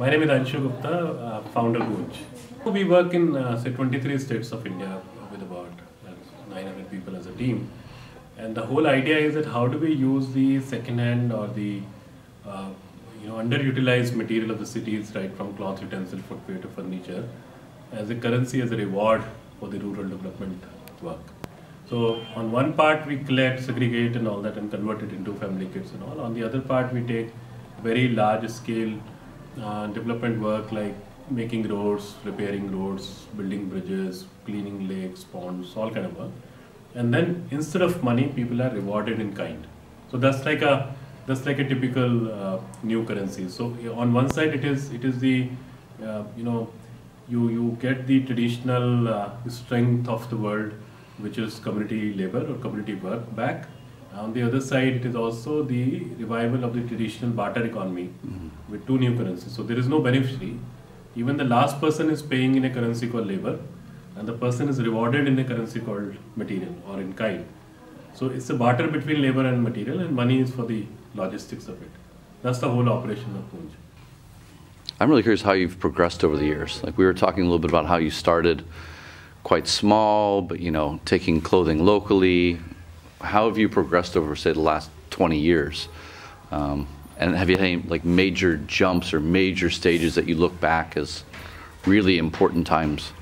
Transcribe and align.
My 0.00 0.08
name 0.08 0.22
is 0.22 0.30
Anshu 0.30 0.62
Gupta, 0.62 0.90
uh, 0.90 1.42
founder 1.54 1.80
Goonj. 1.80 2.20
We 2.64 2.84
work 2.84 3.12
in 3.12 3.36
uh, 3.36 3.62
say 3.62 3.70
23 3.70 4.16
states 4.16 4.50
of 4.50 4.66
India 4.66 4.98
with 5.30 5.42
about 5.42 5.74
uh, 6.06 6.54
900 6.54 6.90
people 6.90 7.16
as 7.16 7.26
a 7.26 7.32
team. 7.32 7.70
And 8.38 8.54
the 8.54 8.62
whole 8.62 8.86
idea 8.86 9.18
is 9.18 9.34
that 9.34 9.44
how 9.44 9.66
do 9.66 9.76
we 9.76 9.92
use 9.92 10.32
the 10.32 10.62
second-hand 10.62 11.34
or 11.34 11.48
the 11.48 11.82
uh, 12.46 12.70
you 13.20 13.28
know 13.28 13.34
underutilized 13.34 14.14
material 14.14 14.50
of 14.50 14.58
the 14.58 14.64
cities, 14.64 15.12
right 15.14 15.36
from 15.36 15.54
cloth, 15.58 15.82
utensil, 15.82 16.20
footwear 16.30 16.56
to 16.56 16.68
furniture, 16.68 17.28
as 17.92 18.08
a 18.08 18.14
currency, 18.14 18.62
as 18.62 18.72
a 18.72 18.78
reward 18.78 19.22
for 19.58 19.68
the 19.68 19.78
rural 19.80 20.08
development 20.08 20.64
work. 21.02 21.20
So 21.90 22.24
on 22.36 22.50
one 22.50 22.72
part 22.72 23.06
we 23.06 23.18
collect, 23.18 23.64
segregate, 23.64 24.16
and 24.16 24.26
all 24.26 24.40
that, 24.48 24.56
and 24.56 24.70
convert 24.70 25.02
it 25.02 25.12
into 25.12 25.34
family 25.34 25.68
kits 25.74 25.90
and 25.90 26.02
all. 26.04 26.22
On 26.22 26.32
the 26.32 26.42
other 26.42 26.62
part 26.74 26.90
we 26.90 27.02
take 27.02 27.34
very 27.82 28.08
large 28.08 28.48
scale 28.48 28.98
uh, 29.62 29.86
development 29.88 30.40
work 30.40 30.72
like 30.72 30.94
making 31.30 31.68
roads, 31.68 32.14
repairing 32.24 32.70
roads, 32.76 33.26
building 33.36 33.68
bridges, 33.68 34.24
cleaning 34.44 34.88
lakes, 34.88 35.24
ponds, 35.24 35.76
all 35.76 35.90
kind 35.90 36.06
of 36.06 36.16
work. 36.18 36.30
And 36.94 37.14
then 37.14 37.46
instead 37.50 37.82
of 37.82 38.02
money, 38.02 38.28
people 38.28 38.60
are 38.62 38.70
rewarded 38.70 39.20
in 39.20 39.32
kind. 39.34 39.66
So 40.10 40.16
that's 40.16 40.44
like 40.44 40.62
a 40.62 40.94
that's 41.26 41.46
like 41.46 41.58
a 41.60 41.68
typical 41.68 42.32
uh, 42.32 42.60
new 42.82 43.04
currency. 43.04 43.48
So 43.48 43.76
on 43.94 44.12
one 44.12 44.30
side, 44.30 44.54
it 44.54 44.64
is 44.64 44.92
it 44.92 45.04
is 45.04 45.18
the 45.20 45.48
uh, 46.04 46.24
you 46.36 46.42
know 46.42 46.68
you 47.28 47.48
you 47.48 47.76
get 47.80 48.06
the 48.06 48.24
traditional 48.24 49.08
uh, 49.08 49.30
strength 49.48 50.08
of 50.08 50.28
the 50.30 50.36
world, 50.36 50.72
which 51.18 51.38
is 51.38 51.60
community 51.60 52.14
labor 52.14 52.44
or 52.50 52.56
community 52.58 52.94
work 52.94 53.34
back. 53.36 53.68
On 54.14 54.32
the 54.32 54.42
other 54.42 54.60
side, 54.60 54.94
it 54.94 55.04
is 55.06 55.14
also 55.14 55.62
the 55.62 56.00
revival 56.18 56.64
of 56.64 56.74
the 56.74 56.82
traditional 56.82 57.30
barter 57.30 57.64
economy 57.64 58.10
mm-hmm. 58.26 58.48
with 58.70 58.86
two 58.86 58.98
new 58.98 59.16
currencies. 59.16 59.52
So 59.52 59.62
there 59.62 59.78
is 59.78 59.88
no 59.88 60.00
beneficiary. 60.00 60.58
Even 61.16 61.36
the 61.36 61.44
last 61.44 61.80
person 61.80 62.10
is 62.10 62.20
paying 62.22 62.56
in 62.56 62.64
a 62.64 62.70
currency 62.70 63.08
called 63.08 63.26
labor, 63.26 63.58
and 64.16 64.26
the 64.26 64.32
person 64.32 64.68
is 64.68 64.82
rewarded 64.82 65.26
in 65.28 65.38
a 65.38 65.44
currency 65.44 65.80
called 65.80 66.16
material 66.36 66.74
or 66.88 67.00
in 67.00 67.12
kind. 67.14 67.46
So 68.14 68.26
it's 68.26 68.50
a 68.50 68.54
barter 68.54 68.88
between 68.88 69.22
labor 69.22 69.46
and 69.46 69.62
material, 69.62 70.00
and 70.00 70.14
money 70.14 70.40
is 70.40 70.50
for 70.50 70.64
the 70.64 70.86
logistics 71.14 71.68
of 71.68 71.80
it. 71.82 71.90
That's 72.42 72.58
the 72.58 72.68
whole 72.68 72.88
operation 72.88 73.36
of 73.36 73.44
Goonj. 73.52 73.70
I'm 74.98 75.08
really 75.08 75.22
curious 75.22 75.42
how 75.42 75.52
you've 75.52 75.78
progressed 75.78 76.24
over 76.24 76.36
the 76.36 76.44
years. 76.44 76.82
Like 76.82 76.98
we 76.98 77.04
were 77.04 77.14
talking 77.14 77.42
a 77.42 77.46
little 77.46 77.58
bit 77.58 77.70
about 77.70 77.86
how 77.86 77.96
you 77.96 78.10
started 78.10 78.64
quite 79.44 79.66
small, 79.66 80.42
but 80.42 80.60
you 80.60 80.70
know, 80.70 81.00
taking 81.04 81.40
clothing 81.40 81.84
locally. 81.84 82.58
How 83.20 83.46
have 83.48 83.58
you 83.58 83.68
progressed 83.68 84.16
over, 84.16 84.34
say, 84.34 84.52
the 84.52 84.60
last 84.60 84.90
20 85.10 85.38
years? 85.38 85.88
Um, 86.50 86.88
and 87.18 87.36
have 87.36 87.50
you 87.50 87.56
had 87.56 87.64
any 87.64 87.82
like 87.82 88.04
major 88.04 88.56
jumps 88.56 89.12
or 89.12 89.20
major 89.20 89.68
stages 89.68 90.14
that 90.14 90.26
you 90.26 90.34
look 90.36 90.58
back 90.58 90.96
as 90.96 91.24
really 91.84 92.16
important 92.16 92.66
times? 92.66 93.12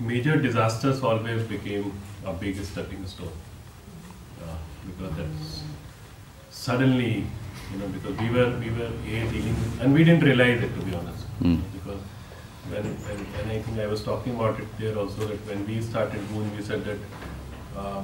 Major 0.00 0.36
disasters 0.36 1.02
always 1.02 1.42
became 1.44 1.92
a 2.26 2.32
big 2.32 2.62
stepping 2.64 3.06
stone 3.06 3.32
uh, 4.42 4.56
because 4.86 5.16
that's 5.16 5.62
suddenly, 6.50 7.24
you 7.72 7.78
know, 7.78 7.86
because 7.88 8.16
we 8.18 8.28
were 8.30 8.50
we 8.58 8.70
were 8.70 8.90
a 9.06 9.30
dealing 9.30 9.56
and 9.80 9.94
we 9.94 10.04
didn't 10.04 10.24
realize 10.24 10.60
it 10.60 10.74
to 10.74 10.84
be 10.84 10.94
honest. 10.94 11.24
Mm. 11.40 11.62
Because 11.72 12.00
when, 12.70 12.82
when 12.82 13.18
when 13.34 13.50
I 13.56 13.62
think 13.62 13.78
I 13.78 13.86
was 13.86 14.02
talking 14.02 14.34
about 14.34 14.58
it 14.58 14.66
there 14.78 14.98
also 14.98 15.28
that 15.28 15.46
when 15.46 15.64
we 15.66 15.80
started 15.80 16.20
Goonj, 16.32 16.56
we 16.56 16.62
said 16.62 16.84
that 16.84 16.98
uh, 17.76 18.02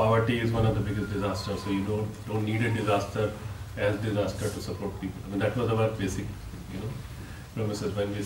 poverty 0.00 0.38
is 0.46 0.52
one 0.52 0.66
of 0.70 0.74
the 0.78 0.84
biggest 0.88 1.12
disasters. 1.12 1.62
So 1.64 1.70
you 1.70 1.84
don't 1.90 2.26
don't 2.30 2.44
need 2.50 2.64
a 2.70 2.72
disaster 2.78 3.32
as 3.86 3.96
disaster 4.06 4.50
to 4.56 4.62
support 4.68 5.00
people. 5.00 5.26
I 5.26 5.30
mean 5.30 5.40
that 5.46 5.56
was 5.62 5.70
our 5.76 5.88
basic, 6.02 6.26
you 6.74 6.80
know, 6.84 6.92
premises 7.54 7.94
when 8.00 8.14
we 8.18 8.24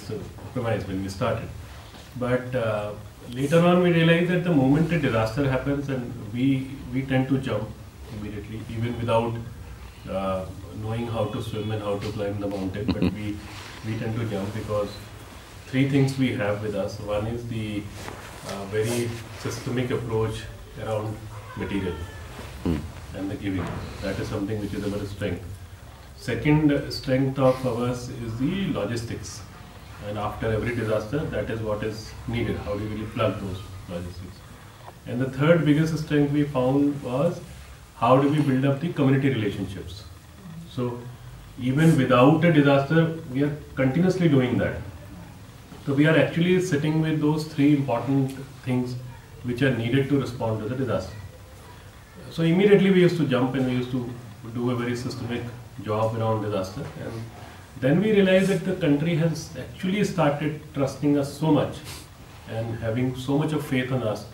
premise 0.56 0.86
when 0.92 1.02
we 1.02 1.12
started. 1.16 1.48
But 2.24 2.54
uh, 2.54 2.92
later 3.40 3.60
on, 3.70 3.82
we 3.82 3.92
realized 3.92 4.30
that 4.30 4.44
the 4.44 4.54
moment 4.62 4.92
a 4.92 4.98
disaster 5.06 5.48
happens, 5.54 5.88
and 5.88 6.12
we 6.34 6.48
we 6.96 7.04
tend 7.12 7.28
to 7.34 7.38
jump 7.38 7.68
immediately, 8.16 8.60
even 8.76 8.98
without 8.98 9.34
uh, 10.10 10.44
knowing 10.82 11.06
how 11.16 11.24
to 11.36 11.42
swim 11.42 11.72
and 11.76 11.82
how 11.82 11.98
to 12.04 12.12
climb 12.18 12.38
the 12.46 12.52
mountain. 12.54 12.94
But 12.98 13.08
we 13.20 13.36
we 13.86 13.98
tend 14.04 14.20
to 14.22 14.28
jump 14.36 14.54
because 14.60 14.96
three 15.72 15.88
things 15.96 16.18
we 16.24 16.32
have 16.44 16.62
with 16.68 16.80
us. 16.86 16.98
One 17.12 17.26
is 17.34 17.46
the 17.48 17.82
uh, 18.48 18.64
very 18.76 19.10
systemic 19.46 19.94
approach 19.98 20.42
around 20.84 21.16
material 21.56 21.94
hmm. 22.62 22.76
and 23.16 23.30
the 23.30 23.34
giving. 23.34 23.66
That 24.02 24.18
is 24.18 24.28
something 24.28 24.60
which 24.60 24.74
is 24.74 24.92
our 24.92 25.06
strength. 25.06 25.44
Second 26.16 26.92
strength 26.92 27.38
of 27.38 27.66
ours 27.66 28.08
is 28.08 28.38
the 28.38 28.72
logistics. 28.72 29.42
And 30.08 30.18
after 30.18 30.52
every 30.52 30.74
disaster, 30.74 31.18
that 31.18 31.50
is 31.50 31.60
what 31.60 31.82
is 31.84 32.12
needed. 32.28 32.56
How 32.58 32.74
do 32.74 32.84
you 32.84 32.90
really 32.90 33.06
plug 33.06 33.40
those 33.40 33.58
logistics? 33.88 34.36
And 35.06 35.20
the 35.20 35.30
third 35.30 35.64
biggest 35.64 35.96
strength 35.98 36.32
we 36.32 36.44
found 36.44 37.02
was 37.02 37.40
how 37.96 38.20
do 38.20 38.28
we 38.28 38.40
build 38.40 38.64
up 38.64 38.80
the 38.80 38.92
community 38.92 39.30
relationships? 39.30 40.04
So 40.70 40.98
even 41.60 41.96
without 41.96 42.44
a 42.44 42.52
disaster, 42.52 43.18
we 43.32 43.42
are 43.44 43.56
continuously 43.74 44.28
doing 44.28 44.58
that. 44.58 44.76
So 45.86 45.94
we 45.94 46.06
are 46.06 46.16
actually 46.16 46.60
sitting 46.62 47.00
with 47.00 47.20
those 47.20 47.44
three 47.44 47.76
important 47.76 48.30
things 48.64 48.94
which 49.42 49.62
are 49.62 49.76
needed 49.76 50.08
to 50.08 50.20
respond 50.20 50.62
to 50.62 50.68
the 50.68 50.76
disaster. 50.76 51.14
So 52.32 52.42
immediately 52.44 52.90
we 52.90 53.00
used 53.00 53.18
to 53.18 53.26
jump 53.26 53.54
and 53.54 53.66
we 53.66 53.72
used 53.72 53.90
to 53.90 54.08
do 54.54 54.70
a 54.70 54.74
very 54.74 54.96
systemic 54.96 55.42
job 55.84 56.16
around 56.16 56.42
disaster. 56.42 56.82
And 57.04 57.12
then 57.78 58.00
we 58.00 58.12
realized 58.12 58.48
that 58.48 58.64
the 58.64 58.74
country 58.74 59.16
has 59.16 59.50
actually 59.58 60.02
started 60.04 60.62
trusting 60.72 61.18
us 61.18 61.30
so 61.38 61.50
much 61.50 61.76
and 62.48 62.78
having 62.78 63.14
so 63.16 63.36
much 63.36 63.52
of 63.52 63.66
faith 63.66 63.92
on 63.92 64.02
us 64.02 64.24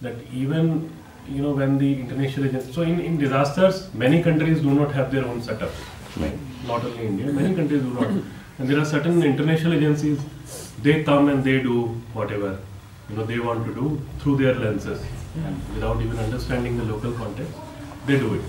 that 0.00 0.14
even 0.32 0.92
you 1.28 1.42
know 1.42 1.50
when 1.50 1.76
the 1.78 1.92
international 2.00 2.46
agencies, 2.46 2.74
so 2.74 2.82
in, 2.82 3.00
in 3.00 3.18
disasters 3.18 3.92
many 3.94 4.22
countries 4.22 4.60
do 4.60 4.70
not 4.70 4.90
have 4.92 5.12
their 5.12 5.24
own 5.24 5.42
setup 5.42 5.70
right? 6.16 6.38
not 6.66 6.82
only 6.82 7.06
india 7.06 7.30
many 7.30 7.54
countries 7.54 7.82
do 7.82 7.90
not 7.90 8.08
and 8.58 8.68
there 8.68 8.78
are 8.80 8.84
certain 8.84 9.22
international 9.22 9.74
agencies 9.74 10.18
they 10.82 11.04
come 11.04 11.28
and 11.28 11.44
they 11.44 11.60
do 11.60 11.82
whatever 12.14 12.58
you 13.10 13.16
know 13.16 13.24
they 13.24 13.38
want 13.38 13.64
to 13.66 13.74
do 13.74 14.00
through 14.18 14.36
their 14.38 14.54
lenses 14.54 15.04
and 15.44 15.74
without 15.74 16.00
even 16.02 16.18
understanding 16.18 16.76
the 16.76 16.84
local 16.84 17.12
context 17.12 17.52
they 18.06 18.18
do 18.18 18.34
it 18.34 18.42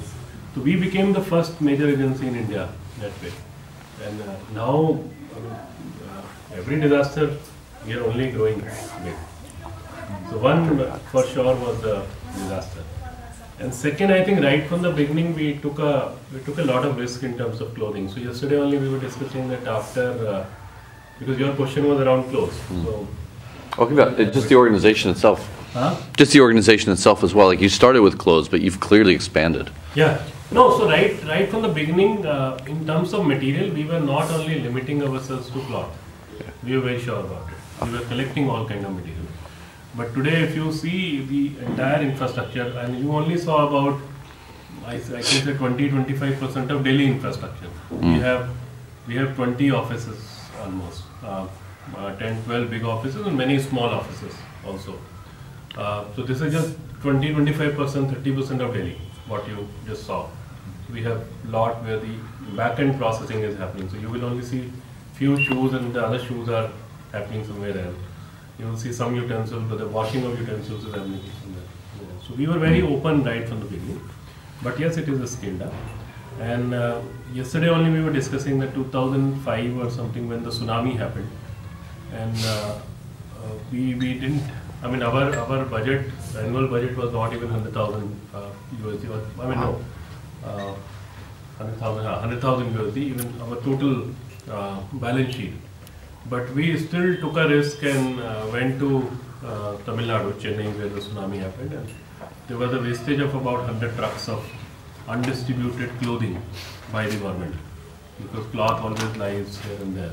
so 0.56 0.62
we 0.62 0.76
became 0.76 1.14
the 1.14 1.22
first 1.22 1.62
major 1.62 1.88
agency 1.88 2.28
in 2.28 2.36
india 2.36 2.70
that 3.00 3.24
way 3.24 3.34
and 4.06 4.22
uh, 4.22 4.36
now 4.54 5.00
uh, 5.36 6.58
every 6.62 6.80
disaster 6.80 7.28
we 7.86 7.94
are 7.94 8.04
only 8.04 8.32
growing 8.32 8.60
big 9.04 9.16
so 10.30 10.38
one 10.38 10.80
uh, 10.80 10.98
for 11.12 11.24
sure 11.28 11.56
was 11.56 11.82
the 11.82 12.06
disaster. 12.34 12.84
And 13.60 13.74
second, 13.74 14.12
I 14.12 14.24
think 14.24 14.42
right 14.42 14.66
from 14.68 14.82
the 14.82 14.90
beginning 14.92 15.36
we 15.36 15.58
took 15.58 15.80
a 15.80 16.18
we 16.34 16.40
took 16.40 16.58
a 16.58 16.64
lot 16.64 16.86
of 16.86 16.98
risk 16.98 17.24
in 17.24 17.38
terms 17.38 17.62
of 17.62 17.76
clothing. 17.76 18.10
So 18.10 18.20
yesterday 18.20 18.58
only 18.58 18.78
we 18.78 18.90
were 18.90 19.00
discussing 19.00 19.50
that 19.50 19.68
after 19.68 20.06
uh, 20.28 20.46
because 21.20 21.38
your 21.38 21.54
question 21.54 21.88
was 21.88 22.00
around 22.00 22.30
clothes. 22.30 22.60
So 22.70 23.08
Okay, 23.78 23.94
about 23.94 24.18
just 24.34 24.50
the 24.50 24.56
organization 24.56 25.12
itself. 25.12 25.61
Huh? 25.74 25.96
Just 26.18 26.34
the 26.34 26.42
organization 26.42 26.92
itself 26.92 27.24
as 27.24 27.34
well. 27.34 27.48
Like 27.48 27.62
you 27.62 27.70
started 27.70 28.02
with 28.02 28.18
clothes, 28.18 28.50
but 28.50 28.62
you've 28.62 28.80
clearly 28.80 29.14
expanded. 29.14 29.70
Yeah. 29.96 30.22
No, 30.52 30.78
so 30.78 30.88
right 30.90 31.24
right 31.24 31.50
from 31.50 31.62
the 31.62 31.70
beginning, 31.70 32.26
uh, 32.26 32.58
in 32.68 32.86
terms 32.86 33.14
of 33.14 33.26
material, 33.26 33.74
we 33.74 33.86
were 33.86 34.00
not 34.00 34.30
only 34.32 34.60
limiting 34.60 35.02
ourselves 35.02 35.50
to 35.52 35.60
cloth. 35.62 35.98
We 36.64 36.76
were 36.76 36.82
very 36.82 37.00
sure 37.00 37.20
about 37.20 37.48
it. 37.50 37.86
We 37.86 37.98
were 37.98 38.06
collecting 38.06 38.50
all 38.50 38.68
kind 38.68 38.86
of 38.86 38.94
material. 38.94 39.28
But 39.96 40.14
today, 40.14 40.44
if 40.44 40.56
you 40.56 40.72
see 40.72 41.22
the 41.26 41.66
entire 41.66 42.02
infrastructure, 42.02 42.68
and 42.80 43.00
you 43.00 43.12
only 43.14 43.38
saw 43.38 43.68
about, 43.68 44.00
I 44.86 45.00
can 45.00 45.24
say 45.24 45.54
20-25% 45.54 46.70
of 46.70 46.84
Delhi 46.84 47.08
infrastructure. 47.08 47.70
We 47.90 48.20
have 48.20 48.50
we 49.08 49.16
have 49.16 49.36
20 49.36 49.72
offices 49.72 50.20
almost, 50.62 51.04
uh, 51.24 51.48
uh, 51.98 52.16
10, 52.18 52.44
12 52.44 52.70
big 52.70 52.84
offices 52.84 53.26
and 53.26 53.38
many 53.38 53.58
small 53.60 53.90
offices 53.90 54.34
also. 54.66 54.98
Uh, 55.78 56.06
so 56.16 56.24
this 56.24 56.42
is 56.42 56.54
just 56.54 56.78
20, 57.02 57.34
25 57.34 57.76
percent, 57.76 58.12
30 58.12 58.36
percent 58.36 58.62
of 58.62 58.74
Delhi, 58.74 59.00
what 59.28 59.48
you 59.48 59.68
just 59.86 60.06
saw. 60.06 60.28
We 60.92 61.02
have 61.04 61.26
lot 61.48 61.82
where 61.84 62.00
the 62.00 62.16
back 62.56 62.80
end 62.80 62.98
processing 62.98 63.40
is 63.40 63.58
happening. 63.58 63.90
So 63.90 63.98
you 63.98 64.10
will 64.10 64.26
only 64.26 64.44
see 64.44 64.72
few 65.14 65.38
shoes 65.38 65.74
and 65.74 65.94
the 65.94 66.06
other 66.06 66.20
shoes 66.20 66.50
are 66.50 66.70
happening 67.12 67.46
somewhere 67.46 67.78
else. 67.78 67.96
You 68.60 68.66
will 68.66 68.78
see 68.78 68.92
some 68.92 69.16
utensils, 69.16 69.64
but 69.70 69.80
the 69.80 69.88
washing 69.88 70.26
of 70.26 70.38
utensils 70.38 70.86
is 70.86 70.94
happening 70.94 71.22
somewhere. 71.42 71.64
else. 71.64 72.28
So 72.28 72.34
we 72.36 72.48
were 72.48 72.60
very 72.60 72.82
open 72.82 73.24
right 73.24 73.48
from 73.48 73.62
the 73.62 73.66
beginning. 73.66 74.02
But 74.62 74.80
yes, 74.80 74.98
it 74.98 75.10
is 75.10 75.20
a 75.20 75.28
scaled 75.28 75.62
up. 75.62 75.74
And 76.40 76.74
uh, 76.74 77.02
yesterday 77.34 77.70
only 77.70 77.92
we 77.92 78.04
were 78.04 78.12
discussing 78.12 78.60
that 78.60 78.74
2005 78.74 79.78
or 79.78 79.90
something 79.90 80.28
when 80.28 80.44
the 80.44 80.50
tsunami 80.50 80.98
happened, 80.98 81.30
and 82.14 82.36
uh, 82.46 82.76
uh, 83.38 83.54
we 83.72 83.96
we 83.96 84.14
didn't. 84.14 84.44
I 84.84 84.90
mean, 84.90 85.04
our 85.04 85.36
our 85.36 85.66
budget, 85.66 86.10
annual 86.38 86.68
budget 86.68 86.98
was 86.98 87.14
not 87.14 87.34
even 87.34 87.52
100,000 87.52 88.20
uh, 88.34 88.50
USD. 88.84 89.10
Or, 89.16 89.44
I 89.44 89.50
mean, 89.50 89.60
no, 89.60 89.80
uh, 90.44 90.74
100,000 91.58 92.06
uh, 92.06 92.20
100,000 92.20 92.74
USD. 92.74 92.98
Even 92.98 93.42
our 93.42 93.58
total 93.58 94.08
uh, 94.50 94.82
balance 94.94 95.36
sheet. 95.36 95.54
But 96.30 96.50
we 96.56 96.78
still 96.80 97.16
took 97.18 97.38
a 97.38 97.48
risk 97.48 97.84
and 97.84 98.20
uh, 98.20 98.48
went 98.52 98.80
to 98.80 99.12
uh, 99.46 99.76
Tamil 99.86 100.08
Nadu, 100.08 100.34
Chennai, 100.46 100.76
where 100.78 100.90
the 100.90 101.00
tsunami 101.00 101.40
happened. 101.40 101.74
And 101.74 101.88
there 102.48 102.58
was 102.58 102.74
a 102.74 102.80
wastage 102.80 103.20
of 103.20 103.36
about 103.36 103.60
100 103.68 103.96
trucks 103.96 104.30
of 104.30 104.44
undistributed 105.08 105.92
clothing 106.00 106.42
by 106.92 107.06
the 107.08 107.18
government 107.18 107.56
because 108.22 108.46
cloth 108.48 108.82
always 108.82 109.16
lies 109.18 109.60
here 109.60 109.78
and 109.82 109.96
there. 109.96 110.12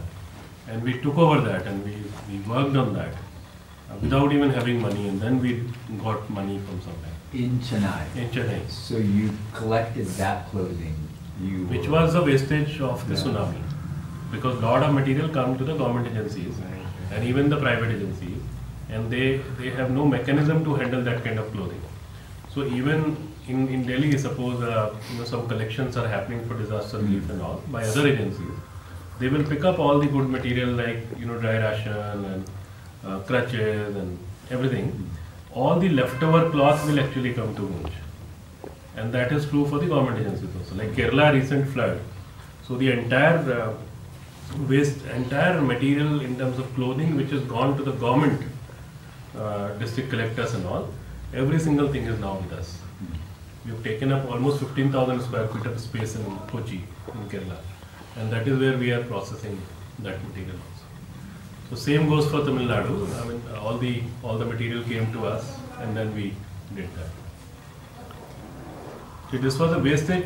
And 0.68 0.82
we 0.82 1.00
took 1.00 1.16
over 1.16 1.40
that 1.42 1.66
and 1.66 1.84
we, 1.84 1.96
we 2.30 2.38
worked 2.40 2.76
on 2.76 2.94
that 2.94 3.14
without 4.00 4.32
even 4.32 4.50
having 4.50 4.80
money. 4.80 5.08
And 5.08 5.20
then 5.20 5.40
we 5.40 5.64
got 6.02 6.28
money 6.30 6.58
from 6.66 6.80
somewhere 6.80 7.14
In 7.32 7.58
Chennai. 7.60 8.04
in 8.16 8.28
Chennai, 8.30 8.68
So 8.70 8.96
you 8.96 9.30
collected 9.54 10.06
that 10.22 10.48
clothing. 10.50 10.94
You 11.40 11.66
which 11.66 11.88
was 11.88 12.12
the 12.14 12.22
wastage 12.22 12.80
of 12.80 13.06
the 13.08 13.14
Yeah. 13.14 13.20
tsunami. 13.22 13.62
Because 14.30 14.58
a 14.58 14.60
lot 14.60 14.82
of 14.82 14.94
material 14.94 15.28
come 15.28 15.56
to 15.58 15.64
the 15.64 15.74
government 15.74 16.08
agencies 16.08 16.54
and 17.12 17.24
even 17.24 17.48
the 17.48 17.56
private 17.56 17.90
agencies, 17.96 18.36
and 18.90 19.10
they, 19.10 19.40
they 19.58 19.70
have 19.70 19.90
no 19.90 20.04
mechanism 20.04 20.64
to 20.64 20.74
handle 20.74 21.02
that 21.02 21.24
kind 21.24 21.38
of 21.38 21.50
clothing. 21.52 21.80
So 22.54 22.64
even 22.64 23.16
in, 23.46 23.68
in 23.68 23.86
Delhi, 23.86 24.18
suppose 24.18 24.62
uh, 24.62 24.94
you 25.12 25.18
know, 25.18 25.24
some 25.24 25.48
collections 25.48 25.96
are 25.96 26.06
happening 26.06 26.46
for 26.46 26.54
disaster 26.58 26.98
relief 26.98 27.30
and 27.30 27.40
all 27.40 27.62
by 27.68 27.84
other 27.84 28.06
agencies, 28.06 28.52
they 29.18 29.28
will 29.28 29.44
pick 29.44 29.64
up 29.64 29.78
all 29.78 29.98
the 29.98 30.06
good 30.06 30.28
material 30.28 30.70
like 30.70 30.98
you 31.18 31.26
know 31.26 31.38
dry 31.38 31.56
ration 31.56 31.92
and 32.32 32.44
uh, 33.04 33.20
crutches 33.20 33.96
and 33.96 34.18
everything. 34.50 35.10
All 35.52 35.78
the 35.78 35.88
leftover 35.88 36.50
cloth 36.50 36.86
will 36.86 37.00
actually 37.00 37.34
come 37.34 37.54
to 37.56 37.62
Goonj. 37.62 37.92
And 38.96 39.12
that 39.14 39.32
is 39.32 39.48
true 39.48 39.66
for 39.66 39.78
the 39.78 39.86
government 39.86 40.18
agencies 40.18 40.50
also. 40.58 40.74
Like 40.74 40.90
Kerala 40.92 41.32
recent 41.32 41.68
flood, 41.68 42.00
so 42.66 42.76
the 42.76 42.90
entire 42.92 43.38
uh, 43.52 43.74
waste, 44.68 45.04
entire 45.06 45.60
material 45.60 46.20
in 46.20 46.36
terms 46.36 46.58
of 46.58 46.74
clothing 46.74 47.16
which 47.16 47.30
has 47.30 47.42
gone 47.42 47.76
to 47.76 47.82
the 47.82 47.92
government, 47.92 48.42
uh, 49.36 49.68
district 49.78 50.10
collectors 50.10 50.54
and 50.54 50.66
all, 50.66 50.88
every 51.32 51.58
single 51.58 51.88
thing 51.88 52.04
is 52.04 52.18
now 52.18 52.36
with 52.36 52.52
us. 52.52 52.78
We 53.64 53.72
have 53.72 53.84
taken 53.84 54.12
up 54.12 54.30
almost 54.30 54.60
15,000 54.60 55.20
square 55.22 55.48
feet 55.48 55.66
of 55.66 55.78
space 55.80 56.16
in 56.16 56.24
Kochi, 56.48 56.82
in 57.14 57.28
Kerala, 57.28 57.58
and 58.16 58.32
that 58.32 58.48
is 58.48 58.58
where 58.58 58.76
we 58.78 58.90
are 58.92 59.04
processing 59.04 59.60
that 60.00 60.22
material. 60.24 60.56
So 61.70 61.76
same 61.76 62.08
goes 62.08 62.30
for 62.30 62.44
Tamil 62.44 62.66
Nadu. 62.68 62.96
I 63.20 63.24
mean, 63.28 63.42
all 63.60 63.76
the 63.78 64.02
all 64.22 64.38
the 64.38 64.44
material 64.44 64.82
came 64.84 65.12
to 65.12 65.26
us, 65.26 65.48
and 65.80 65.96
then 65.96 66.14
we 66.14 66.34
did 66.74 66.88
that. 66.96 67.10
So 69.30 69.36
this 69.38 69.58
was 69.58 69.72
a 69.72 69.78
wastage. 69.78 70.24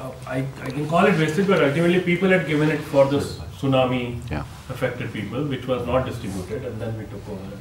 Uh, 0.00 0.10
I, 0.26 0.38
I 0.62 0.70
can 0.70 0.88
call 0.88 1.04
it 1.06 1.16
wastage, 1.18 1.46
but 1.46 1.62
ultimately 1.62 2.00
people 2.00 2.28
had 2.28 2.46
given 2.48 2.70
it 2.70 2.80
for 2.80 3.04
the 3.06 3.18
tsunami 3.58 4.02
Yeah. 4.30 4.44
affected 4.74 5.12
people, 5.12 5.44
which 5.44 5.66
was 5.66 5.86
not 5.86 6.06
distributed, 6.06 6.64
and 6.64 6.80
then 6.80 6.98
we 6.98 7.04
took 7.06 7.28
over. 7.28 7.56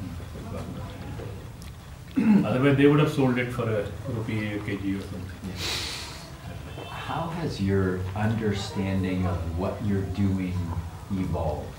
and 2.18 2.46
Otherwise, 2.46 2.78
they 2.78 2.88
would 2.88 3.00
have 3.00 3.12
sold 3.14 3.38
it 3.38 3.52
for 3.54 3.70
a 3.70 3.86
rupee 4.10 4.54
a 4.54 4.60
kg 4.68 4.98
or 4.98 5.02
something. 5.02 6.86
How 7.08 7.28
has 7.40 7.62
your 7.62 8.00
understanding 8.16 9.26
of 9.28 9.38
what 9.60 9.84
you're 9.86 10.08
doing 10.22 10.54
evolved? 11.12 11.77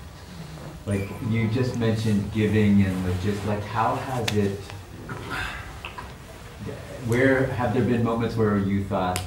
Like 0.85 1.09
you 1.29 1.47
just 1.49 1.77
mentioned 1.77 2.31
giving 2.33 2.81
and 2.83 3.21
just 3.21 3.45
like 3.45 3.63
how 3.63 3.95
has 3.95 4.27
it? 4.35 4.59
Where 7.07 7.45
have 7.47 7.73
there 7.73 7.83
been 7.83 8.03
moments 8.03 8.35
where 8.35 8.57
you 8.57 8.83
thought 8.83 9.21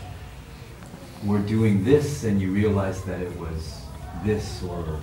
we're 1.25 1.39
doing 1.39 1.85
this 1.85 2.25
and 2.25 2.41
you 2.41 2.53
realized 2.53 3.07
that 3.07 3.21
it 3.21 3.37
was 3.39 3.83
this 4.25 4.63
or 4.63 5.01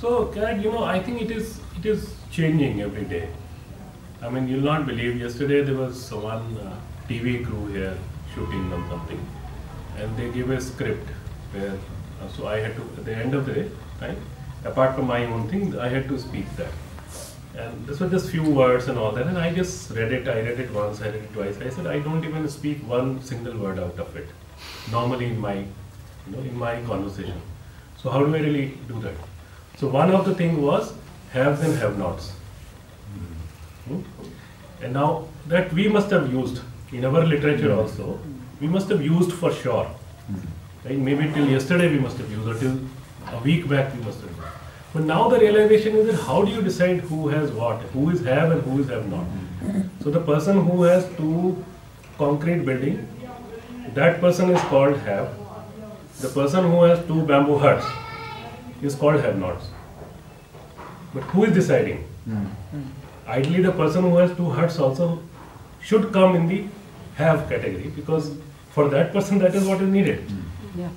So, 0.00 0.26
Karen, 0.26 0.62
you 0.62 0.70
know, 0.70 0.84
I 0.84 1.02
think 1.02 1.22
it 1.22 1.30
is 1.30 1.60
it 1.78 1.86
is 1.86 2.14
changing 2.30 2.82
every 2.82 3.04
day. 3.04 3.28
I 4.22 4.28
mean, 4.30 4.48
you'll 4.48 4.68
not 4.68 4.86
believe. 4.86 5.20
Yesterday 5.20 5.62
there 5.62 5.74
was 5.74 6.12
one 6.12 6.56
uh, 6.58 6.76
TV 7.08 7.44
crew 7.44 7.66
here 7.66 7.96
shooting 8.34 8.72
on 8.72 8.88
something, 8.88 9.20
and 9.96 10.16
they 10.16 10.30
gave 10.30 10.50
a 10.50 10.60
script 10.60 11.08
where. 11.52 11.78
Uh, 12.20 12.28
so 12.36 12.46
I 12.48 12.58
had 12.58 12.74
to 12.76 12.82
at 13.00 13.04
the 13.04 13.14
end 13.14 13.34
of 13.34 13.46
the 13.46 13.52
day, 13.54 13.70
right? 14.00 14.16
Apart 14.64 14.96
from 14.96 15.06
my 15.06 15.24
own 15.26 15.48
thing, 15.48 15.78
I 15.78 15.88
had 15.88 16.08
to 16.08 16.18
speak 16.18 16.46
that. 16.56 16.72
And 17.56 17.86
this 17.86 17.98
was 18.00 18.10
just 18.10 18.30
few 18.30 18.48
words 18.48 18.88
and 18.88 18.98
all 18.98 19.12
that, 19.12 19.26
and 19.26 19.36
I 19.36 19.52
just 19.52 19.90
read 19.90 20.12
it. 20.12 20.28
I 20.28 20.40
read 20.40 20.60
it 20.60 20.72
once, 20.72 21.00
I 21.00 21.06
read 21.06 21.16
it 21.16 21.32
twice. 21.32 21.60
I 21.60 21.70
said 21.70 21.86
I 21.86 21.98
don't 21.98 22.24
even 22.24 22.48
speak 22.48 22.78
one 22.86 23.20
single 23.22 23.56
word 23.56 23.78
out 23.78 23.98
of 23.98 24.16
it. 24.16 24.28
Normally 24.92 25.26
in 25.26 25.40
my, 25.40 25.54
you 25.54 26.32
know, 26.32 26.38
in 26.38 26.56
my 26.56 26.80
conversation. 26.82 27.40
So 27.96 28.10
how 28.10 28.24
do 28.24 28.34
I 28.34 28.38
really 28.38 28.78
do 28.86 29.00
that? 29.00 29.14
So 29.76 29.88
one 29.88 30.10
of 30.12 30.24
the 30.24 30.34
thing 30.34 30.62
was 30.62 30.92
haves 31.32 31.60
and 31.62 31.74
have-nots. 31.78 32.30
Hmm? 33.86 34.00
And 34.82 34.92
now 34.92 35.26
that 35.48 35.72
we 35.72 35.88
must 35.88 36.10
have 36.10 36.32
used 36.32 36.60
in 36.92 37.04
our 37.04 37.24
literature 37.24 37.72
also, 37.72 38.20
we 38.60 38.68
must 38.68 38.88
have 38.90 39.02
used 39.02 39.32
for 39.32 39.52
sure. 39.52 39.90
Right? 40.84 40.98
Maybe 40.98 41.32
till 41.32 41.48
yesterday 41.48 41.90
we 41.90 41.98
must 41.98 42.18
have 42.18 42.30
used, 42.30 42.46
or 42.46 42.54
till 42.58 42.78
a 43.32 43.38
week 43.38 43.68
back 43.68 43.94
we 43.94 44.00
must 44.02 44.20
have 44.20 44.30
used. 44.30 44.42
But 44.92 45.04
now 45.04 45.28
the 45.28 45.38
realization 45.38 45.96
is 45.96 46.06
that 46.06 46.22
how 46.26 46.42
do 46.42 46.50
you 46.50 46.62
decide 46.62 47.00
who 47.00 47.28
has 47.28 47.50
what, 47.50 47.80
who 47.94 48.10
is 48.10 48.24
have 48.24 48.50
and 48.50 48.62
who 48.62 48.80
is 48.80 48.88
have 48.88 49.08
not? 49.08 49.26
So 50.02 50.10
the 50.10 50.20
person 50.20 50.64
who 50.64 50.82
has 50.84 51.06
two 51.16 51.64
concrete 52.16 52.64
building, 52.64 53.06
that 53.94 54.20
person 54.20 54.50
is 54.50 54.60
called 54.62 54.96
have. 54.98 55.34
The 56.20 56.28
person 56.28 56.70
who 56.70 56.82
has 56.84 57.04
two 57.06 57.22
bamboo 57.26 57.58
huts 57.58 57.86
is 58.82 58.94
called 58.94 59.20
have 59.20 59.38
nots. 59.38 59.66
But 61.14 61.22
who 61.24 61.44
is 61.44 61.52
deciding? 61.54 62.04
Hmm. 62.24 62.46
Ideally, 63.26 63.62
the 63.62 63.72
person 63.72 64.02
who 64.02 64.16
has 64.16 64.34
two 64.36 64.50
huts 64.50 64.78
also 64.78 65.22
should 65.80 66.12
come 66.12 66.34
in 66.36 66.48
the 66.48 66.64
have 67.16 67.48
category 67.48 67.92
because 67.94 68.30
for 68.70 68.88
that 68.88 69.12
person 69.12 69.38
that 69.38 69.54
is 69.54 69.66
what 69.66 69.80
is 69.80 69.88
needed. 69.88 70.20
Hmm. 70.20 70.80
Yeah. 70.80 70.88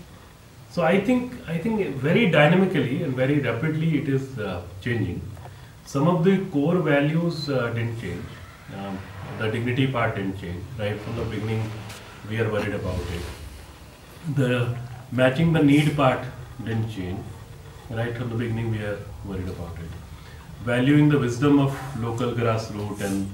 So 0.73 0.83
I 0.83 1.01
think 1.01 1.33
I 1.53 1.57
think 1.57 1.95
very 1.97 2.27
dynamically 2.31 3.03
and 3.03 3.13
very 3.13 3.39
rapidly 3.39 3.89
it 3.97 4.07
is 4.07 4.39
uh, 4.39 4.62
changing. 4.83 5.21
Some 5.85 6.07
of 6.07 6.23
the 6.23 6.35
core 6.53 6.77
values 6.77 7.50
uh, 7.50 7.68
didn't 7.73 8.00
change. 8.00 8.23
Um, 8.77 8.97
the 9.39 9.51
dignity 9.51 9.88
part 9.88 10.15
didn't 10.15 10.39
change. 10.39 10.63
Right 10.79 10.97
from 11.01 11.18
the 11.18 11.25
beginning, 11.25 11.69
we 12.29 12.39
are 12.39 12.50
worried 12.50 12.73
about 12.73 13.01
it. 13.18 14.35
The 14.38 14.77
matching 15.12 15.51
the 15.51 15.62
need 15.62 15.94
part 15.97 16.23
didn't 16.63 16.89
change. 16.89 17.19
Right 17.89 18.15
from 18.15 18.29
the 18.29 18.35
beginning, 18.35 18.71
we 18.71 18.80
are 18.92 18.97
worried 19.25 19.49
about 19.49 19.75
it. 19.78 19.92
Valuing 20.63 21.09
the 21.09 21.19
wisdom 21.19 21.59
of 21.59 21.78
local 22.01 22.31
grassroots 22.31 23.01
and 23.01 23.33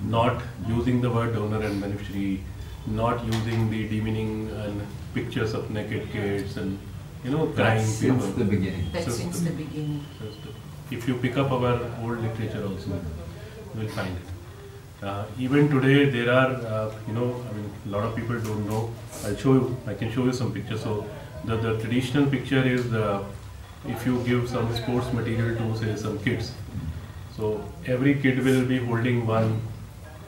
not 0.00 0.40
using 0.66 1.02
the 1.02 1.10
word 1.10 1.34
donor 1.34 1.60
and 1.60 1.82
beneficiary, 1.82 2.42
not 2.86 3.22
using 3.26 3.68
the 3.68 3.86
demeaning 3.88 4.48
and 4.64 4.80
pictures 5.18 5.54
of 5.54 5.70
naked 5.70 6.10
kids 6.12 6.56
and 6.56 6.78
you 7.24 7.30
know 7.36 7.46
crying 7.58 7.84
that's 7.84 8.00
people. 8.00 8.20
since 8.20 8.38
the 8.42 8.48
beginning? 8.56 8.88
That's 8.92 9.06
So- 9.06 9.20
since 9.20 9.40
the 9.50 9.54
beginning. 9.62 10.00
If 10.96 11.06
you 11.06 11.14
pick 11.22 11.36
up 11.36 11.50
our 11.52 11.72
old 12.02 12.22
literature 12.26 12.60
also, 12.66 12.90
you 12.90 13.80
will 13.80 13.88
find 13.96 14.14
it. 14.20 14.28
Uh, 15.08 15.24
even 15.46 15.68
today, 15.72 15.96
there 16.14 16.30
are, 16.34 16.52
uh, 16.76 16.92
you 17.08 17.12
know, 17.16 17.26
I 17.48 17.52
mean, 17.56 17.66
a 17.86 17.90
lot 17.94 18.04
of 18.06 18.16
people 18.16 18.40
don't 18.46 18.66
know. 18.68 18.78
I'll 19.24 19.36
show 19.42 19.52
you, 19.58 19.76
I 19.86 19.94
can 19.94 20.10
show 20.14 20.24
you 20.24 20.32
some 20.38 20.52
pictures. 20.54 20.82
So, 20.82 20.94
the, 21.44 21.56
the 21.56 21.74
traditional 21.82 22.26
picture 22.36 22.62
is 22.70 22.92
uh, 22.92 23.22
if 23.86 24.06
you 24.06 24.16
give 24.30 24.48
some 24.54 24.74
sports 24.78 25.12
material 25.12 25.54
to, 25.58 25.76
say, 25.82 25.94
some 26.04 26.18
kids. 26.20 26.52
So, 27.36 27.52
every 27.86 28.14
kid 28.24 28.42
will 28.48 28.64
be 28.72 28.78
holding 28.78 29.24
one 29.26 29.60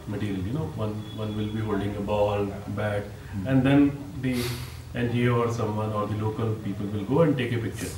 material, 0.07 0.41
you 0.51 0.53
know, 0.53 0.71
one, 0.85 0.95
one 1.17 1.37
will 1.37 1.49
be 1.59 1.61
holding 1.61 1.97
a 1.97 2.01
ball, 2.13 2.47
bat, 2.77 3.05
and 3.47 3.63
then 3.63 3.91
the 4.21 4.37
NGO 4.95 5.47
or 5.47 5.53
someone 5.53 5.93
or 5.93 6.07
the 6.07 6.17
local 6.17 6.55
people 6.65 6.87
will 6.87 7.05
go 7.05 7.23
and 7.23 7.37
take 7.37 7.53
a 7.53 7.59
picture, 7.59 7.91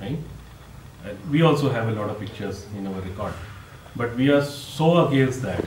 right? 0.00 0.18
And 1.04 1.30
we 1.30 1.42
also 1.42 1.70
have 1.70 1.88
a 1.88 1.92
lot 1.92 2.10
of 2.10 2.20
pictures 2.20 2.66
in 2.76 2.86
our 2.86 3.00
record, 3.00 3.34
but 3.96 4.14
we 4.14 4.30
are 4.30 4.44
so 4.44 5.06
against 5.06 5.42
that. 5.42 5.64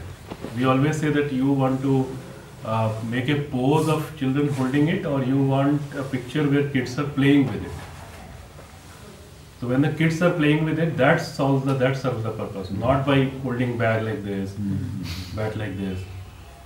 We 0.55 0.65
always 0.65 0.99
say 0.99 1.09
that 1.09 1.31
you 1.33 1.51
want 1.51 1.81
to 1.81 2.07
uh, 2.63 2.93
make 3.09 3.29
a 3.29 3.41
pose 3.41 3.89
of 3.89 4.15
children 4.17 4.47
holding 4.49 4.87
it, 4.87 5.05
or 5.05 5.23
you 5.23 5.41
want 5.41 5.81
a 5.95 6.03
picture 6.03 6.47
where 6.47 6.69
kids 6.69 6.97
are 6.99 7.07
playing 7.07 7.47
with 7.47 7.65
it. 7.65 7.71
So 9.59 9.67
when 9.67 9.81
the 9.81 9.91
kids 9.91 10.21
are 10.21 10.31
playing 10.31 10.63
with 10.63 10.79
it, 10.79 10.95
that 10.95 11.17
solves 11.17 11.65
the 11.65 11.73
that 11.73 11.97
serves 11.97 12.23
the 12.23 12.31
purpose, 12.31 12.71
not 12.71 13.05
by 13.05 13.25
holding 13.43 13.77
bag 13.77 14.03
like 14.03 14.23
this, 14.23 14.51
bat 15.35 15.57
like 15.57 15.77
this. 15.77 15.99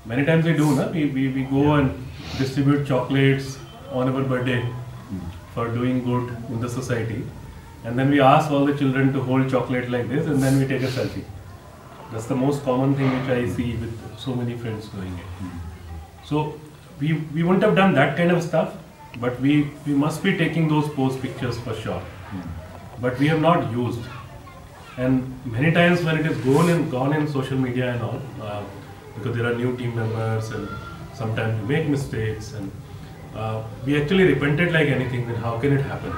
Many 0.06 0.25
times 0.25 0.46
we 0.46 0.53
do, 0.53 0.75
na? 0.75 0.89
We, 0.89 1.06
we, 1.06 1.30
we 1.30 1.44
go 1.44 1.74
and 1.75 2.06
distribute 2.38 2.86
chocolates 2.86 3.58
on 3.93 4.09
our 4.09 4.23
birthday 4.23 4.65
for 5.53 5.67
doing 5.69 6.03
good 6.03 6.35
in 6.50 6.59
the 6.59 6.69
society. 6.69 7.23
And 7.85 7.97
then 8.00 8.09
we 8.09 8.19
ask 8.19 8.50
all 8.50 8.65
the 8.65 8.75
children 8.75 9.13
to 9.13 9.21
hold 9.21 9.50
chocolate 9.50 9.89
like 9.89 10.09
this 10.09 10.25
and 10.25 10.41
then 10.41 10.59
we 10.59 10.65
take 10.65 10.81
a 10.81 10.88
selfie. 10.88 11.23
That's 12.12 12.25
the 12.25 12.35
most 12.35 12.63
common 12.63 12.95
thing 12.95 13.09
which 13.19 13.29
I 13.29 13.47
see 13.50 13.75
with 13.75 14.19
so 14.19 14.33
many 14.33 14.57
friends 14.57 14.88
doing 14.88 15.13
it. 15.13 16.25
So 16.25 16.59
we, 17.00 17.13
we 17.35 17.43
wouldn't 17.43 17.63
have 17.63 17.75
done 17.75 17.93
that 17.93 18.17
kind 18.17 18.31
of 18.31 18.41
stuff, 18.43 18.75
but 19.19 19.39
we, 19.41 19.69
we 19.85 19.93
must 19.93 20.23
be 20.23 20.38
taking 20.38 20.67
those 20.67 20.88
post 20.89 21.21
pictures 21.21 21.57
for 21.59 21.75
sure. 21.75 22.01
But 23.01 23.19
we 23.19 23.27
have 23.27 23.41
not 23.41 23.71
used. 23.71 24.01
And 24.97 25.39
many 25.45 25.71
times 25.71 26.03
when 26.03 26.17
it 26.17 26.25
is 26.25 26.38
gone 26.39 26.69
in, 26.69 26.89
gone 26.89 27.13
in 27.13 27.27
social 27.27 27.57
media 27.57 27.93
and 27.93 28.01
all, 28.01 28.21
uh, 28.41 28.63
because 29.15 29.35
there 29.35 29.51
are 29.51 29.55
new 29.55 29.75
team 29.75 29.95
members 29.95 30.50
and 30.51 30.67
sometimes 31.13 31.62
we 31.62 31.75
make 31.75 31.88
mistakes 31.89 32.53
and 32.53 32.71
uh, 33.35 33.63
we 33.85 34.01
actually 34.01 34.25
repented 34.33 34.71
like 34.73 34.87
anything 34.87 35.27
then 35.27 35.35
how 35.35 35.57
can 35.59 35.73
it 35.77 35.81
happen? 35.81 36.13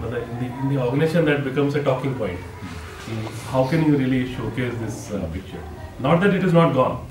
But 0.00 0.10
the- 0.10 0.22
in 0.22 0.38
the, 0.40 0.46
in 0.60 0.68
the 0.74 0.82
organization 0.82 1.24
that 1.26 1.44
becomes 1.44 1.74
a 1.74 1.82
talking 1.82 2.14
point. 2.14 2.38
Mm, 2.38 3.26
How 3.52 3.66
can 3.68 3.84
you 3.86 3.96
really 3.96 4.34
showcase 4.34 4.74
this 4.80 5.10
uh, 5.12 5.18
picture? 5.32 5.60
Not 6.00 6.20
that 6.22 6.32
it 6.34 6.42
is 6.44 6.52
not 6.52 6.72
gone, 6.74 7.06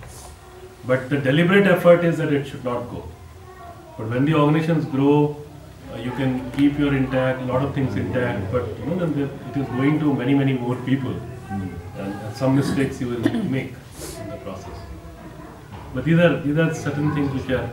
but 0.87 1.09
the 1.09 1.17
deliberate 1.17 1.67
effort 1.67 2.03
is 2.03 2.17
that 2.17 2.33
it 2.33 2.47
should 2.47 2.63
not 2.65 2.89
go. 2.89 3.03
But 3.97 4.09
when 4.09 4.25
the 4.25 4.33
organizations 4.33 4.85
grow, 4.85 5.37
uh, 5.93 5.97
you 5.97 6.11
can 6.11 6.49
keep 6.51 6.79
your 6.79 6.95
intact, 6.95 7.41
a 7.43 7.45
lot 7.45 7.61
of 7.63 7.75
things 7.75 7.95
intact, 7.95 8.51
but 8.51 8.65
you 8.79 8.85
know, 8.87 8.95
then 9.05 9.13
the- 9.19 9.29
it 9.51 9.57
is 9.61 9.67
going 9.75 9.99
to 9.99 10.13
many, 10.13 10.33
many 10.33 10.53
more 10.53 10.75
people. 10.77 11.13
And, 11.51 11.71
and 11.99 12.35
some 12.35 12.55
mistakes 12.55 12.99
you 12.99 13.09
will 13.09 13.19
make 13.57 13.73
in 14.21 14.29
the 14.31 14.37
process. 14.37 14.77
But 15.93 16.05
these 16.05 16.17
are, 16.17 16.41
these 16.41 16.57
are 16.57 16.73
certain 16.73 17.13
things 17.13 17.31
which 17.33 17.51
are 17.51 17.69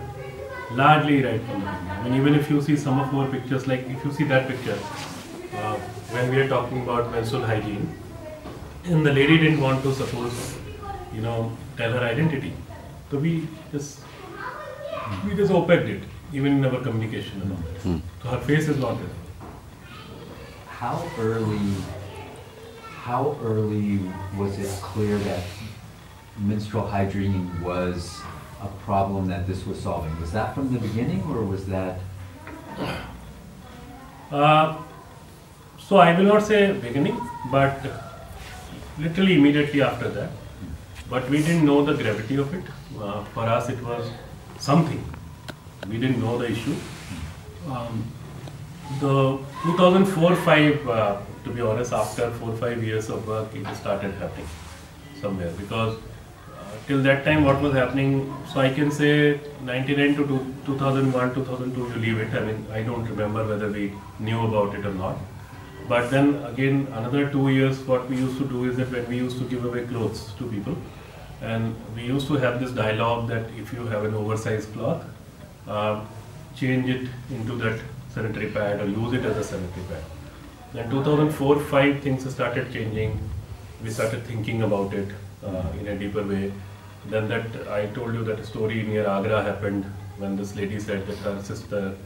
largely 0.73 1.23
right 1.23 1.41
from 1.43 1.61
the 1.61 1.67
beginning. 1.67 1.91
I 1.91 2.03
mean, 2.05 2.15
even 2.15 2.35
if 2.35 2.51
you 2.51 2.61
see 2.63 2.77
some 2.77 3.01
of 3.01 3.15
our 3.15 3.29
pictures, 3.29 3.67
like 3.67 3.89
if 3.89 4.05
you 4.05 4.13
see 4.13 4.25
that 4.25 4.49
picture, 4.49 4.79
uh, 5.57 5.77
when 6.15 6.31
we 6.31 6.41
are 6.41 6.49
talking 6.49 6.83
about 6.83 7.11
menstrual 7.11 7.45
hygiene, 7.45 7.93
and 8.85 9.05
the 9.05 9.13
lady 9.13 9.39
didn't 9.39 9.61
want 9.61 9.83
to 9.83 9.93
suppose, 9.95 10.57
you 11.15 11.21
know, 11.21 11.53
tell 11.77 11.93
her 11.93 12.01
identity. 12.01 12.53
So 13.11 13.19
we 13.19 13.49
just 13.73 14.01
we 15.27 15.35
just 15.35 15.53
opaqued 15.53 15.89
it, 15.89 16.03
even 16.33 16.59
in 16.59 16.65
our 16.65 16.81
communication 16.81 17.43
and 17.43 17.53
all 17.53 17.59
that. 17.59 18.03
So 18.23 18.29
her 18.31 18.41
face 18.41 18.69
is 18.69 18.79
not 18.79 18.97
there. 18.99 19.09
How 20.69 21.07
early, 21.19 21.75
how 23.03 23.37
early 23.43 24.01
was 24.39 24.59
it 24.59 24.71
clear 24.83 25.19
that 25.19 25.43
menstrual 26.39 26.87
hygiene 26.87 27.51
was 27.63 28.23
a 28.63 28.69
problem 28.85 29.27
that 29.29 29.47
this 29.47 29.67
was 29.67 29.81
solving? 29.81 30.19
Was 30.21 30.33
that 30.33 30.55
from 30.55 30.73
the 30.73 30.79
beginning 30.79 31.23
or 31.23 31.45
was 31.45 31.67
that? 31.67 32.01
Uh, 34.31 34.77
so 35.79 35.97
I 35.97 36.17
will 36.17 36.27
not 36.27 36.43
say 36.43 36.73
beginning, 36.73 37.19
but 37.51 37.85
literally 38.99 39.35
immediately 39.35 39.83
after 39.83 40.09
that. 40.09 40.31
But 41.09 41.29
we 41.29 41.39
didn't 41.39 41.65
know 41.65 41.85
the 41.85 41.95
gravity 41.95 42.37
of 42.37 42.55
it. 42.55 42.65
Uh, 43.01 43.25
for 43.25 43.43
us, 43.43 43.69
it 43.69 43.83
was 43.83 44.11
something. 44.59 45.03
We 45.89 45.99
didn't 45.99 46.21
know 46.21 46.39
the 46.39 46.51
issue. 46.51 46.77
Um, 47.69 48.05
the 49.01 49.39
2004-5, 49.63 50.87
uh, 50.87 51.21
to 51.45 51.51
be 51.51 51.61
honest, 51.61 51.93
after 51.93 52.31
four 52.33 52.57
five 52.57 52.83
years 52.85 53.09
of 53.09 53.27
work, 53.27 53.55
it 53.55 53.67
started 53.75 54.15
happening 54.15 54.47
somewhere 55.21 55.53
because 55.59 55.97
till 56.87 57.03
that 57.03 57.25
time, 57.25 57.45
what 57.45 57.61
was 57.61 57.75
happening? 57.75 58.35
So 58.53 58.61
I 58.61 58.71
can 58.71 58.91
say 58.91 59.41
99 59.63 60.17
to 60.17 60.55
2001, 60.67 61.35
2002, 61.35 61.81
you 61.81 61.95
leave 61.97 62.19
it. 62.19 62.35
I 62.35 62.45
mean, 62.45 62.67
I 62.73 62.83
don't 62.83 63.05
remember 63.05 63.47
whether 63.47 63.71
we 63.71 63.93
knew 64.19 64.47
about 64.47 64.75
it 64.75 64.87
or 64.87 64.95
not. 64.95 65.19
But 65.89 66.11
then 66.11 66.35
again, 66.45 66.87
another 66.93 67.31
two 67.31 67.49
years, 67.49 67.81
what 67.81 68.09
we 68.09 68.17
used 68.17 68.39
to 68.39 68.45
do 68.45 68.65
is 68.71 68.77
that 68.77 68.91
when 68.93 69.09
we 69.09 69.17
used 69.17 69.39
to 69.39 69.45
give 69.45 69.65
away 69.65 69.87
clothes 69.87 70.33
to 70.39 70.49
people, 70.49 70.77
and 71.43 71.75
we 71.97 72.03
used 72.03 72.29
to 72.29 72.35
have 72.35 72.61
this 72.61 72.71
dialogue 72.71 73.29
that 73.29 73.51
if 73.59 73.73
you 73.73 73.87
have 73.87 74.05
an 74.05 74.15
oversized 74.15 74.73
cloth, 74.73 75.05
uh, 75.67 76.05
change 76.55 76.89
it 76.89 77.09
into 77.31 77.57
that 77.57 77.81
sanitary 78.15 78.51
pad 78.51 78.81
or 78.81 78.87
use 78.87 79.13
it 79.15 79.25
as 79.25 79.37
a 79.37 79.45
sanitary 79.45 79.87
pad. 79.89 80.03
Then 80.73 80.91
2004-5 80.91 82.03
things 82.03 82.31
started 82.33 82.73
changing. 82.73 83.19
We 83.83 83.91
started 83.91 84.25
thinking 84.25 84.63
about 84.63 84.93
it 84.95 85.09
uh, 85.45 85.65
in 85.79 85.89
a 85.89 85.99
deeper 85.99 86.23
way. 86.23 86.53
Then 87.07 87.29
that 87.29 87.69
I 87.69 87.87
told 87.87 88.15
you 88.15 88.25
that 88.25 88.45
story 88.45 88.83
near 88.83 89.07
Agra 89.07 89.43
happened 89.43 89.85
when 90.19 90.37
this 90.37 90.55
lady 90.55 90.79
said 90.79 91.07
that 91.07 91.17
her 91.19 91.43
sister 91.43 91.97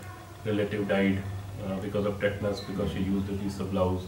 relative 0.45 0.89
died 0.89 1.23
uh, 1.67 1.77
because 1.81 2.07
of 2.07 2.21
tetanus 2.21 2.61
because 2.61 2.93
she 2.93 3.01
used 3.01 3.29
a 3.29 3.35
piece 3.35 3.59
of 3.61 3.71
blouse. 3.71 4.05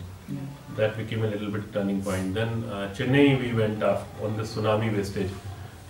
That 0.76 0.97
became 0.97 1.25
a 1.25 1.28
little 1.28 1.50
bit 1.50 1.73
turning 1.73 2.02
point. 2.02 2.35
Then 2.35 2.64
uh, 2.64 2.93
Chennai 2.97 3.40
we 3.40 3.52
went 3.52 3.83
up 3.83 4.07
on 4.23 4.37
the 4.37 4.43
tsunami 4.43 4.95
wastage. 4.97 5.31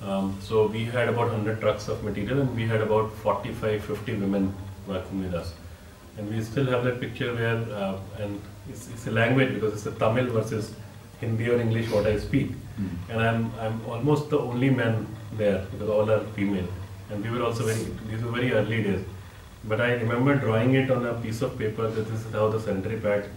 Um, 0.02 0.38
so 0.40 0.66
we 0.66 0.84
had 0.84 1.08
about 1.08 1.28
100 1.28 1.60
trucks 1.60 1.88
of 1.88 2.04
material 2.04 2.40
and 2.42 2.54
we 2.54 2.66
had 2.66 2.82
about 2.82 3.12
45, 3.12 3.84
50 3.84 4.14
women 4.16 4.54
working 4.86 5.22
with 5.22 5.34
us. 5.34 5.54
And 6.18 6.30
we 6.30 6.42
still 6.42 6.66
have 6.66 6.84
that 6.84 7.00
picture 7.00 7.34
where, 7.34 7.56
uh, 7.56 7.98
and 8.18 8.40
it's, 8.68 8.88
it's 8.90 9.06
a 9.06 9.10
language 9.10 9.54
because 9.54 9.72
it's 9.72 9.86
a 9.86 9.98
Tamil 9.98 10.26
versus 10.26 10.74
Hindi 11.20 11.48
or 11.50 11.60
English 11.60 11.90
what 11.90 12.06
I 12.06 12.18
speak. 12.18 12.52
Hmm. 12.76 12.88
And 13.10 13.20
I'm, 13.20 13.52
I'm 13.58 13.80
almost 13.86 14.30
the 14.30 14.38
only 14.38 14.70
man 14.70 15.06
there 15.36 15.66
because 15.70 15.88
all 15.88 16.10
are 16.10 16.20
female. 16.34 16.68
And 17.10 17.24
we 17.24 17.30
were 17.30 17.44
also 17.44 17.64
very, 17.64 17.84
these 18.08 18.22
were 18.22 18.32
very 18.32 18.52
early 18.52 18.82
days. 18.82 19.04
But 19.64 19.80
I 19.80 19.94
remember 19.94 20.34
drawing 20.34 20.74
it 20.74 20.90
on 20.90 21.06
a 21.06 21.14
piece 21.14 21.42
of 21.42 21.58
paper 21.58 21.88
that 21.88 22.08
this 22.08 22.24
is 22.24 22.32
how 22.32 22.48
the 22.48 22.60
sanitary 22.60 22.98
pad 23.00 23.28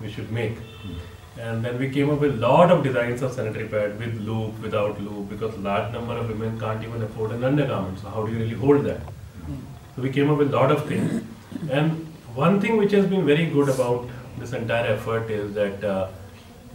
we 0.00 0.10
should 0.10 0.30
make. 0.30 0.58
Hmm. 0.58 0.94
And 1.36 1.64
then 1.64 1.80
we 1.80 1.90
came 1.90 2.10
up 2.10 2.20
with 2.20 2.34
a 2.34 2.36
lot 2.36 2.70
of 2.70 2.84
designs 2.84 3.20
of 3.22 3.32
sanitary 3.32 3.66
pad 3.66 3.98
with 3.98 4.20
loop, 4.20 4.56
without 4.60 5.00
loop, 5.00 5.28
because 5.28 5.56
large 5.58 5.92
number 5.92 6.16
of 6.16 6.28
women 6.28 6.58
can't 6.60 6.82
even 6.84 7.02
afford 7.02 7.32
an 7.32 7.42
undergarment. 7.42 7.98
So 7.98 8.08
how 8.08 8.24
do 8.24 8.32
you 8.32 8.38
really 8.38 8.54
hold 8.54 8.84
that? 8.84 9.00
Hmm. 9.00 9.56
So 9.96 10.02
we 10.02 10.10
came 10.10 10.30
up 10.30 10.38
with 10.38 10.54
a 10.54 10.56
lot 10.56 10.70
of 10.70 10.86
things. 10.86 11.24
And 11.70 12.06
one 12.34 12.60
thing 12.60 12.76
which 12.76 12.92
has 12.92 13.06
been 13.06 13.26
very 13.26 13.46
good 13.46 13.68
about 13.68 14.08
this 14.38 14.52
entire 14.52 14.86
effort 14.92 15.30
is 15.30 15.54
that, 15.54 15.82
uh, 15.82 16.08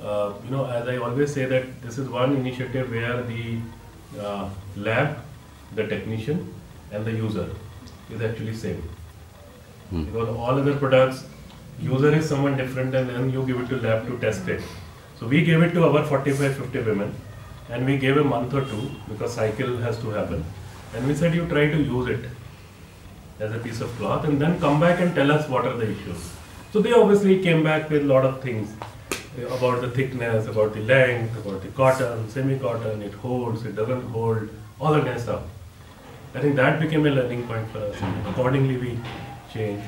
uh, 0.01 0.33
you 0.45 0.51
know, 0.51 0.65
as 0.65 0.87
I 0.87 0.97
always 0.97 1.33
say 1.33 1.45
that 1.45 1.81
this 1.81 1.97
is 1.97 2.09
one 2.09 2.35
initiative 2.35 2.91
where 2.91 3.21
the 3.23 3.59
uh, 4.19 4.49
lab, 4.75 5.17
the 5.75 5.87
technician 5.87 6.53
and 6.91 7.05
the 7.05 7.11
user 7.11 7.49
is 8.09 8.21
actually 8.21 8.53
same. 8.53 8.81
Because 10.05 10.29
all 10.29 10.59
other 10.59 10.75
products, 10.75 11.25
user 11.79 12.13
is 12.13 12.27
someone 12.27 12.55
different 12.57 12.95
and 12.95 13.09
then 13.09 13.29
you 13.29 13.45
give 13.45 13.59
it 13.59 13.69
to 13.69 13.77
lab 13.77 14.07
to 14.07 14.17
test 14.19 14.47
it. 14.47 14.61
So 15.19 15.27
we 15.27 15.43
gave 15.43 15.61
it 15.61 15.71
to 15.73 15.85
our 15.85 16.05
45, 16.05 16.55
50 16.55 16.79
women 16.83 17.13
and 17.69 17.85
we 17.85 17.97
gave 17.97 18.17
a 18.17 18.23
month 18.23 18.53
or 18.53 18.65
two 18.65 18.89
because 19.07 19.33
cycle 19.33 19.77
has 19.77 19.99
to 19.99 20.09
happen. 20.11 20.45
And 20.95 21.07
we 21.07 21.13
said 21.13 21.35
you 21.35 21.47
try 21.47 21.69
to 21.69 21.77
use 21.77 22.07
it 22.07 22.29
as 23.39 23.53
a 23.53 23.59
piece 23.59 23.81
of 23.81 23.89
cloth 23.97 24.25
and 24.25 24.39
then 24.41 24.59
come 24.59 24.79
back 24.79 24.99
and 24.99 25.13
tell 25.13 25.31
us 25.31 25.47
what 25.49 25.65
are 25.65 25.77
the 25.77 25.89
issues. 25.89 26.31
So 26.71 26.81
they 26.81 26.93
obviously 26.93 27.41
came 27.41 27.63
back 27.63 27.89
with 27.89 28.03
a 28.03 28.05
lot 28.05 28.25
of 28.25 28.41
things 28.41 28.73
about 29.47 29.81
the 29.81 29.89
thickness, 29.89 30.47
about 30.47 30.73
the 30.73 30.81
length, 30.81 31.37
about 31.37 31.61
the 31.61 31.69
cotton, 31.69 32.29
semi-cotton, 32.29 33.01
it 33.01 33.13
holds, 33.13 33.65
it 33.65 33.75
doesn't 33.75 34.01
hold, 34.09 34.49
all 34.79 34.93
that 34.93 35.03
kind 35.03 35.15
of 35.15 35.21
stuff. 35.21 35.43
I 36.33 36.39
think 36.39 36.55
that 36.55 36.79
became 36.79 37.05
a 37.05 37.09
learning 37.09 37.47
point 37.47 37.69
for 37.71 37.79
us. 37.79 37.95
Accordingly, 38.27 38.77
we 38.77 38.99
changed. 39.51 39.87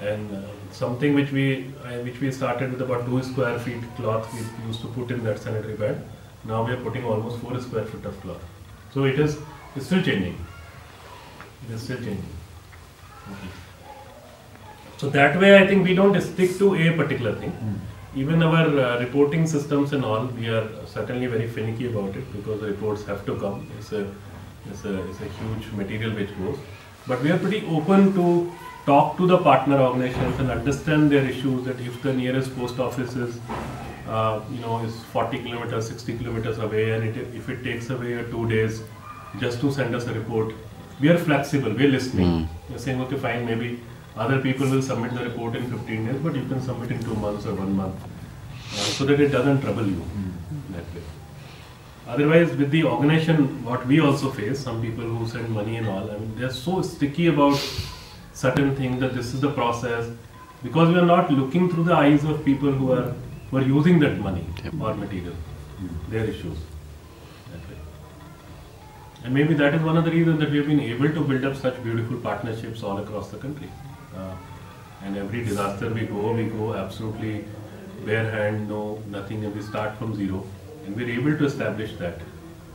And 0.00 0.34
uh, 0.34 0.42
something 0.70 1.14
which 1.14 1.30
we 1.30 1.72
I, 1.84 1.98
which 1.98 2.20
we 2.20 2.30
started 2.32 2.72
with 2.72 2.82
about 2.82 3.06
two 3.06 3.22
square 3.22 3.58
feet 3.58 3.82
cloth 3.96 4.32
we 4.34 4.66
used 4.66 4.80
to 4.82 4.88
put 4.88 5.10
in 5.10 5.22
that 5.24 5.38
sanitary 5.38 5.76
pad. 5.76 6.02
Now 6.44 6.64
we 6.64 6.72
are 6.72 6.82
putting 6.82 7.04
almost 7.04 7.38
four 7.38 7.58
square 7.60 7.84
feet 7.84 8.04
of 8.04 8.20
cloth. 8.20 8.42
So 8.92 9.04
it 9.04 9.18
is 9.18 9.38
it's 9.76 9.86
still 9.86 10.02
changing. 10.02 10.36
It 11.68 11.74
is 11.74 11.82
still 11.82 11.98
changing. 11.98 12.34
So 14.98 15.10
that 15.10 15.40
way, 15.40 15.58
I 15.58 15.66
think 15.66 15.84
we 15.84 15.94
don't 15.94 16.20
stick 16.20 16.58
to 16.58 16.74
a 16.74 16.92
particular 16.96 17.34
thing. 17.34 17.80
Even 18.16 18.42
our 18.44 18.66
uh, 18.78 19.00
reporting 19.00 19.44
systems 19.44 19.92
and 19.92 20.04
all, 20.04 20.26
we 20.26 20.46
are 20.48 20.68
certainly 20.86 21.26
very 21.26 21.48
finicky 21.48 21.88
about 21.88 22.14
it 22.14 22.32
because 22.32 22.60
the 22.60 22.68
reports 22.68 23.04
have 23.06 23.26
to 23.26 23.34
come. 23.36 23.68
It's 23.78 23.90
a, 23.90 24.06
it's 24.70 24.84
a, 24.84 25.10
it's 25.10 25.20
a 25.20 25.24
huge 25.24 25.72
material 25.72 26.12
which 26.14 26.30
goes. 26.38 26.56
But 27.08 27.22
we 27.22 27.32
are 27.32 27.38
pretty 27.38 27.66
open 27.66 28.14
to 28.14 28.52
talk 28.86 29.16
to 29.16 29.26
the 29.26 29.38
partner 29.38 29.78
organizations 29.80 30.38
and 30.38 30.50
understand 30.50 31.10
their 31.10 31.24
issues. 31.24 31.64
That 31.64 31.80
if 31.80 32.00
the 32.02 32.12
nearest 32.12 32.56
post 32.56 32.78
office 32.78 33.16
is, 33.16 33.40
uh, 34.06 34.40
you 34.52 34.60
know, 34.60 34.78
is 34.84 34.94
40 35.12 35.38
kilometers, 35.38 35.88
60 35.88 36.18
kilometers 36.18 36.58
away, 36.58 36.92
and 36.92 37.04
it, 37.04 37.34
if 37.34 37.48
it 37.48 37.64
takes 37.64 37.90
away 37.90 38.24
two 38.30 38.48
days 38.48 38.82
just 39.40 39.60
to 39.60 39.72
send 39.72 39.92
us 39.94 40.06
a 40.06 40.14
report, 40.14 40.54
we 41.00 41.08
are 41.08 41.18
flexible. 41.18 41.72
We 41.72 41.86
are 41.86 41.90
listening. 41.90 42.48
We're 42.70 42.78
saying, 42.78 43.00
okay, 43.02 43.16
fine, 43.16 43.44
maybe 43.44 43.80
other 44.16 44.40
people 44.40 44.68
will 44.68 44.82
submit 44.82 45.14
the 45.14 45.24
report 45.24 45.56
in 45.56 45.70
15 45.70 46.06
days, 46.06 46.20
but 46.22 46.34
you 46.34 46.44
can 46.46 46.60
submit 46.60 46.90
in 46.92 47.02
two 47.02 47.14
months 47.14 47.46
or 47.46 47.54
one 47.54 47.74
month, 47.74 47.94
uh, 48.02 48.76
so 48.76 49.04
that 49.04 49.20
it 49.20 49.28
doesn't 49.28 49.60
trouble 49.60 49.86
you 49.86 50.02
that 50.70 50.84
way. 50.94 51.02
Otherwise, 52.06 52.54
with 52.54 52.70
the 52.70 52.84
organization, 52.84 53.64
what 53.64 53.86
we 53.86 54.00
also 54.00 54.30
face, 54.30 54.60
some 54.60 54.80
people 54.80 55.04
who 55.04 55.26
send 55.26 55.48
money 55.50 55.76
and 55.76 55.88
all, 55.88 56.10
I 56.10 56.18
mean, 56.18 56.34
they're 56.36 56.50
so 56.50 56.82
sticky 56.82 57.28
about 57.28 57.58
certain 58.34 58.76
things 58.76 59.00
that 59.00 59.14
this 59.14 59.34
is 59.34 59.40
the 59.40 59.50
process, 59.50 60.10
because 60.62 60.88
we 60.88 60.98
are 60.98 61.06
not 61.06 61.30
looking 61.30 61.70
through 61.70 61.84
the 61.84 61.94
eyes 61.94 62.24
of 62.24 62.44
people 62.44 62.70
who 62.70 62.92
are 62.92 63.14
who 63.50 63.58
are 63.58 63.62
using 63.62 63.98
that 64.00 64.18
money 64.18 64.44
or 64.80 64.94
material, 64.94 65.34
their 66.08 66.24
issues. 66.24 66.58
That 67.52 67.68
way. 67.68 67.76
And 69.24 69.34
maybe 69.34 69.54
that 69.54 69.74
is 69.74 69.82
one 69.82 69.96
of 69.96 70.04
the 70.04 70.10
reasons 70.10 70.40
that 70.40 70.50
we 70.50 70.58
have 70.58 70.66
been 70.66 70.80
able 70.80 71.08
to 71.08 71.20
build 71.20 71.44
up 71.44 71.56
such 71.56 71.82
beautiful 71.82 72.16
partnerships 72.16 72.82
all 72.82 72.98
across 72.98 73.30
the 73.30 73.38
country. 73.38 73.70
Uh, 74.16 74.34
and 75.02 75.16
every 75.16 75.44
disaster 75.44 75.90
we 75.90 76.06
go, 76.06 76.32
we 76.32 76.44
go 76.44 76.74
absolutely 76.74 77.44
bare 78.04 78.30
hand, 78.30 78.68
no 78.68 79.02
nothing, 79.08 79.44
and 79.44 79.54
we 79.54 79.62
start 79.62 79.96
from 79.98 80.14
zero. 80.14 80.44
And 80.86 80.96
we're 80.96 81.10
able 81.10 81.36
to 81.36 81.44
establish 81.46 81.96
that. 81.96 82.20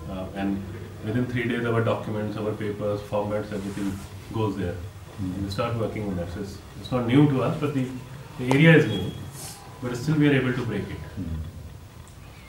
Uh, 0.09 0.25
and 0.35 0.63
within 1.05 1.25
three 1.27 1.47
days, 1.47 1.65
our 1.65 1.83
documents, 1.83 2.37
our 2.37 2.51
papers, 2.53 2.99
formats, 3.01 3.51
everything 3.53 3.97
goes 4.33 4.57
there. 4.57 4.75
And 5.19 5.43
we 5.43 5.49
start 5.51 5.75
working 5.75 6.07
on 6.07 6.15
that. 6.17 6.31
So 6.33 6.41
it's, 6.41 6.57
it's 6.79 6.91
not 6.91 7.07
new 7.07 7.29
to 7.29 7.43
us, 7.43 7.57
but 7.59 7.73
the, 7.73 7.87
the 8.39 8.51
area 8.51 8.75
is 8.77 8.87
new. 8.87 9.11
But 9.81 9.95
still, 9.95 10.15
we 10.15 10.27
are 10.27 10.33
able 10.33 10.53
to 10.53 10.65
break 10.65 10.83
it. 10.83 10.97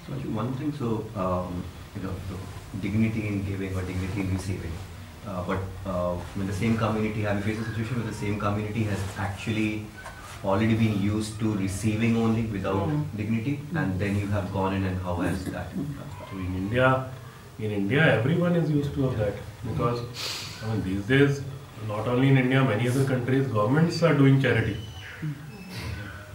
So 0.07 0.13
one 0.31 0.53
thing, 0.55 0.73
so 0.73 1.05
um, 1.17 1.63
you 1.95 2.03
know, 2.03 2.15
the 2.29 2.79
dignity 2.81 3.29
in 3.29 3.45
giving 3.45 3.77
or 3.77 3.83
dignity 3.83 4.21
in 4.21 4.33
receiving. 4.33 4.73
Uh, 5.27 5.43
but 5.47 5.59
uh, 5.87 6.15
when 6.35 6.47
the 6.47 6.53
same 6.53 6.77
community, 6.77 7.23
have 7.23 7.37
you 7.37 7.43
faced 7.55 7.67
a 7.67 7.71
situation 7.71 7.97
where 7.97 8.07
the 8.11 8.17
same 8.19 8.39
community 8.39 8.85
has 8.85 8.99
actually 9.19 9.87
already 10.43 10.75
been 10.75 11.01
used 11.03 11.39
to 11.39 11.55
receiving 11.57 12.17
only 12.17 12.43
without 12.57 12.89
Mm. 12.89 13.01
dignity, 13.17 13.61
and 13.75 13.99
then 14.01 14.17
you 14.17 14.27
have 14.29 14.51
gone 14.53 14.75
in 14.75 14.85
and 14.91 15.01
how 15.03 15.17
has 15.17 15.45
that? 15.57 15.73
So 16.31 16.39
in 16.39 16.55
India, 16.63 16.89
in 17.59 17.71
India, 17.71 18.07
everyone 18.19 18.57
is 18.57 18.71
used 18.71 18.95
to 18.95 19.07
of 19.09 19.19
that 19.19 19.35
because 19.69 20.01
I 20.65 20.71
mean 20.73 20.83
these 20.89 21.03
days, 21.13 21.43
not 21.89 22.09
only 22.09 22.29
in 22.29 22.39
India, 22.39 22.65
many 22.65 22.89
other 22.89 23.05
countries, 23.05 23.47
governments 23.59 24.03
are 24.03 24.15
doing 24.15 24.41
charity. 24.41 24.77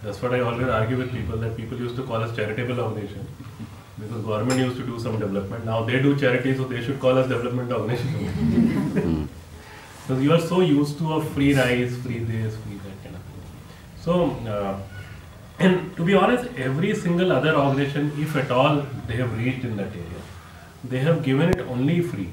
That's 0.03 0.21
what 0.21 0.35
I 0.35 0.41
always 0.41 0.67
argue 0.67 0.97
with 0.97 1.11
people 1.11 1.37
that 1.37 1.57
people 1.57 1.79
used 1.79 1.95
to 1.95 2.03
call 2.03 2.21
us 2.27 2.35
charitable 2.35 2.79
organization 2.79 3.25
because 3.99 4.23
government 4.25 4.59
used 4.59 4.77
to 4.77 4.85
do 4.85 4.99
some 4.99 5.19
development. 5.19 5.65
Now 5.65 5.83
they 5.83 6.01
do 6.01 6.15
charity, 6.15 6.55
so 6.55 6.65
they 6.65 6.83
should 6.83 6.99
call 6.99 7.17
us 7.17 7.27
development 7.27 7.71
organization. 7.71 9.29
because 10.07 10.23
you 10.23 10.33
are 10.33 10.41
so 10.41 10.61
used 10.61 10.97
to 10.99 11.13
of 11.13 11.29
free 11.29 11.53
rice, 11.53 11.95
free 11.97 12.19
this, 12.19 12.55
free 12.57 12.75
that 12.75 13.03
kind 13.03 13.15
of 13.15 13.21
thing. 13.21 13.41
So. 14.01 14.29
Uh, 14.49 14.79
and 15.57 15.95
to 15.95 16.03
be 16.03 16.13
honest, 16.13 16.49
every 16.57 16.93
single 16.93 17.31
other 17.31 17.55
organization, 17.55 18.11
if 18.17 18.35
at 18.35 18.51
all 18.51 18.83
they 19.07 19.15
have 19.15 19.37
reached 19.37 19.63
in 19.63 19.77
that 19.77 19.91
area, 19.91 20.21
they 20.83 20.99
have 20.99 21.23
given 21.23 21.49
it 21.49 21.59
only 21.61 22.01
free. 22.01 22.29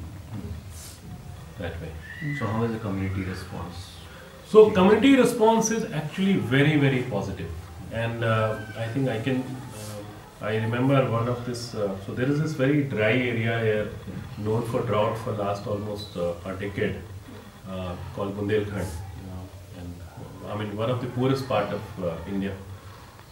That 1.58 1.80
way. 1.80 1.92
So 2.38 2.46
how 2.46 2.64
is 2.64 2.72
the 2.72 2.78
community 2.78 3.22
response? 3.22 3.92
So 4.46 4.70
community 4.70 5.16
response 5.16 5.70
is 5.70 5.90
actually 5.92 6.34
very 6.34 6.76
very 6.76 7.02
positive. 7.02 7.12
positive, 7.12 7.50
and 7.92 8.24
uh, 8.24 8.58
I 8.76 8.86
think 8.88 9.08
I 9.08 9.20
can. 9.20 9.44
I 10.42 10.56
remember 10.56 11.08
one 11.08 11.28
of 11.28 11.46
this. 11.46 11.72
Uh, 11.72 11.96
so 12.04 12.14
there 12.14 12.28
is 12.28 12.40
this 12.40 12.52
very 12.52 12.82
dry 12.82 13.12
area 13.12 13.60
here, 13.60 13.88
known 14.38 14.66
for 14.66 14.80
drought 14.82 15.16
for 15.18 15.32
last 15.32 15.68
almost 15.68 16.16
uh, 16.16 16.34
a 16.44 16.54
decade, 16.54 16.96
uh, 17.70 17.94
called 18.16 18.36
Bundelkhand, 18.36 18.88
uh, 18.88 19.78
and 19.78 19.94
uh, 20.44 20.52
I 20.52 20.58
mean 20.58 20.76
one 20.76 20.90
of 20.90 21.00
the 21.00 21.06
poorest 21.06 21.48
part 21.48 21.72
of 21.72 22.04
uh, 22.04 22.16
India. 22.26 22.56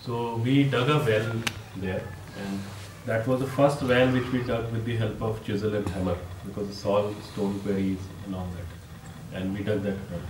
So 0.02 0.36
we 0.36 0.62
dug 0.62 0.88
a 0.88 0.98
well 0.98 1.32
there, 1.78 2.04
and 2.38 2.60
that 3.06 3.26
was 3.26 3.40
the 3.40 3.48
first 3.48 3.82
well 3.82 4.12
which 4.12 4.30
we 4.30 4.44
dug 4.44 4.70
with 4.70 4.84
the 4.84 4.96
help 4.96 5.20
of 5.20 5.44
chisel 5.44 5.74
and 5.74 5.88
hammer 5.88 6.16
because 6.46 6.68
it's 6.68 6.86
all 6.86 7.12
stone 7.32 7.58
quarries 7.64 7.98
and 8.24 8.36
all 8.36 8.46
that, 8.58 9.40
and 9.40 9.58
we 9.58 9.64
dug 9.64 9.82
that 9.82 9.96
well. 10.12 10.22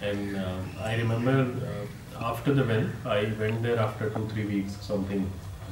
And 0.00 0.38
I 0.80 0.96
remember 0.96 1.36
after 2.18 2.54
the 2.54 2.64
well, 2.64 2.88
I 3.04 3.24
went 3.38 3.62
there 3.62 3.78
after 3.78 4.08
two 4.08 4.26
three 4.28 4.46
weeks 4.46 4.78
something 4.80 5.30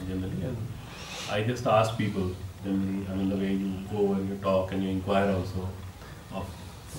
generally, 0.09 0.43
and 0.43 0.57
I 1.31 1.43
just 1.43 1.67
ask 1.67 1.97
people 1.97 2.31
generally. 2.65 3.07
I 3.09 3.15
mean 3.15 3.31
the 3.31 3.37
way 3.37 3.53
you 3.53 3.73
go 3.91 4.12
and 4.12 4.29
you 4.29 4.37
talk 4.37 4.73
and 4.73 4.83
you 4.83 4.91
inquire 4.91 5.31
also 5.33 5.69
of 6.33 6.47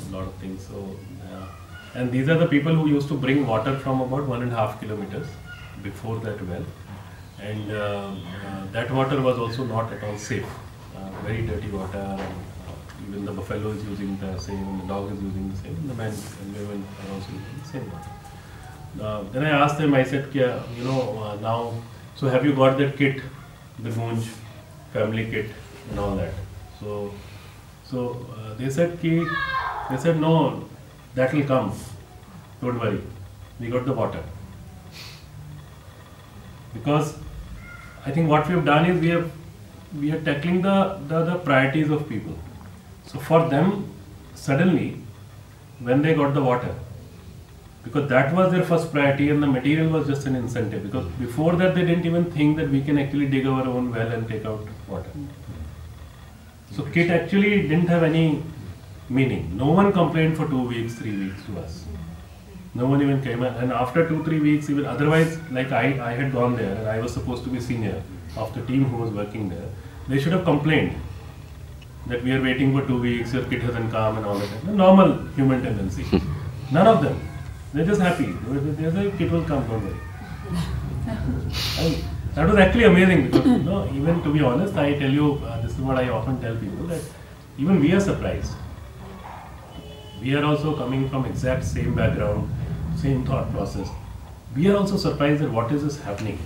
a 0.09 0.15
lot 0.15 0.27
of 0.27 0.33
things. 0.35 0.67
So. 0.67 0.97
Uh, 1.31 1.47
and 1.95 2.11
these 2.11 2.29
are 2.29 2.37
the 2.37 2.45
people 2.47 2.75
who 2.75 2.87
used 2.87 3.07
to 3.07 3.15
bring 3.15 3.47
water 3.47 3.75
from 3.77 4.01
about 4.01 4.27
one 4.27 4.43
and 4.43 4.51
a 4.51 4.55
half 4.55 4.79
kilometers 4.79 5.27
before 5.81 6.19
that 6.19 6.41
well. 6.47 6.65
And 7.41 7.71
uh, 7.71 7.75
uh, 7.75 8.65
that 8.71 8.91
water 8.91 9.21
was 9.21 9.39
also 9.39 9.63
not 9.63 9.91
at 9.93 10.03
all 10.03 10.17
safe. 10.17 10.45
Uh, 10.95 11.09
very 11.23 11.45
dirty 11.45 11.69
water. 11.69 12.19
Even 13.07 13.25
the 13.25 13.31
buffalo 13.31 13.69
is 13.69 13.83
using 13.85 14.17
the 14.17 14.37
same, 14.37 14.79
the 14.81 14.87
dog 14.87 15.11
is 15.11 15.21
using 15.21 15.49
the 15.49 15.57
same, 15.57 15.75
and 15.75 15.89
the 15.89 15.93
men 15.93 16.13
and 16.41 16.53
women 16.55 16.85
are 17.01 17.13
also 17.13 17.31
using 17.31 17.59
the 17.63 17.67
same 17.69 17.91
water. 17.91 18.09
Uh, 19.01 19.23
then 19.31 19.45
I 19.45 19.49
asked 19.49 19.77
them, 19.77 19.93
I 19.93 20.03
said, 20.03 20.29
yeah, 20.33 20.61
you 20.75 20.83
know, 20.83 21.23
uh, 21.23 21.35
now, 21.35 21.73
so 22.17 22.27
have 22.27 22.43
you 22.43 22.53
got 22.53 22.77
that 22.79 22.97
kit, 22.97 23.21
the 23.79 23.89
Goonj 23.89 24.27
family 24.91 25.25
kit 25.29 25.51
and 25.89 25.99
all 25.99 26.15
that? 26.15 26.33
So, 26.79 27.13
so 27.83 28.25
uh, 28.35 28.55
they 28.55 28.69
said, 28.69 28.99
ki, 28.99 29.25
they 29.89 29.97
said, 29.97 30.19
no, 30.19 30.65
that 31.13 31.31
will 31.33 31.45
come. 31.45 31.73
Don't 32.59 32.79
worry. 32.79 33.01
We 33.59 33.69
got 33.69 33.85
the 33.85 33.93
water. 33.93 34.23
Because 36.73 37.15
I 38.05 38.11
think 38.11 38.29
what 38.29 38.47
we 38.47 38.55
have 38.55 38.65
done 38.65 38.85
is 38.89 38.99
we 38.99 39.09
have 39.09 39.31
we 39.99 40.11
are 40.11 40.21
tackling 40.21 40.61
the, 40.61 40.99
the, 41.07 41.23
the 41.23 41.35
priorities 41.35 41.89
of 41.89 42.09
people. 42.09 42.37
So 43.05 43.19
for 43.19 43.47
them, 43.47 43.89
suddenly, 44.35 45.01
when 45.79 46.01
they 46.01 46.13
got 46.13 46.33
the 46.33 46.43
water, 46.43 46.73
because 47.87 48.09
that 48.09 48.33
was 48.35 48.51
their 48.51 48.63
first 48.63 48.91
priority 48.91 49.29
and 49.29 49.41
the 49.41 49.47
material 49.47 49.89
was 49.89 50.07
just 50.07 50.25
an 50.27 50.35
incentive. 50.35 50.83
Because 50.83 51.05
before 51.25 51.55
that, 51.55 51.73
they 51.73 51.85
didn't 51.85 52.05
even 52.05 52.25
think 52.31 52.57
that 52.57 52.69
we 52.69 52.81
can 52.81 52.97
actually 52.97 53.27
dig 53.27 53.47
our 53.47 53.65
own 53.65 53.91
well 53.91 54.07
and 54.07 54.27
take 54.27 54.45
out 54.45 54.67
water. 54.87 55.09
So 56.71 56.83
kit 56.83 57.09
actually 57.09 57.61
didn't 57.61 57.87
have 57.87 58.03
any 58.03 58.43
meaning. 59.09 59.55
No 59.55 59.71
one 59.71 59.93
complained 59.93 60.35
for 60.37 60.47
two 60.47 60.67
weeks, 60.67 60.95
three 60.95 61.17
weeks 61.17 61.41
to 61.45 61.59
us. 61.59 61.85
No 62.75 62.87
one 62.87 63.01
even 63.01 63.21
came. 63.21 63.41
And 63.43 63.71
after 63.71 64.07
two, 64.07 64.23
three 64.23 64.39
weeks, 64.39 64.69
even 64.69 64.85
otherwise, 64.85 65.39
like 65.49 65.71
I, 65.71 65.85
I 66.09 66.13
had 66.13 66.31
gone 66.33 66.57
there 66.57 66.75
and 66.75 66.87
I 66.87 66.99
was 66.99 67.13
supposed 67.13 67.43
to 67.45 67.49
be 67.49 67.61
senior 67.61 68.03
of 68.35 68.53
the 68.53 68.61
team 68.65 68.83
who 68.85 68.97
was 68.97 69.11
working 69.11 69.49
there, 69.49 69.69
they 70.09 70.19
should 70.19 70.33
have 70.33 70.43
complained 70.43 70.99
that 72.07 72.23
we 72.23 72.31
are 72.31 72.41
waiting 72.41 72.77
for 72.77 72.85
two 72.85 72.99
weeks, 73.01 73.33
your 73.33 73.43
kit 73.45 73.61
hasn't 73.61 73.91
come 73.91 74.17
and 74.17 74.25
all 74.25 74.37
that. 74.37 74.65
The 74.65 74.73
normal 74.73 75.17
human 75.39 75.63
tendency. 75.63 76.05
None 76.71 76.87
of 76.87 77.01
them. 77.01 77.19
They're 77.77 77.85
just 77.85 78.01
happy. 78.01 78.25
They 78.25 78.91
say, 78.91 79.13
kit 79.19 79.31
will 79.31 79.43
come, 79.43 79.67
don't. 79.67 79.95
That 82.33 82.49
was 82.49 82.57
actually 82.57 82.85
amazing 82.85 83.25
because, 83.27 83.45
you 83.45 83.59
know, 83.59 83.87
even 83.93 84.23
to 84.23 84.33
be 84.33 84.41
honest, 84.41 84.75
I 84.75 84.97
tell 84.97 85.11
you, 85.11 85.35
uh, 85.45 85.61
this 85.61 85.73
is 85.73 85.77
what 85.81 85.95
I 85.95 86.09
often 86.09 86.41
tell 86.41 86.55
people 86.55 86.87
that 86.87 87.01
even 87.59 87.79
we 87.79 87.93
are 87.93 87.99
surprised. 87.99 88.53
We 90.19 90.35
are 90.35 90.43
also 90.43 90.75
coming 90.75 91.07
from 91.07 91.25
exact 91.25 91.65
same 91.65 91.93
background, 91.93 92.49
same 92.95 93.23
thought 93.23 93.51
process. 93.51 93.87
We 94.55 94.69
are 94.69 94.77
also 94.77 94.97
surprised 94.97 95.43
that 95.43 95.51
what 95.51 95.71
is 95.71 95.83
this 95.83 96.01
happening. 96.01 96.39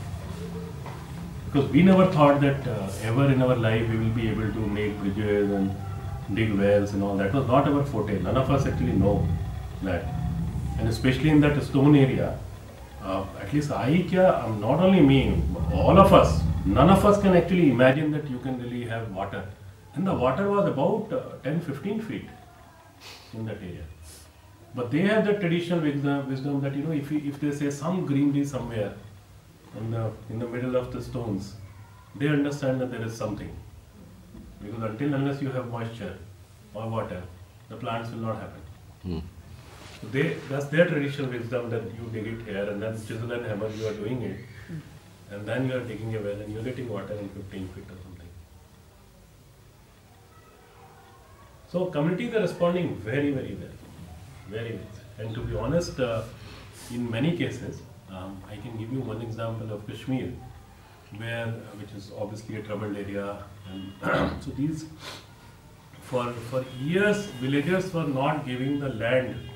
Because 1.45 1.69
we 1.71 1.81
never 1.81 2.07
thought 2.07 2.41
that 2.41 2.67
uh, 2.67 2.89
ever 3.03 3.31
in 3.31 3.41
our 3.41 3.55
life 3.55 3.89
we 3.89 3.95
will 3.95 4.15
be 4.21 4.27
able 4.27 4.51
to 4.51 4.67
make 4.79 4.99
bridges 4.99 5.49
and 5.49 5.73
dig 6.33 6.53
wells 6.59 6.93
and 6.93 7.01
all 7.01 7.15
that. 7.15 7.33
was 7.33 7.47
not 7.47 7.69
our 7.69 7.85
forte. 7.85 8.19
None 8.19 8.35
of 8.35 8.51
us 8.51 8.65
actually 8.65 8.91
know 8.91 9.25
that. 9.83 10.20
And 10.81 10.89
especially 10.89 11.29
in 11.29 11.41
that 11.41 11.61
stone 11.61 11.95
area, 11.95 12.39
uh, 13.03 13.23
at 13.39 13.53
least 13.53 13.71
I, 13.71 14.03
kya, 14.09 14.43
um, 14.43 14.59
not 14.59 14.79
only 14.79 14.99
me, 14.99 15.39
all 15.71 15.99
of 15.99 16.11
us, 16.11 16.41
none 16.65 16.89
of 16.89 17.05
us 17.05 17.21
can 17.21 17.35
actually 17.35 17.69
imagine 17.69 18.09
that 18.13 18.27
you 18.27 18.39
can 18.39 18.59
really 18.59 18.85
have 18.85 19.11
water. 19.13 19.43
And 19.93 20.07
the 20.07 20.15
water 20.15 20.49
was 20.49 20.67
about 20.67 21.13
uh, 21.13 21.35
10 21.43 21.61
15 21.61 22.01
feet 22.01 22.29
in 23.33 23.45
that 23.45 23.57
area. 23.57 23.83
But 24.73 24.89
they 24.89 25.01
have 25.01 25.23
the 25.23 25.33
traditional 25.33 25.81
wisdom, 25.81 26.61
that 26.61 26.73
you 26.75 26.81
know 26.81 26.93
if, 26.93 27.11
if 27.11 27.39
they 27.39 27.51
say 27.51 27.69
some 27.69 28.07
greenery 28.07 28.43
somewhere 28.43 28.95
in 29.77 29.91
the 29.91 30.09
in 30.31 30.39
the 30.39 30.47
middle 30.47 30.75
of 30.75 30.91
the 30.91 31.03
stones, 31.09 31.53
they 32.15 32.27
understand 32.27 32.81
that 32.81 32.89
there 32.89 33.03
is 33.03 33.15
something. 33.15 33.53
Because 34.63 34.81
until 34.89 35.13
unless 35.13 35.43
you 35.43 35.51
have 35.51 35.69
moisture 35.69 36.17
or 36.73 36.89
water, 36.89 37.21
the 37.69 37.75
plants 37.75 38.09
will 38.09 38.25
not 38.29 38.37
happen. 38.37 38.61
Hmm. 39.03 39.19
So 40.01 40.07
they 40.07 40.37
that's 40.49 40.65
their 40.65 40.87
traditional 40.87 41.29
wisdom 41.29 41.69
that 41.69 41.83
you 41.97 42.09
dig 42.11 42.27
it 42.27 42.45
here 42.45 42.69
and 42.69 42.81
then 42.81 42.93
chisel 43.07 43.31
and 43.31 43.45
hammer 43.45 43.69
you 43.69 43.87
are 43.87 43.93
doing 43.93 44.23
it, 44.23 44.39
and 45.29 45.45
then 45.45 45.67
you 45.67 45.75
are 45.75 45.81
digging 45.81 46.15
a 46.15 46.19
well 46.19 46.41
and 46.45 46.51
you 46.51 46.59
are 46.59 46.63
getting 46.63 46.89
water 46.89 47.13
in 47.13 47.29
15 47.29 47.67
feet 47.67 47.83
or 47.83 47.97
something. 48.03 48.29
So 51.71 51.85
communities 51.85 52.33
are 52.33 52.41
responding 52.41 52.95
very, 52.95 53.31
very 53.31 53.55
well, 53.55 53.77
very 54.49 54.71
well. 54.73 55.25
And 55.25 55.35
to 55.35 55.41
be 55.41 55.55
honest, 55.55 55.99
uh, 55.99 56.23
in 56.89 57.09
many 57.09 57.37
cases, 57.37 57.81
um, 58.09 58.41
I 58.49 58.55
can 58.55 58.77
give 58.77 58.91
you 58.91 59.01
one 59.01 59.21
example 59.21 59.71
of 59.71 59.87
Kashmir, 59.87 60.33
where 61.17 61.45
uh, 61.45 61.77
which 61.79 61.91
is 61.91 62.11
obviously 62.19 62.55
a 62.55 62.63
troubled 62.63 62.97
area, 62.97 63.37
and 63.69 63.93
so 64.43 64.49
these 64.57 64.85
for 66.09 66.25
for 66.49 66.65
years 66.81 67.25
villagers 67.45 67.93
were 67.93 68.07
not 68.07 68.45
giving 68.45 68.79
the 68.79 68.89
land 68.89 69.50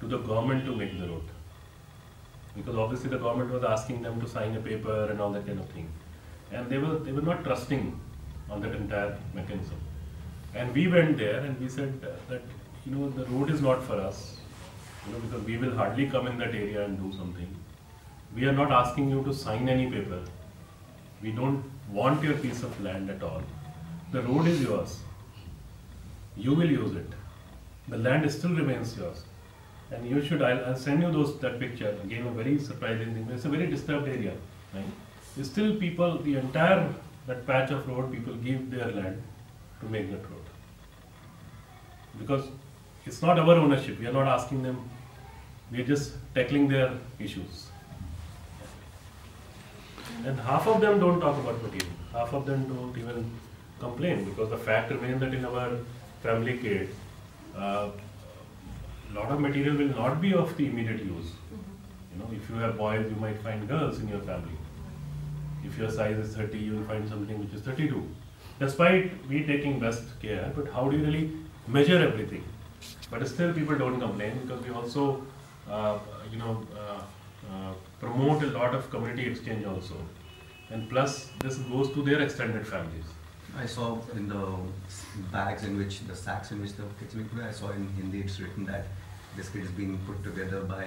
to 0.00 0.06
the 0.06 0.18
government 0.18 0.64
to 0.66 0.76
make 0.76 0.98
the 0.98 1.08
road 1.08 1.22
because 2.56 2.76
obviously 2.76 3.10
the 3.10 3.18
government 3.18 3.50
was 3.52 3.64
asking 3.64 4.02
them 4.02 4.20
to 4.20 4.28
sign 4.28 4.56
a 4.56 4.60
paper 4.60 5.08
and 5.10 5.20
all 5.20 5.30
that 5.32 5.46
kind 5.46 5.60
of 5.60 5.68
thing, 5.70 5.88
and 6.52 6.70
they 6.70 6.78
were 6.78 6.98
they 6.98 7.12
were 7.12 7.26
not 7.30 7.44
trusting 7.44 7.84
on 8.50 8.60
that 8.62 8.74
entire 8.74 9.16
mechanism. 9.34 9.76
And 10.54 10.72
we 10.72 10.88
went 10.88 11.18
there 11.18 11.40
and 11.40 11.60
we 11.60 11.68
said 11.68 12.00
that 12.00 12.42
you 12.86 12.94
know 12.94 13.10
the 13.10 13.26
road 13.26 13.50
is 13.50 13.60
not 13.60 13.82
for 13.82 14.00
us. 14.00 14.38
You 15.06 15.12
know, 15.12 15.18
because 15.20 15.44
we 15.44 15.56
will 15.56 15.74
hardly 15.76 16.06
come 16.06 16.26
in 16.26 16.38
that 16.38 16.54
area 16.54 16.84
and 16.84 16.98
do 16.98 17.16
something. 17.16 17.54
We 18.34 18.46
are 18.46 18.52
not 18.52 18.72
asking 18.72 19.10
you 19.10 19.22
to 19.24 19.34
sign 19.34 19.68
any 19.68 19.90
paper. 19.90 20.22
We 21.22 21.30
don't 21.32 21.62
want 21.90 22.24
your 22.24 22.34
piece 22.34 22.62
of 22.62 22.80
land 22.82 23.10
at 23.10 23.22
all. 23.22 23.42
The 24.12 24.22
road 24.22 24.48
is 24.48 24.62
yours. 24.62 24.98
You 26.36 26.54
will 26.54 26.70
use 26.70 26.96
it. 26.96 27.12
The 27.88 27.98
land 27.98 28.30
still 28.30 28.50
remains 28.50 28.96
yours. 28.96 29.22
And 29.92 30.08
you 30.08 30.20
should, 30.22 30.42
I'll, 30.42 30.64
I'll 30.64 30.76
send 30.76 31.02
you 31.02 31.12
those, 31.12 31.38
that 31.38 31.60
picture, 31.60 31.96
again, 32.02 32.26
a 32.26 32.30
very 32.30 32.58
surprising 32.58 33.14
thing, 33.14 33.28
it's 33.32 33.44
a 33.44 33.48
very 33.48 33.68
disturbed 33.68 34.08
area, 34.08 34.32
right? 34.74 34.84
Still 35.42 35.76
people, 35.76 36.18
the 36.18 36.36
entire, 36.36 36.92
that 37.26 37.46
patch 37.46 37.70
of 37.70 37.86
road, 37.88 38.10
people 38.10 38.34
give 38.34 38.70
their 38.70 38.90
land 38.90 39.22
to 39.80 39.86
make 39.86 40.10
that 40.10 40.22
road. 40.30 40.42
Because 42.18 42.46
it's 43.04 43.22
not 43.22 43.38
our 43.38 43.54
ownership, 43.54 44.00
we 44.00 44.06
are 44.06 44.12
not 44.12 44.26
asking 44.26 44.62
them, 44.62 44.88
we 45.70 45.82
are 45.82 45.84
just 45.84 46.14
tackling 46.34 46.66
their 46.68 46.92
issues. 47.20 47.66
And 50.24 50.40
half 50.40 50.66
of 50.66 50.80
them 50.80 50.98
don't 50.98 51.20
talk 51.20 51.38
about 51.38 51.62
material, 51.62 51.92
half 52.12 52.32
of 52.32 52.46
them 52.46 52.66
don't 52.66 52.96
even 52.98 53.30
complain, 53.78 54.24
because 54.24 54.50
the 54.50 54.58
fact 54.58 54.90
remains 54.90 55.20
that 55.20 55.32
in 55.32 55.44
our 55.44 55.76
family 56.22 56.58
case, 56.58 56.88
uh, 57.56 57.90
lot 59.16 59.32
of 59.32 59.40
material 59.40 59.76
will 59.76 59.94
not 59.96 60.20
be 60.20 60.34
of 60.34 60.56
the 60.56 60.66
immediate 60.66 61.02
use. 61.04 61.32
You 62.12 62.18
know, 62.18 62.28
if 62.32 62.48
you 62.50 62.56
have 62.56 62.76
boys, 62.76 63.06
you 63.10 63.16
might 63.16 63.38
find 63.42 63.68
girls 63.68 63.98
in 64.00 64.08
your 64.08 64.20
family. 64.20 64.56
If 65.64 65.78
your 65.78 65.90
size 65.90 66.18
is 66.18 66.36
30, 66.36 66.58
you 66.58 66.76
will 66.76 66.84
find 66.84 67.08
something 67.08 67.38
which 67.38 67.52
is 67.52 67.62
32. 67.62 68.06
Despite 68.58 69.12
we 69.28 69.44
taking 69.44 69.80
best 69.80 70.04
care, 70.20 70.52
but 70.54 70.70
how 70.70 70.88
do 70.88 70.96
you 70.96 71.04
really 71.04 71.32
measure 71.66 71.98
everything? 71.98 72.44
But 73.10 73.26
still, 73.28 73.52
people 73.52 73.76
don't 73.76 74.00
complain 74.00 74.38
because 74.42 74.64
we 74.64 74.72
also, 74.72 75.22
uh, 75.70 75.98
you 76.30 76.38
know, 76.38 76.62
uh, 76.74 77.02
uh, 77.52 77.72
promote 78.00 78.42
a 78.42 78.46
lot 78.46 78.74
of 78.74 78.90
community 78.90 79.26
exchange 79.26 79.64
also, 79.64 79.96
and 80.70 80.88
plus 80.88 81.30
this 81.40 81.58
goes 81.58 81.92
to 81.92 82.02
their 82.02 82.20
extended 82.20 82.66
families. 82.66 83.04
I 83.58 83.66
saw 83.66 83.98
in 84.14 84.28
the 84.28 84.46
bags 85.32 85.64
in 85.64 85.76
which 85.78 86.00
the 86.00 86.14
sacks 86.14 86.50
in 86.50 86.60
which 86.60 86.74
the 86.74 86.82
kids 86.98 87.14
put. 87.14 87.42
I 87.42 87.52
saw 87.52 87.70
in 87.70 87.88
Hindi 87.96 88.20
it's 88.20 88.40
written 88.40 88.64
that 88.66 88.86
this 89.36 89.48
kit 89.48 89.62
is 89.62 89.70
being 89.70 89.98
put 90.06 90.22
together 90.24 90.62
by 90.62 90.84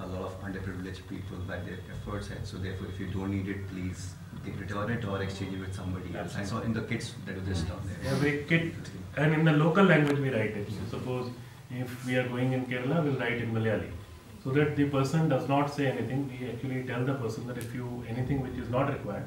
a 0.00 0.06
lot 0.06 0.22
of 0.22 0.40
underprivileged 0.42 1.06
people 1.08 1.36
by 1.46 1.58
their 1.58 1.78
efforts, 1.94 2.30
and 2.30 2.46
so 2.46 2.56
therefore, 2.56 2.86
if 2.88 2.98
you 2.98 3.08
don't 3.08 3.30
need 3.30 3.48
it, 3.48 3.68
please 3.68 4.14
return 4.58 4.90
it 4.90 5.04
or 5.04 5.22
exchange 5.22 5.54
it 5.54 5.60
with 5.60 5.74
somebody 5.74 6.16
else. 6.16 6.36
I 6.36 6.44
saw 6.44 6.60
in 6.60 6.72
the 6.72 6.82
kits 6.82 7.14
that 7.26 7.36
was 7.36 7.46
just 7.46 7.68
down 7.68 7.80
there. 7.84 8.12
Every 8.12 8.44
kit, 8.48 8.74
and 9.16 9.34
in 9.34 9.44
the 9.44 9.52
local 9.52 9.84
language 9.84 10.18
we 10.18 10.30
write 10.30 10.56
it. 10.56 10.68
So 10.68 10.98
suppose 10.98 11.30
if 11.70 12.06
we 12.06 12.16
are 12.16 12.28
going 12.28 12.52
in 12.52 12.64
Kerala, 12.66 13.04
we'll 13.04 13.18
write 13.18 13.42
in 13.42 13.52
Malayali. 13.52 13.90
So 14.42 14.50
that 14.52 14.74
the 14.74 14.88
person 14.88 15.28
does 15.28 15.46
not 15.48 15.72
say 15.72 15.86
anything, 15.88 16.34
we 16.40 16.48
actually 16.48 16.84
tell 16.84 17.04
the 17.04 17.14
person 17.14 17.46
that 17.48 17.58
if 17.58 17.74
you, 17.74 18.02
anything 18.08 18.40
which 18.40 18.54
is 18.54 18.70
not 18.70 18.90
required, 18.90 19.26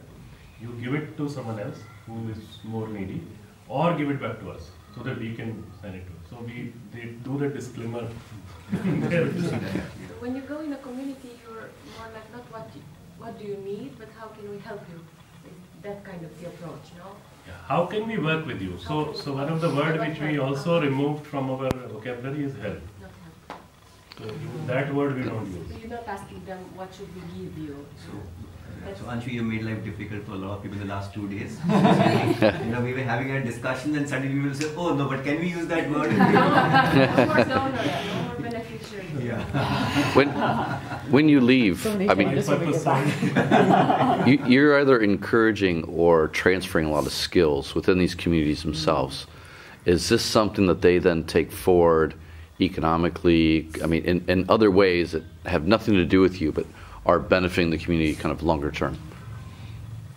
you 0.60 0.70
give 0.82 0.96
it 0.96 1.16
to 1.18 1.30
someone 1.30 1.60
else 1.60 1.78
who 2.08 2.30
is 2.30 2.60
more 2.64 2.88
needy, 2.88 3.22
or 3.68 3.96
give 3.96 4.10
it 4.10 4.20
back 4.20 4.40
to 4.40 4.50
us, 4.50 4.72
so 4.96 5.04
that 5.04 5.20
we 5.20 5.34
can 5.34 5.64
send 5.82 5.96
it 5.96 6.06
to. 6.08 6.14
So 6.30 6.42
we, 6.42 6.74
they 6.94 7.06
do 7.24 7.38
the 7.38 7.50
disclaimer. 7.50 8.08
When 10.24 10.36
you 10.36 10.42
go 10.42 10.60
in 10.62 10.74
a 10.74 10.78
community, 10.78 11.32
you're 11.44 11.70
more 11.98 12.10
like 12.14 12.32
not 12.32 12.46
what 12.52 12.70
you, 12.76 12.82
what 13.18 13.38
do 13.40 13.46
you 13.46 13.58
need, 13.58 13.98
but 14.00 14.08
how 14.20 14.28
can 14.28 14.50
we 14.50 14.58
help 14.60 14.82
you? 14.92 15.00
It's 15.46 15.84
that 15.84 16.04
kind 16.06 16.24
of 16.24 16.32
the 16.40 16.48
approach, 16.48 16.86
no? 16.98 17.16
Yeah, 17.48 17.54
How 17.68 17.86
can 17.86 18.08
we 18.08 18.18
work 18.18 18.46
with 18.46 18.62
you? 18.62 18.78
So, 18.80 19.14
so 19.14 19.34
one 19.34 19.50
of 19.50 19.60
the 19.60 19.70
word 19.70 20.00
which 20.00 20.20
we 20.22 20.40
also 20.40 20.82
removed 20.82 21.28
from 21.28 21.50
our 21.50 21.70
vocabulary 21.96 22.46
is 22.46 22.56
help. 22.56 22.80
Not 23.02 23.12
help. 23.24 23.60
So 24.18 24.24
that 24.68 24.94
word 24.94 25.18
we 25.18 25.24
don't 25.24 25.46
use. 25.46 25.68
So 25.70 25.78
you're 25.78 25.90
not 25.90 26.08
asking 26.08 26.46
them 26.46 26.60
what 26.76 26.94
should 26.96 27.14
we 27.14 27.22
give 27.38 27.58
you. 27.58 27.86
So, 28.06 28.12
so 28.98 29.06
Anshu, 29.06 29.32
you 29.32 29.44
made 29.44 29.64
life 29.64 29.84
difficult 29.84 30.26
for 30.26 30.34
a 30.34 30.36
lot 30.36 30.58
of 30.58 30.64
people 30.64 30.80
in 30.82 30.88
the 30.88 30.94
last 30.94 31.14
two 31.14 31.28
days. 31.28 31.58
you 31.68 32.72
know, 32.72 32.82
we 32.82 32.94
were 32.94 33.04
having 33.04 33.32
a 33.32 33.44
discussion, 33.44 33.96
and 33.96 34.08
suddenly 34.08 34.34
we 34.34 34.48
will 34.48 34.54
say, 34.54 34.74
"Oh 34.76 34.94
no, 34.94 35.08
but 35.08 35.24
can 35.24 35.40
we 35.40 35.50
use 35.50 35.68
that 35.68 35.90
word?" 35.90 36.12
No, 36.18 36.28
no 36.28 37.26
more 37.26 37.44
donor, 37.46 37.84
no 38.40 38.50
more 38.50 38.64
yeah. 39.22 40.14
When, 40.16 40.30
when 41.12 41.30
you 41.30 41.42
leave, 41.42 41.86
I 42.10 42.14
mean, 42.14 42.32
Just 42.36 42.50
over 42.50 42.66
here. 42.66 44.24
you, 44.28 44.46
you're 44.46 44.80
either 44.80 45.00
encouraging 45.00 45.84
or 45.86 46.28
transferring 46.30 46.88
a 46.88 46.92
lot 46.92 47.06
of 47.06 47.14
skills 47.14 47.76
within 47.76 48.00
these 48.00 48.16
communities 48.16 48.64
themselves. 48.64 49.28
Is 49.86 50.10
this 50.10 50.24
something 50.24 50.66
that 50.68 50.82
they 50.82 50.98
then 50.98 51.24
take 51.24 51.52
forward 51.52 52.16
economically? 52.62 53.70
I 53.84 53.88
mean, 53.88 54.04
in, 54.06 54.26
in 54.28 54.46
other 54.50 54.72
ways 54.72 55.12
that 55.12 55.24
have 55.46 55.68
nothing 55.68 55.96
to 55.96 56.06
do 56.06 56.22
with 56.22 56.42
you, 56.42 56.52
but 56.52 56.66
are 57.06 57.20
benefiting 57.20 57.70
the 57.70 57.78
community 57.78 58.16
kind 58.16 58.32
of 58.32 58.44
longer 58.44 58.72
term? 58.72 58.98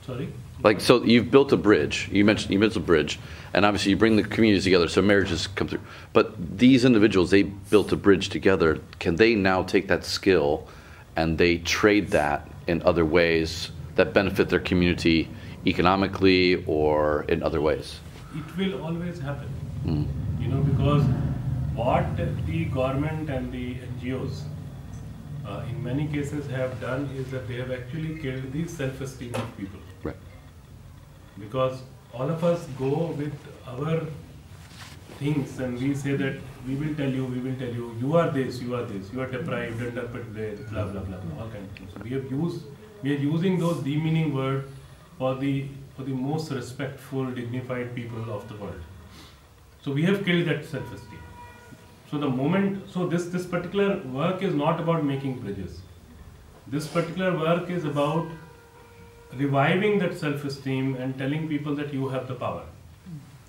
Sorry? 0.06 0.32
Like, 0.62 0.80
so 0.80 1.02
you've 1.02 1.30
built 1.30 1.52
a 1.52 1.56
bridge. 1.56 2.08
You 2.10 2.24
mentioned 2.24 2.52
you 2.52 2.58
built 2.58 2.76
a 2.76 2.80
bridge, 2.80 3.18
and 3.52 3.64
obviously 3.64 3.90
you 3.90 3.96
bring 3.96 4.16
the 4.16 4.22
communities 4.22 4.64
together, 4.64 4.88
so 4.88 5.02
marriages 5.02 5.46
come 5.46 5.68
through. 5.68 5.80
But 6.12 6.58
these 6.58 6.84
individuals, 6.84 7.30
they 7.30 7.42
built 7.42 7.92
a 7.92 7.96
bridge 7.96 8.30
together. 8.30 8.80
Can 8.98 9.16
they 9.16 9.34
now 9.34 9.62
take 9.62 9.88
that 9.88 10.04
skill 10.04 10.66
and 11.14 11.38
they 11.38 11.58
trade 11.58 12.08
that 12.08 12.48
in 12.66 12.82
other 12.82 13.04
ways 13.04 13.70
that 13.96 14.12
benefit 14.12 14.48
their 14.48 14.60
community 14.60 15.28
economically 15.66 16.64
or 16.66 17.22
in 17.28 17.42
other 17.42 17.60
ways? 17.60 18.00
It 18.34 18.56
will 18.56 18.82
always 18.82 19.18
happen. 19.18 19.48
Mm. 19.84 20.06
You 20.40 20.48
know, 20.48 20.60
because 20.62 21.04
what 21.74 22.16
the 22.16 22.64
government 22.66 23.28
and 23.28 23.52
the 23.52 23.74
NGOs 23.74 24.42
uh, 25.46 25.62
in 25.70 25.82
many 25.82 26.06
cases 26.06 26.46
have 26.50 26.80
done 26.80 27.08
is 27.16 27.30
that 27.30 27.46
they 27.48 27.56
have 27.56 27.70
actually 27.70 28.18
killed 28.18 28.52
the 28.52 28.66
self-esteem 28.66 29.34
of 29.34 29.56
people. 29.56 29.80
Right. 30.02 30.16
Because 31.38 31.82
all 32.12 32.28
of 32.28 32.42
us 32.44 32.66
go 32.78 33.06
with 33.18 33.34
our 33.66 34.06
things 35.18 35.58
and 35.58 35.78
we 35.80 35.94
say 35.94 36.16
that 36.16 36.40
we 36.66 36.74
will 36.74 36.94
tell 36.94 37.10
you, 37.10 37.24
we 37.24 37.38
will 37.38 37.56
tell 37.58 37.72
you, 37.80 37.94
you 38.00 38.16
are 38.16 38.30
this, 38.30 38.60
you 38.60 38.74
are 38.74 38.84
this, 38.84 39.12
you 39.12 39.20
are 39.20 39.26
deprived, 39.26 39.80
underprivileged, 39.80 40.70
blah 40.70 40.84
blah 40.84 41.00
blah, 41.00 41.18
blah 41.18 41.42
all 41.42 41.50
kind 41.50 41.64
of 41.64 41.78
things. 41.78 41.92
So 41.94 42.00
we 42.02 42.10
have 42.10 42.30
used, 42.30 42.64
we 43.02 43.14
are 43.14 43.18
using 43.18 43.58
those 43.58 43.82
demeaning 43.82 44.34
words 44.34 44.68
for 45.18 45.34
the 45.34 45.68
for 45.96 46.02
the 46.02 46.12
most 46.12 46.50
respectful, 46.50 47.30
dignified 47.30 47.94
people 47.94 48.32
of 48.32 48.48
the 48.48 48.56
world. 48.56 48.80
So 49.82 49.92
we 49.92 50.02
have 50.02 50.24
killed 50.24 50.46
that 50.48 50.64
self-esteem. 50.64 51.25
So 52.16 52.20
the 52.20 52.30
moment, 52.30 52.88
so 52.90 53.06
this 53.06 53.26
this 53.26 53.44
particular 53.44 53.98
work 54.18 54.42
is 54.42 54.54
not 54.58 54.78
about 54.82 55.04
making 55.04 55.32
bridges. 55.40 55.80
This 56.74 56.86
particular 56.92 57.32
work 57.38 57.68
is 57.68 57.84
about 57.84 58.30
reviving 59.40 59.98
that 59.98 60.16
self-esteem 60.20 60.94
and 60.94 61.18
telling 61.18 61.46
people 61.50 61.74
that 61.80 61.92
you 61.92 62.08
have 62.14 62.26
the 62.26 62.36
power, 62.44 62.62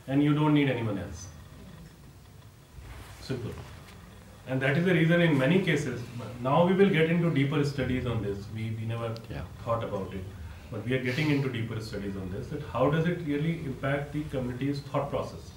and 0.10 0.21
you 0.21 0.34
don't 0.39 0.53
need 0.53 0.73
anyone 0.73 0.99
else. 1.03 1.21
Simple. 3.30 3.53
And 4.49 4.62
that 4.65 4.77
is 4.82 4.84
the 4.89 4.97
reason 4.99 5.21
in 5.21 5.38
many 5.38 5.62
cases, 5.69 6.03
now 6.41 6.58
we 6.67 6.73
will 6.73 6.93
get 6.97 7.10
into 7.10 7.34
deeper 7.39 7.63
studies 7.63 8.06
on 8.15 8.21
this. 8.21 8.45
We, 8.53 8.69
we 8.82 8.91
never 8.91 9.13
Yeah. 9.30 9.47
thought 9.63 9.88
about 9.91 10.13
it. 10.13 10.25
But 10.73 10.86
we 10.89 10.97
are 10.99 11.03
getting 11.08 11.32
into 11.38 11.56
deeper 11.56 11.80
studies 11.80 12.19
on 12.25 12.30
this, 12.36 12.47
that 12.47 12.67
how 12.75 12.89
does 12.97 13.08
it 13.15 13.25
really 13.32 13.58
impact 13.71 14.12
the 14.19 14.25
community's 14.36 14.82
thought 14.91 15.10
process? 15.15 15.51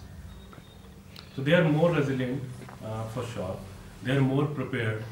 So 1.35 1.43
they 1.43 1.55
are 1.55 1.69
more 1.75 1.93
resilient, 1.93 2.43
uh, 2.85 3.05
for 3.05 3.25
sure. 3.27 3.57
They 4.03 4.17
are 4.17 4.21
more 4.21 4.47
prepared, 4.47 5.05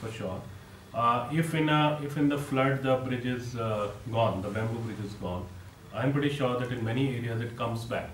for 0.00 0.10
sure. 0.10 0.40
Uh, 0.94 1.28
if 1.32 1.54
in 1.54 1.68
a, 1.68 2.00
if 2.02 2.16
in 2.16 2.28
the 2.28 2.38
flood 2.38 2.82
the 2.82 2.96
bridge 2.96 3.24
is 3.24 3.56
uh, 3.56 3.90
gone, 4.10 4.42
the 4.42 4.48
bamboo 4.48 4.78
bridge 4.80 5.04
is 5.04 5.12
gone, 5.14 5.46
I'm 5.94 6.12
pretty 6.12 6.30
sure 6.30 6.58
that 6.58 6.70
in 6.72 6.84
many 6.84 7.16
areas 7.16 7.40
it 7.40 7.56
comes 7.56 7.84
back 7.84 8.10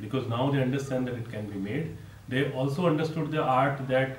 because 0.00 0.26
now 0.28 0.50
they 0.50 0.60
understand 0.60 1.06
that 1.08 1.14
it 1.14 1.30
can 1.30 1.46
be 1.46 1.58
made. 1.58 1.96
They 2.28 2.50
also 2.52 2.86
understood 2.86 3.30
the 3.30 3.42
art 3.42 3.86
that 3.88 4.18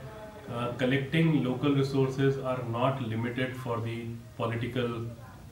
uh, 0.52 0.74
collecting 0.74 1.44
local 1.44 1.74
resources 1.74 2.38
are 2.38 2.62
not 2.70 3.02
limited 3.02 3.56
for 3.56 3.82
the 3.82 4.06
political 4.38 5.06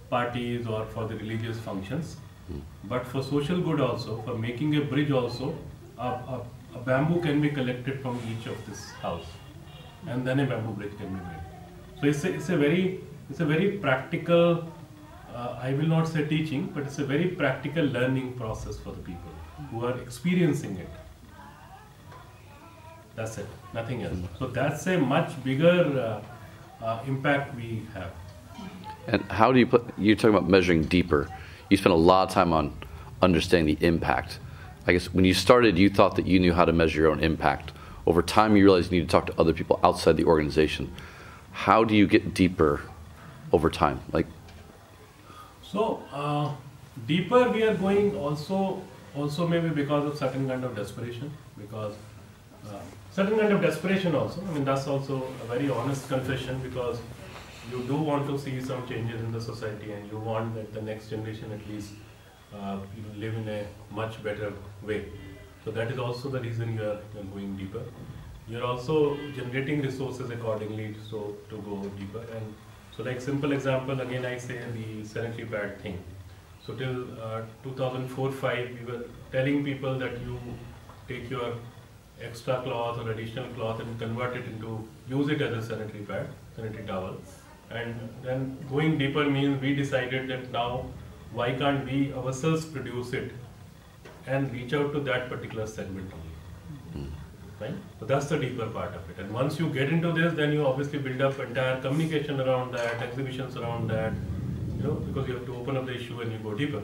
parties 0.10 0.68
or 0.68 0.86
for 0.86 1.08
the 1.08 1.16
religious 1.16 1.58
functions, 1.60 2.18
but 2.84 3.08
for 3.08 3.24
social 3.24 3.60
good 3.60 3.82
also, 3.82 4.22
for 4.22 4.38
making 4.38 4.76
a 4.76 4.82
bridge 4.82 5.12
also, 5.12 5.56
a, 5.98 6.08
a, 6.08 6.42
a 6.76 6.80
bamboo 6.80 7.22
can 7.22 7.42
be 7.42 7.50
collected 7.50 8.02
from 8.02 8.20
each 8.32 8.48
of 8.48 8.66
this 8.66 8.92
house, 9.02 9.26
and 10.08 10.28
then 10.28 10.40
a 10.40 10.46
bamboo 10.46 10.74
bridge 10.74 10.98
can 10.98 11.08
be 11.08 11.22
made. 11.22 11.44
So 12.00 12.08
it's 12.08 12.24
a, 12.24 12.34
it's 12.34 12.50
a 12.50 12.58
very 12.58 13.02
it's 13.30 13.40
a 13.40 13.46
very 13.46 13.72
practical. 13.78 14.68
Uh, 15.34 15.58
I 15.60 15.74
will 15.74 15.88
not 15.88 16.08
say 16.08 16.26
teaching, 16.26 16.72
but 16.74 16.84
it's 16.84 17.00
a 17.00 17.06
very 17.06 17.28
practical 17.28 17.86
learning 17.86 18.34
process 18.34 18.78
for 18.78 18.92
the 18.92 19.02
people 19.02 19.32
who 19.72 19.86
are 19.86 19.98
experiencing 20.00 20.78
it. 20.78 20.90
That's 23.16 23.38
it, 23.38 23.48
nothing 23.74 24.04
else. 24.04 24.18
So 24.40 24.48
that's 24.48 24.86
a 24.88 24.98
much 24.98 25.44
bigger 25.44 26.22
uh, 26.82 26.84
uh, 26.84 27.04
impact 27.08 27.56
we 27.56 27.84
have. 27.94 28.12
And 29.08 29.22
how 29.32 29.52
do 29.52 29.60
you 29.60 29.68
put, 29.68 29.86
you're 29.98 30.16
talking 30.16 30.36
about 30.36 30.50
measuring 30.50 30.84
deeper. 30.84 31.30
You 31.70 31.78
spend 31.78 31.94
a 31.94 31.98
lot 31.98 32.28
of 32.28 32.34
time 32.34 32.54
on 32.54 32.74
understanding 33.22 33.76
the 33.76 33.86
impact. 33.86 34.40
I 34.86 34.94
guess 34.94 35.14
when 35.14 35.26
you 35.26 35.34
started, 35.34 35.78
you 35.78 35.90
thought 35.90 36.16
that 36.18 36.28
you 36.28 36.40
knew 36.40 36.54
how 36.54 36.66
to 36.66 36.74
measure 36.74 37.02
your 37.02 37.12
own 37.12 37.24
impact. 37.24 37.72
over 38.06 38.22
time 38.22 38.56
you 38.58 38.64
realize 38.66 38.92
you 38.92 39.00
need 39.00 39.08
to 39.08 39.12
talk 39.12 39.26
to 39.26 39.40
other 39.40 39.54
people 39.54 39.80
outside 39.82 40.18
the 40.18 40.26
organization. 40.26 40.92
How 41.52 41.86
do 41.86 41.96
you 41.96 42.06
get 42.06 42.34
deeper 42.34 42.82
over 43.52 43.70
time? 43.70 44.02
Like, 44.12 44.28
So 45.62 46.04
uh, 46.12 46.52
deeper 47.08 47.50
we 47.50 47.64
are 47.64 47.76
going 47.76 48.16
also 48.18 48.82
also 49.16 49.48
maybe 49.48 49.70
because 49.70 50.06
of 50.06 50.18
certain 50.18 50.48
kind 50.48 50.64
of 50.64 50.76
desperation 50.76 51.32
because 51.58 51.94
uh, 52.68 52.80
certain 53.12 53.40
kind 53.40 53.54
of 53.54 53.62
desperation 53.62 54.16
also. 54.16 54.42
I 54.48 54.52
mean 54.54 54.66
that's 54.66 54.88
also 54.88 55.16
a 55.44 55.46
very 55.46 55.70
honest 55.70 56.10
confession 56.10 56.60
because 56.62 57.00
you 57.72 57.84
do 57.84 57.96
want 57.96 58.28
to 58.28 58.38
see 58.38 58.60
some 58.62 58.86
changes 58.88 59.22
in 59.22 59.32
the 59.32 59.42
society 59.42 59.94
and 59.94 60.12
you 60.12 60.18
want 60.18 60.56
that 60.56 60.74
the 60.74 60.82
next 60.82 61.10
generation 61.10 61.52
at 61.52 61.68
least 61.70 61.92
uh, 62.60 62.78
you 62.96 63.04
live 63.20 63.36
in 63.36 63.48
a 63.50 63.66
much 63.92 64.24
better 64.24 64.54
way. 64.82 65.06
So 65.64 65.72
that 65.72 65.92
is 65.92 65.98
also 65.98 66.30
the 66.30 66.40
reason 66.40 66.76
you 66.76 66.82
are, 66.82 67.00
you 67.14 67.22
are 67.22 67.24
going 67.24 67.56
deeper. 67.58 67.84
You 68.48 68.60
are 68.60 68.64
also 68.64 69.18
generating 69.36 69.82
resources 69.82 70.30
accordingly 70.30 70.96
so 71.10 71.36
to 71.50 71.58
go 71.58 71.82
deeper 71.98 72.20
and 72.36 72.54
so 72.96 73.04
like 73.04 73.22
simple 73.22 73.54
example 73.54 74.02
again 74.02 74.26
I 74.26 74.38
say 74.38 74.60
the 74.74 75.06
sanitary 75.06 75.46
pad 75.46 75.82
thing. 75.82 76.04
So 76.66 76.74
till 76.74 77.06
uh, 77.22 77.42
2004-5 77.66 78.80
we 78.80 78.92
were 78.92 79.06
telling 79.32 79.64
people 79.64 79.98
that 80.00 80.20
you 80.22 80.38
take 81.08 81.30
your 81.30 81.54
extra 82.22 82.62
cloth 82.62 83.00
or 83.00 83.12
additional 83.12 83.48
cloth 83.54 83.80
and 83.80 83.98
convert 83.98 84.36
it 84.36 84.46
into 84.46 84.88
use 85.08 85.30
it 85.30 85.42
as 85.42 85.54
a 85.64 85.68
sanitary 85.68 86.04
pad, 86.04 86.28
sanitary 86.56 86.86
towel. 86.86 87.18
And 87.72 88.10
then 88.22 88.58
going 88.70 88.98
deeper 88.98 89.30
means 89.30 89.62
we 89.62 89.74
decided 89.74 90.28
that 90.30 90.52
now 90.52 90.86
why 91.34 91.54
can't 91.54 91.86
we 91.86 92.14
ourselves 92.14 92.66
produce 92.66 93.14
it 93.14 93.32
and 94.28 94.52
reach 94.54 94.74
out 94.74 94.94
to 94.94 95.00
that 95.02 95.30
particular 95.30 95.68
segment 95.68 96.12
only. 96.14 97.10
Right? 97.60 97.76
So 98.00 98.06
that's 98.06 98.28
the 98.28 98.38
deeper 98.38 98.68
part 98.68 98.94
of 98.96 99.10
it. 99.10 99.20
And 99.20 99.34
once 99.34 99.60
you 99.60 99.70
get 99.70 99.90
into 99.90 100.12
this, 100.12 100.34
then 100.34 100.52
you 100.52 100.66
obviously 100.66 101.00
build 101.00 101.22
up 101.22 101.40
entire 101.40 101.80
communication 101.82 102.42
around 102.42 102.74
that, 102.74 103.02
exhibitions 103.02 103.56
around 103.58 103.90
that, 103.90 104.14
you 104.78 104.84
know, 104.84 104.94
because 104.94 105.28
you 105.28 105.36
have 105.36 105.46
to 105.46 105.56
open 105.56 105.78
up 105.78 105.86
the 105.86 105.96
issue 105.96 106.20
and 106.22 106.32
you 106.32 106.40
go 106.40 106.54
deeper. 106.54 106.82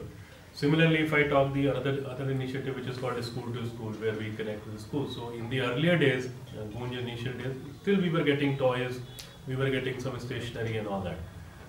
Similarly, 0.54 1.00
if 1.00 1.14
I 1.14 1.24
talk 1.24 1.54
the 1.54 1.70
other 1.70 2.06
other 2.10 2.30
initiative 2.30 2.76
which 2.76 2.88
is 2.88 2.98
called 2.98 3.18
a 3.18 3.24
school 3.24 3.52
to 3.54 3.66
school, 3.68 3.92
where 3.94 4.14
we 4.14 4.32
connect 4.32 4.66
with 4.66 4.76
the 4.76 4.82
school. 4.82 5.10
So 5.10 5.30
in 5.30 5.50
the 5.50 5.62
earlier 5.62 5.98
days, 5.98 6.30
uh, 6.58 6.84
initial 6.86 7.34
days, 7.34 7.56
still 7.82 8.02
we 8.02 8.10
were 8.10 8.24
getting 8.24 8.58
toys, 8.58 9.00
we 9.48 9.56
were 9.56 9.70
getting 9.70 10.00
some 10.00 10.20
stationery 10.20 10.78
and 10.78 10.88
all 10.88 11.02
that. 11.02 11.18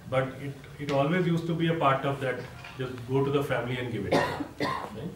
But 0.09 0.29
it, 0.43 0.55
it 0.79 0.93
always 0.93 1.27
used 1.27 1.47
to 1.47 1.55
be 1.55 1.69
a 1.69 1.75
part 1.75 2.05
of 2.05 2.21
that, 2.21 2.40
just 2.81 2.93
go 3.09 3.25
to 3.25 3.31
the 3.31 3.43
family 3.43 3.79
and 3.79 3.93
give 3.93 4.07
it. 4.07 4.12
Right? 4.12 5.11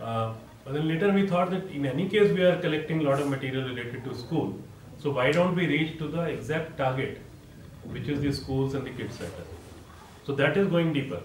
Uh, 0.00 0.34
but 0.64 0.74
then 0.74 0.88
later 0.88 1.12
we 1.12 1.26
thought 1.26 1.50
that 1.50 1.70
in 1.70 1.86
any 1.86 2.08
case 2.08 2.32
we 2.38 2.42
are 2.48 2.56
collecting 2.60 3.00
a 3.00 3.04
lot 3.08 3.20
of 3.20 3.28
material 3.28 3.68
related 3.68 4.04
to 4.04 4.14
school. 4.14 4.54
So 4.98 5.10
why 5.10 5.30
don't 5.32 5.54
we 5.54 5.66
reach 5.66 5.98
to 5.98 6.08
the 6.08 6.22
exact 6.22 6.76
target, 6.76 7.20
which 7.84 8.08
is 8.08 8.20
the 8.20 8.32
schools 8.32 8.74
and 8.74 8.86
the 8.86 8.90
kids 8.90 9.16
center. 9.16 9.44
So 10.26 10.34
that 10.34 10.56
is 10.56 10.68
going 10.68 10.92
deeper. 10.92 11.20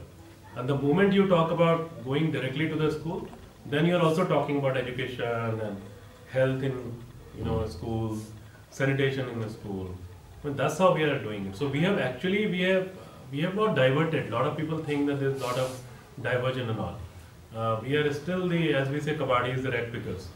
And 0.55 0.69
the 0.69 0.77
moment 0.77 1.13
you 1.13 1.27
talk 1.27 1.51
about 1.51 2.03
going 2.05 2.31
directly 2.31 2.69
to 2.69 2.75
the 2.75 2.91
school, 2.91 3.27
then 3.65 3.85
you're 3.85 4.01
also 4.01 4.25
talking 4.25 4.59
about 4.59 4.77
education 4.77 5.59
and 5.67 5.81
health 6.29 6.63
in 6.63 6.77
you 7.37 7.43
know 7.43 7.67
school, 7.67 8.17
sanitation 8.69 9.29
in 9.29 9.39
the 9.41 9.49
school. 9.49 9.89
But 10.43 10.57
that's 10.57 10.77
how 10.77 10.93
we 10.93 11.03
are 11.03 11.19
doing 11.19 11.47
it. 11.47 11.57
So 11.57 11.67
we 11.67 11.81
have 11.81 11.99
actually 11.99 12.47
we 12.47 12.61
have 12.61 12.89
we 13.33 13.41
have 13.41 13.55
not 13.55 13.75
diverted. 13.75 14.31
A 14.31 14.35
lot 14.35 14.45
of 14.45 14.55
people 14.55 14.77
think 14.77 15.07
that 15.07 15.19
there's 15.19 15.41
a 15.41 15.43
lot 15.43 15.57
of 15.57 15.81
diversion 16.21 16.69
and 16.69 16.79
all. 16.79 16.97
Uh, 17.55 17.79
we 17.83 17.95
are 17.95 18.13
still 18.13 18.47
the, 18.47 18.73
as 18.75 18.89
we 18.89 19.01
say, 19.01 19.15
kabaddi 19.15 19.55
is 19.57 19.63
the 19.63 19.71
red 19.71 19.91
pickers. 19.91 20.27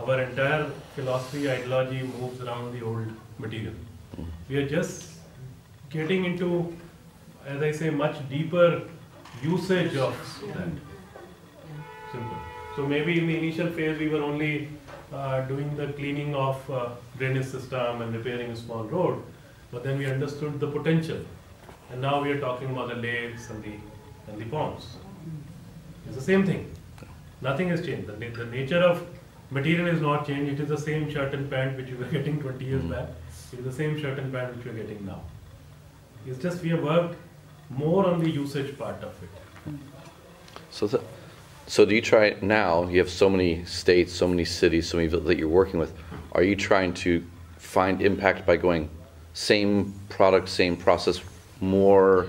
Our 0.00 0.22
entire 0.22 0.70
philosophy, 0.94 1.50
ideology 1.50 2.02
moves 2.02 2.40
around 2.40 2.72
the 2.72 2.84
old 2.84 3.06
material. 3.38 3.74
We 4.48 4.56
are 4.56 4.68
just 4.68 5.10
getting 5.90 6.24
into, 6.24 6.74
as 7.46 7.62
I 7.62 7.72
say, 7.72 7.90
much 7.90 8.16
deeper 8.30 8.82
usage 9.42 9.96
of 9.96 10.14
that. 10.54 10.68
Simple. 12.12 12.38
So 12.76 12.86
maybe 12.86 13.18
in 13.18 13.26
the 13.26 13.36
initial 13.36 13.68
phase, 13.68 13.98
we 13.98 14.08
were 14.08 14.22
only 14.22 14.68
uh, 15.12 15.40
doing 15.42 15.76
the 15.76 15.88
cleaning 15.88 16.34
of 16.34 16.70
uh, 16.70 16.90
drainage 17.18 17.46
system 17.46 18.02
and 18.02 18.14
repairing 18.14 18.52
a 18.52 18.56
small 18.56 18.84
road, 18.84 19.22
but 19.72 19.84
then 19.84 19.98
we 19.98 20.06
understood 20.06 20.60
the 20.60 20.70
potential, 20.70 21.18
and 21.90 22.00
now 22.00 22.22
we 22.22 22.30
are 22.30 22.40
talking 22.40 22.70
about 22.70 22.88
the 22.88 22.94
lakes 22.94 23.50
and 23.50 23.62
the 23.62 23.74
and 24.28 24.40
the 24.40 24.44
ponds. 24.46 24.86
It's 26.06 26.16
the 26.16 26.22
same 26.22 26.44
thing. 26.46 26.70
Nothing 27.40 27.68
has 27.68 27.84
changed. 27.84 28.08
The, 28.08 28.12
the 28.12 28.46
nature 28.46 28.80
of 28.80 29.06
material 29.50 29.86
is 29.88 30.00
not 30.00 30.26
changed. 30.26 30.52
It 30.52 30.60
is 30.60 30.68
the 30.68 30.78
same 30.78 31.10
shirt 31.10 31.32
and 31.34 31.50
pant 31.50 31.76
which 31.76 31.90
we 31.90 31.96
were 31.96 32.04
getting 32.16 32.40
20 32.40 32.64
years 32.64 32.82
hmm. 32.82 32.90
back. 32.90 33.08
It 33.52 33.60
is 33.60 33.64
the 33.64 33.72
same 33.72 33.98
shirt 33.98 34.18
and 34.18 34.32
pant 34.32 34.56
which 34.56 34.64
we 34.64 34.72
are 34.72 34.74
getting 34.74 35.04
now. 35.06 35.22
It's 36.26 36.38
just 36.38 36.62
we 36.62 36.70
have 36.70 36.82
worked 36.82 37.16
more 37.70 38.06
on 38.06 38.20
the 38.20 38.30
usage 38.30 38.76
part 38.78 39.02
of 39.02 39.14
it. 39.22 39.78
so, 40.70 41.02
so 41.66 41.84
do 41.84 41.94
you 41.94 42.02
try 42.02 42.36
now? 42.40 42.88
You 42.88 42.98
have 42.98 43.10
so 43.10 43.30
many 43.30 43.64
states, 43.64 44.12
so 44.12 44.26
many 44.26 44.44
cities, 44.44 44.88
so 44.88 44.96
many 44.98 45.08
that 45.08 45.38
you're 45.38 45.48
working 45.48 45.78
with. 45.78 45.92
Are 46.32 46.42
you 46.42 46.56
trying 46.56 46.92
to 46.94 47.24
find 47.56 48.02
impact 48.02 48.46
by 48.46 48.56
going 48.56 48.90
same 49.34 49.94
product, 50.08 50.48
same 50.48 50.76
process, 50.76 51.20
more 51.60 52.26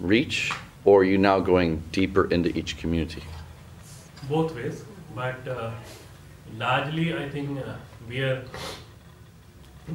reach, 0.00 0.52
or 0.84 1.00
are 1.00 1.04
you 1.04 1.18
now 1.18 1.40
going 1.40 1.82
deeper 1.92 2.26
into 2.30 2.56
each 2.58 2.76
community? 2.78 3.22
both 4.28 4.54
ways, 4.54 4.84
but 5.14 5.46
uh, 5.48 5.70
largely 6.56 7.14
I 7.16 7.28
think 7.28 7.58
uh, 7.58 7.74
we 8.08 8.20
are 8.20 8.44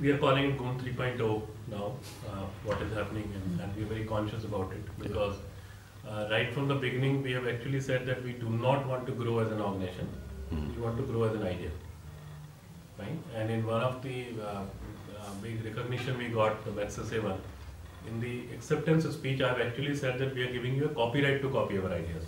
we 0.02 0.12
are 0.12 0.18
calling 0.18 0.52
it 0.52 0.58
Goonj 0.58 0.82
3.0 0.82 1.42
now. 1.72 1.94
Uh, 2.28 2.46
what 2.64 2.82
is 2.82 2.94
happening, 2.94 3.32
and, 3.34 3.60
and 3.60 3.76
we 3.76 3.84
are 3.84 3.88
very 3.88 4.06
conscious 4.06 4.44
about 4.44 4.72
it 4.72 5.00
because 5.00 5.36
uh, 6.08 6.28
right 6.30 6.54
from 6.54 6.68
the 6.68 6.76
beginning 6.76 7.24
we 7.24 7.32
have 7.32 7.48
actually 7.48 7.82
said 7.82 8.06
that 8.06 8.24
we 8.24 8.34
do 8.34 8.50
not 8.50 8.88
want 8.88 9.06
to 9.08 9.14
grow 9.14 9.40
as 9.40 9.52
an 9.52 9.62
organization. 9.62 10.08
We 10.52 10.82
want 10.82 10.98
to 10.98 11.04
grow 11.04 11.24
as 11.24 11.36
an 11.36 11.44
idea, 11.44 11.70
right? 12.98 13.18
And 13.36 13.52
in 13.52 13.66
one 13.66 13.82
of 13.82 14.02
the 14.02 14.26
uh, 14.42 14.46
uh, 14.46 15.34
big 15.44 15.64
recognition 15.64 16.18
we 16.18 16.30
got, 16.30 16.66
the 16.66 16.72
Magsaysay, 16.72 17.22
in 18.08 18.20
the 18.20 18.54
acceptance 18.54 19.06
of 19.06 19.14
speech, 19.14 19.42
I 19.42 19.50
have 19.50 19.62
actually 19.62 19.96
said 19.96 20.20
that 20.20 20.34
we 20.34 20.44
are 20.44 20.52
giving 20.52 20.76
you 20.76 20.86
a 20.86 20.90
copyright 20.90 21.42
to 21.42 21.50
copy 21.50 21.78
our 21.78 21.92
ideas. 21.92 22.26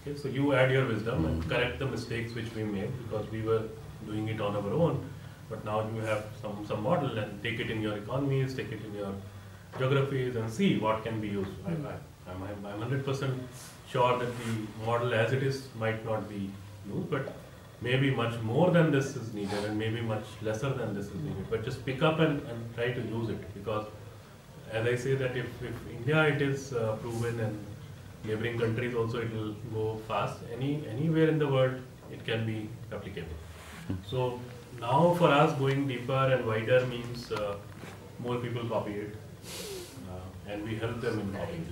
Okay, 0.00 0.18
so 0.18 0.28
you 0.28 0.52
add 0.52 0.70
your 0.70 0.86
wisdom 0.86 1.24
and 1.26 1.42
hmm. 1.42 1.48
correct 1.48 1.78
the 1.78 1.86
mistakes 1.86 2.34
which 2.34 2.52
we 2.54 2.64
made 2.64 2.90
because 3.02 3.30
we 3.30 3.42
were 3.42 3.62
doing 4.06 4.28
it 4.28 4.40
on 4.40 4.56
our 4.56 4.72
own. 4.72 5.08
But 5.48 5.64
now 5.64 5.88
you 5.94 6.00
have 6.00 6.24
some, 6.40 6.64
some 6.66 6.82
model 6.82 7.18
and 7.18 7.42
take 7.42 7.60
it 7.60 7.70
in 7.70 7.82
your 7.82 7.96
economies, 7.96 8.54
take 8.54 8.72
it 8.72 8.84
in 8.84 8.94
your 8.94 9.12
geographies 9.78 10.34
and 10.36 10.50
see 10.50 10.78
what 10.78 11.04
can 11.04 11.20
be 11.20 11.28
used. 11.28 11.50
I, 11.66 11.70
hmm. 11.70 11.86
I, 11.86 11.94
I'm, 12.30 12.42
I'm, 12.42 12.82
I'm 12.82 12.90
100% 12.90 13.38
sure 13.88 14.18
that 14.18 14.26
the 14.26 14.84
model 14.86 15.14
as 15.14 15.32
it 15.32 15.42
is 15.42 15.68
might 15.78 16.04
not 16.04 16.28
be 16.28 16.50
used, 16.92 17.10
but 17.10 17.32
maybe 17.82 18.10
much 18.10 18.38
more 18.42 18.70
than 18.70 18.90
this 18.90 19.16
is 19.16 19.32
needed 19.34 19.64
and 19.64 19.78
maybe 19.78 20.00
much 20.00 20.24
lesser 20.40 20.70
than 20.70 20.94
this 20.94 21.06
is 21.06 21.14
needed. 21.14 21.50
But 21.50 21.64
just 21.64 21.84
pick 21.84 22.02
up 22.02 22.20
and, 22.20 22.40
and 22.42 22.74
try 22.74 22.92
to 22.92 23.00
use 23.00 23.28
it 23.30 23.54
because 23.54 23.86
as 24.70 24.86
I 24.86 24.94
say 24.96 25.14
that 25.14 25.36
if, 25.36 25.46
if 25.62 25.74
India 25.90 26.24
it 26.24 26.40
is 26.42 26.72
uh, 26.72 26.96
proven 27.00 27.40
and 27.40 27.58
neighboring 28.24 28.58
countries 28.58 28.94
also 28.94 29.20
it 29.20 29.32
will 29.34 29.54
go 29.74 30.00
fast. 30.08 30.38
Any 30.52 30.86
anywhere 30.88 31.28
in 31.28 31.38
the 31.38 31.48
world 31.48 31.74
it 32.10 32.24
can 32.24 32.46
be 32.46 32.68
applicable. 32.92 33.36
So 34.08 34.40
now 34.80 35.14
for 35.18 35.28
us 35.28 35.58
going 35.58 35.86
deeper 35.88 36.24
and 36.34 36.46
wider 36.46 36.86
means 36.86 37.30
uh, 37.32 37.56
more 38.18 38.36
people 38.36 38.68
copy 38.68 38.92
it, 38.92 39.16
uh, 40.10 40.50
and 40.50 40.64
we 40.64 40.76
help 40.76 41.00
them 41.00 41.18
in 41.20 41.32
copying. 41.32 41.66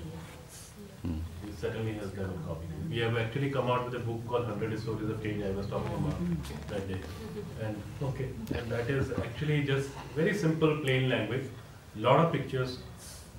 Certainly 1.61 1.92
help 1.94 2.14
them 2.14 2.31
in 2.31 2.42
copying. 2.44 2.90
We 2.90 2.99
have 3.01 3.16
actually 3.18 3.51
come 3.51 3.70
out 3.70 3.85
with 3.85 3.94
a 3.94 3.99
book 3.99 4.27
called 4.27 4.49
100 4.49 4.81
Stories 4.81 5.11
of 5.11 5.23
Change. 5.23 5.42
I 5.44 5.51
was 5.51 5.66
talking 5.66 5.92
about 5.94 6.14
mm-hmm. 6.20 6.75
that 6.75 6.88
day, 6.88 6.94
mm-hmm. 6.94 7.64
and 7.64 7.83
okay, 8.03 8.29
and 8.59 8.70
that 8.73 8.88
is 8.88 9.11
actually 9.25 9.62
just 9.64 9.90
very 10.14 10.33
simple, 10.35 10.79
plain 10.79 11.09
language, 11.11 11.44
lot 11.96 12.25
of 12.25 12.33
pictures, 12.33 12.79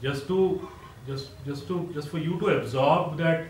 just 0.03 0.27
to 0.27 0.69
just 1.07 1.31
just 1.45 1.67
to 1.67 1.79
just 1.95 2.09
for 2.09 2.19
you 2.19 2.37
to 2.43 2.51
absorb 2.57 3.17
that 3.17 3.47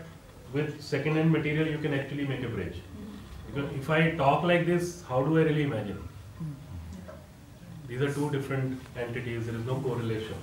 with 0.54 0.80
second-hand 0.80 1.30
material 1.30 1.68
you 1.68 1.78
can 1.78 1.94
actually 1.98 2.26
make 2.26 2.42
a 2.42 2.48
bridge. 2.48 2.76
Mm-hmm. 2.76 3.52
Because 3.52 3.76
if 3.82 3.90
I 3.90 4.00
talk 4.24 4.42
like 4.54 4.66
this, 4.66 5.02
how 5.08 5.22
do 5.22 5.38
I 5.38 5.42
really 5.42 5.64
imagine? 5.64 6.08
These 7.88 8.00
are 8.00 8.12
two 8.12 8.30
different 8.30 8.80
entities. 8.96 9.46
There 9.46 9.54
is 9.54 9.66
no 9.66 9.74
correlation. 9.76 10.36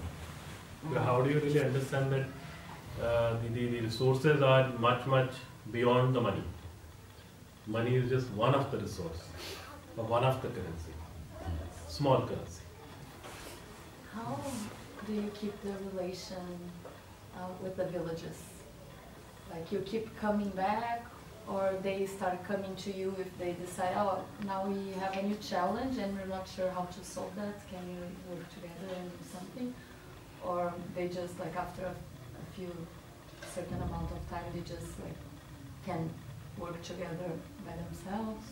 So 0.94 1.00
how 1.00 1.22
do 1.22 1.32
you 1.32 1.40
really 1.40 1.64
understand 1.64 2.12
that 2.14 2.28
uh, 3.02 3.38
the, 3.42 3.50
the, 3.50 3.66
the 3.68 3.82
resources 3.82 4.42
are 4.42 4.70
much 4.80 5.06
much 5.06 5.32
beyond 5.72 6.16
the 6.16 6.22
money? 6.22 6.44
Money 7.68 7.96
is 7.96 8.10
just 8.10 8.30
one 8.32 8.56
of 8.56 8.72
the 8.72 8.78
resource, 8.78 9.22
or 9.98 10.06
one 10.06 10.24
of 10.24 10.42
the 10.42 10.48
currency, 10.48 10.94
small 11.88 12.22
currency. 12.22 12.64
How 14.14 14.40
do 15.06 15.14
you 15.14 15.32
keep 15.40 15.54
the 15.62 15.74
relation 15.92 16.48
uh, 17.36 17.48
with 17.62 17.78
the 17.78 17.86
villages? 17.86 18.42
Like 19.52 19.72
you 19.72 19.80
keep 19.80 20.16
coming 20.20 20.50
back, 20.50 21.06
or 21.48 21.74
they 21.82 22.06
start 22.06 22.44
coming 22.44 22.76
to 22.76 22.92
you 22.96 23.16
if 23.20 23.38
they 23.40 23.54
decide, 23.54 23.94
oh, 23.98 24.24
now 24.46 24.66
we 24.66 24.92
have 25.00 25.16
a 25.18 25.24
new 25.24 25.38
challenge 25.38 25.98
and 25.98 26.16
we're 26.16 26.28
not 26.28 26.48
sure 26.48 26.70
how 26.72 26.84
to 26.84 27.04
solve 27.04 27.36
that, 27.36 27.68
can 27.70 27.82
we 27.88 28.36
work 28.36 28.48
together 28.54 28.94
and 29.00 29.10
do 29.12 29.26
something? 29.34 29.74
Or 30.46 30.74
they 30.96 31.08
just 31.08 31.40
like 31.40 31.56
after 31.56 31.86
a 31.86 31.96
few 32.60 32.76
certain 33.56 33.82
amount 33.88 34.12
of 34.12 34.22
time, 34.30 34.44
they 34.54 34.62
just 34.62 35.00
like 35.04 35.20
can 35.86 36.10
work 36.58 36.82
together 36.82 37.32
by 37.66 37.74
themselves? 37.84 38.46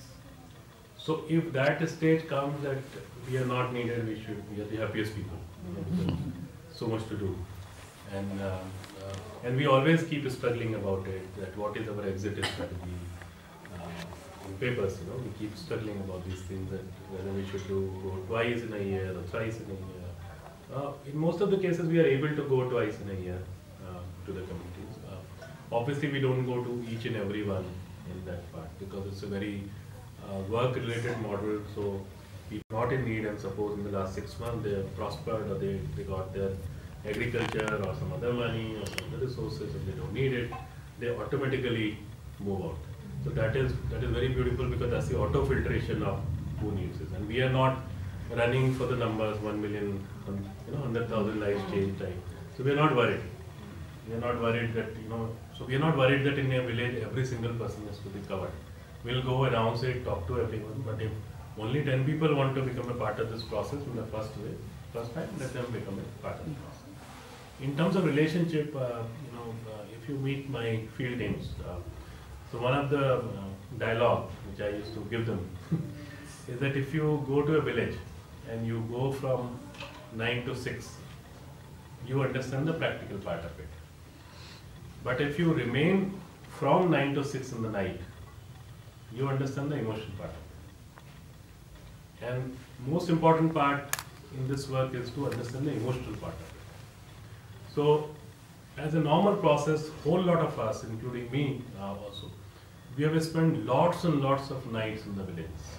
So 0.97 1.23
if 1.29 1.51
that 1.53 1.87
stage 1.89 2.27
comes 2.27 2.63
that 2.63 2.77
we 3.29 3.37
are 3.37 3.45
not 3.45 3.73
needed, 3.73 4.07
we 4.07 4.15
should, 4.23 4.41
we 4.51 4.61
are 4.61 4.67
the 4.67 4.77
happiest 4.77 5.13
people. 5.15 5.37
So 6.73 6.87
much 6.87 7.07
to 7.09 7.17
do. 7.17 7.35
And, 8.13 8.31
um, 8.41 8.47
uh, 9.03 9.47
and 9.47 9.57
we 9.57 9.67
always 9.67 10.03
keep 10.03 10.29
struggling 10.29 10.75
about 10.75 11.07
it, 11.07 11.35
that 11.39 11.57
what 11.57 11.75
is 11.75 11.89
our 11.89 12.05
exit 12.05 12.37
strategy. 12.45 12.97
Uh, 13.73 14.47
in 14.47 14.53
papers, 14.53 14.99
you 15.01 15.07
know, 15.09 15.17
we 15.17 15.31
keep 15.39 15.57
struggling 15.57 15.97
about 15.97 16.25
these 16.25 16.41
things, 16.41 16.71
that 16.71 16.85
whether 17.11 17.31
we 17.31 17.45
should 17.51 17.67
do 17.67 17.79
go 18.03 18.15
twice 18.27 18.61
in 18.61 18.73
a 18.73 18.83
year 18.91 19.11
or 19.17 19.23
thrice 19.23 19.57
in 19.57 19.65
a 19.65 19.79
year. 19.91 20.07
Uh, 20.73 20.91
in 21.05 21.17
most 21.17 21.41
of 21.41 21.51
the 21.51 21.57
cases, 21.57 21.87
we 21.87 21.99
are 21.99 22.09
able 22.15 22.33
to 22.35 22.43
go 22.55 22.69
twice 22.69 22.97
in 23.01 23.09
a 23.17 23.19
year 23.19 23.39
uh, 23.39 23.56
to 24.27 24.33
the 24.33 24.43
communities. 24.51 24.93
Uh, 25.09 25.75
obviously, 25.79 26.09
we 26.11 26.21
don't 26.21 26.45
go 26.45 26.63
to 26.63 26.85
each 26.91 27.05
and 27.05 27.15
every 27.15 27.43
one 27.43 27.65
in 28.11 28.25
that 28.25 28.51
part 28.53 28.69
because 28.79 29.05
it's 29.07 29.23
a 29.23 29.27
very 29.27 29.63
uh, 30.23 30.39
work-related 30.55 31.19
model. 31.21 31.61
So 31.75 31.99
people 32.49 32.79
not 32.79 32.93
in 32.93 33.05
need, 33.05 33.25
and 33.25 33.39
suppose 33.39 33.77
in 33.77 33.83
the 33.83 33.97
last 33.97 34.15
six 34.15 34.39
months 34.39 34.63
they 34.63 34.73
have 34.75 34.95
prospered 34.95 35.49
or 35.51 35.55
they, 35.55 35.79
they 35.95 36.03
got 36.03 36.33
their 36.33 36.51
agriculture 37.05 37.81
or 37.85 37.95
some 37.95 38.11
other 38.13 38.33
money 38.33 38.75
or 38.75 38.85
some 38.85 39.07
other 39.07 39.25
resources 39.25 39.73
and 39.75 39.87
they 39.87 39.97
don't 39.99 40.13
need 40.13 40.33
it, 40.33 40.51
they 40.99 41.09
automatically 41.09 41.97
move 42.39 42.65
out. 42.65 42.77
So 43.23 43.29
that 43.31 43.55
is 43.55 43.71
that 43.91 44.03
is 44.03 44.11
very 44.11 44.29
beautiful 44.29 44.65
because 44.65 44.91
that's 44.91 45.07
the 45.07 45.17
auto 45.17 45.45
filtration 45.45 46.03
of 46.03 46.19
who 46.59 46.71
needs 46.71 46.99
it. 47.01 47.07
And 47.15 47.27
we 47.27 47.41
are 47.41 47.49
not 47.49 47.77
running 48.31 48.73
for 48.75 48.85
the 48.85 48.95
numbers 48.95 49.37
one 49.39 49.61
million, 49.61 50.05
you 50.27 50.73
know, 50.73 50.81
hundred 50.81 51.09
thousand 51.09 51.39
lives 51.39 51.61
change 51.71 51.97
time. 51.99 52.21
So 52.57 52.63
we 52.63 52.71
are 52.71 52.75
not 52.75 52.95
worried. 52.95 53.21
We 54.07 54.15
are 54.15 54.21
not 54.21 54.41
worried 54.41 54.73
that 54.73 54.89
you 55.01 55.09
know. 55.09 55.29
So 55.57 55.65
we 55.65 55.75
are 55.75 55.79
not 55.79 55.97
worried 55.97 56.23
that 56.25 56.37
in 56.39 56.51
a 56.53 56.61
village 56.61 56.95
every 57.01 57.25
single 57.25 57.53
person 57.53 57.87
has 57.87 57.99
to 57.99 58.09
be 58.09 58.21
covered. 58.27 58.51
We'll 59.03 59.21
go 59.21 59.43
announce 59.43 59.83
it, 59.83 60.03
talk 60.05 60.27
to 60.27 60.39
everyone. 60.41 60.83
But 60.85 61.01
if 61.01 61.11
only 61.59 61.83
ten 61.83 62.05
people 62.05 62.35
want 62.35 62.55
to 62.55 62.61
become 62.61 62.89
a 62.89 62.93
part 62.93 63.19
of 63.19 63.31
this 63.31 63.43
process 63.43 63.81
in 63.91 63.95
the 63.95 64.03
first 64.03 64.37
way, 64.37 64.53
first 64.93 65.13
time, 65.13 65.29
let 65.39 65.53
them 65.53 65.65
become 65.71 65.99
a 65.99 66.23
part 66.23 66.39
of 66.39 66.45
the 66.45 66.55
process. 66.61 66.83
In 67.61 67.75
terms 67.75 67.95
of 67.95 68.05
relationship, 68.05 68.75
uh, 68.75 69.01
you 69.25 69.31
know, 69.35 69.53
uh, 69.73 69.83
if 69.99 70.07
you 70.07 70.15
meet 70.15 70.49
my 70.49 70.81
field 70.97 71.19
teams, 71.19 71.49
uh, 71.67 71.75
so 72.51 72.59
one 72.59 72.73
of 72.73 72.89
the 72.89 73.15
uh, 73.15 73.21
dialogue 73.77 74.29
which 74.49 74.61
I 74.61 74.69
used 74.69 74.93
to 74.93 75.01
give 75.09 75.25
them 75.25 75.49
is 76.47 76.59
that 76.59 76.77
if 76.77 76.93
you 76.93 77.23
go 77.27 77.41
to 77.41 77.55
a 77.57 77.61
village 77.61 77.95
and 78.49 78.65
you 78.65 78.85
go 78.89 79.11
from 79.11 79.59
nine 80.15 80.45
to 80.45 80.55
six, 80.55 80.95
you 82.07 82.21
understand 82.23 82.67
the 82.67 82.73
practical 82.73 83.17
part 83.17 83.39
of 83.39 83.59
it. 83.59 83.66
But 85.07 85.21
if 85.21 85.39
you 85.39 85.53
remain 85.53 86.19
from 86.59 86.91
nine 86.91 87.15
to 87.15 87.23
six 87.23 87.53
in 87.53 87.61
the 87.61 87.69
night, 87.69 88.01
you 89.15 89.29
understand 89.29 89.71
the 89.71 89.77
emotional 89.77 90.17
part 90.17 90.31
of 90.31 90.41
it. 92.23 92.29
And 92.29 92.57
most 92.85 93.07
important 93.07 93.53
part 93.53 93.95
in 94.37 94.49
this 94.49 94.67
work 94.67 94.93
is 94.93 95.09
to 95.11 95.27
understand 95.27 95.65
the 95.65 95.71
emotional 95.71 96.13
part 96.17 96.33
of 96.33 96.41
it. 96.41 97.73
So, 97.73 98.09
as 98.77 98.95
a 98.95 98.99
normal 98.99 99.37
process, 99.37 99.87
whole 100.03 100.21
lot 100.21 100.39
of 100.39 100.59
us, 100.59 100.83
including 100.83 101.31
me 101.31 101.61
uh, 101.79 101.93
also, 101.93 102.29
we 102.97 103.05
have 103.05 103.23
spent 103.23 103.65
lots 103.65 104.03
and 104.03 104.19
lots 104.21 104.51
of 104.51 104.69
nights 104.73 105.05
in 105.05 105.15
the 105.15 105.23
villages. 105.23 105.69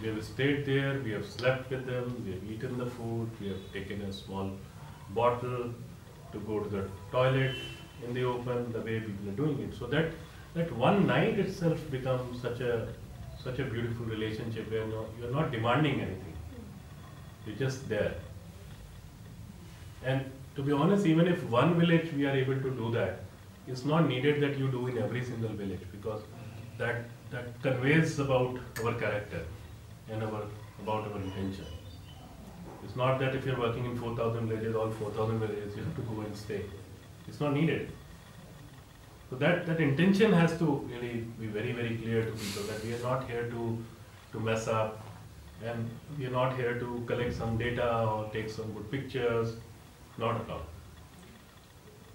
We 0.00 0.08
have 0.08 0.24
stayed 0.24 0.66
there, 0.66 0.98
we 1.04 1.12
have 1.12 1.24
slept 1.24 1.70
with 1.70 1.86
them, 1.86 2.20
we 2.26 2.32
have 2.32 2.42
eaten 2.50 2.78
the 2.78 2.86
food, 2.86 3.30
we 3.40 3.46
have 3.50 3.72
taken 3.72 4.02
a 4.02 4.12
small 4.12 4.50
bottle 5.10 5.72
to 6.32 6.40
go 6.40 6.58
to 6.58 6.68
the 6.68 6.88
toilet 7.12 7.54
in 8.06 8.14
the 8.14 8.24
open, 8.24 8.72
the 8.72 8.80
way 8.80 9.00
people 9.00 9.28
are 9.28 9.38
doing 9.44 9.58
it. 9.60 9.78
So 9.78 9.86
that 9.86 10.12
that 10.54 10.72
one 10.72 11.06
night 11.06 11.38
itself 11.38 11.78
becomes 11.90 12.42
such 12.42 12.60
a 12.60 12.88
such 13.42 13.58
a 13.58 13.64
beautiful 13.64 14.06
relationship 14.06 14.70
where 14.70 14.86
no, 14.86 15.06
you're 15.18 15.30
not 15.30 15.50
demanding 15.50 16.00
anything. 16.00 16.34
You're 17.46 17.56
just 17.56 17.88
there. 17.88 18.14
And 20.04 20.30
to 20.56 20.62
be 20.62 20.72
honest, 20.72 21.06
even 21.06 21.28
if 21.28 21.42
one 21.44 21.78
village 21.78 22.12
we 22.12 22.26
are 22.26 22.36
able 22.36 22.56
to 22.56 22.70
do 22.70 22.90
that, 22.92 23.20
it's 23.66 23.84
not 23.84 24.08
needed 24.08 24.42
that 24.42 24.58
you 24.58 24.68
do 24.68 24.86
in 24.88 24.98
every 24.98 25.24
single 25.24 25.50
village 25.50 25.80
because 25.90 26.22
that 26.78 27.04
that 27.30 27.62
conveys 27.62 28.18
about 28.18 28.58
our 28.84 28.94
character 28.94 29.44
and 30.08 30.22
our 30.22 30.42
about 30.82 31.10
our 31.10 31.20
intention. 31.20 31.66
It's 32.84 32.96
not 32.96 33.18
that 33.20 33.34
if 33.34 33.46
you're 33.46 33.58
working 33.58 33.84
in 33.84 33.96
4,000 33.96 34.48
villages, 34.48 34.74
all 34.74 34.90
4,000 34.90 35.38
villages, 35.38 35.76
you 35.76 35.84
have 35.84 35.94
to 35.96 36.02
go 36.02 36.20
and 36.22 36.36
stay. 36.36 36.62
It's 37.28 37.40
not 37.40 37.54
needed. 37.54 37.90
So 39.30 39.36
that, 39.36 39.66
that 39.66 39.80
intention 39.80 40.32
has 40.32 40.58
to 40.58 40.88
really 40.92 41.24
be 41.40 41.46
very, 41.46 41.72
very 41.72 41.96
clear 41.96 42.24
to 42.24 42.32
people 42.32 42.62
that 42.64 42.84
we 42.84 42.94
are 42.94 43.02
not 43.02 43.28
here 43.28 43.44
to, 43.44 43.84
to 44.32 44.40
mess 44.40 44.68
up 44.68 45.02
and 45.64 45.88
we 46.18 46.26
are 46.26 46.30
not 46.30 46.56
here 46.56 46.78
to 46.78 47.02
collect 47.06 47.34
some 47.34 47.56
data 47.56 48.04
or 48.04 48.28
take 48.32 48.50
some 48.50 48.72
good 48.72 48.90
pictures, 48.90 49.54
not 50.18 50.40
at 50.40 50.50
all. 50.50 50.62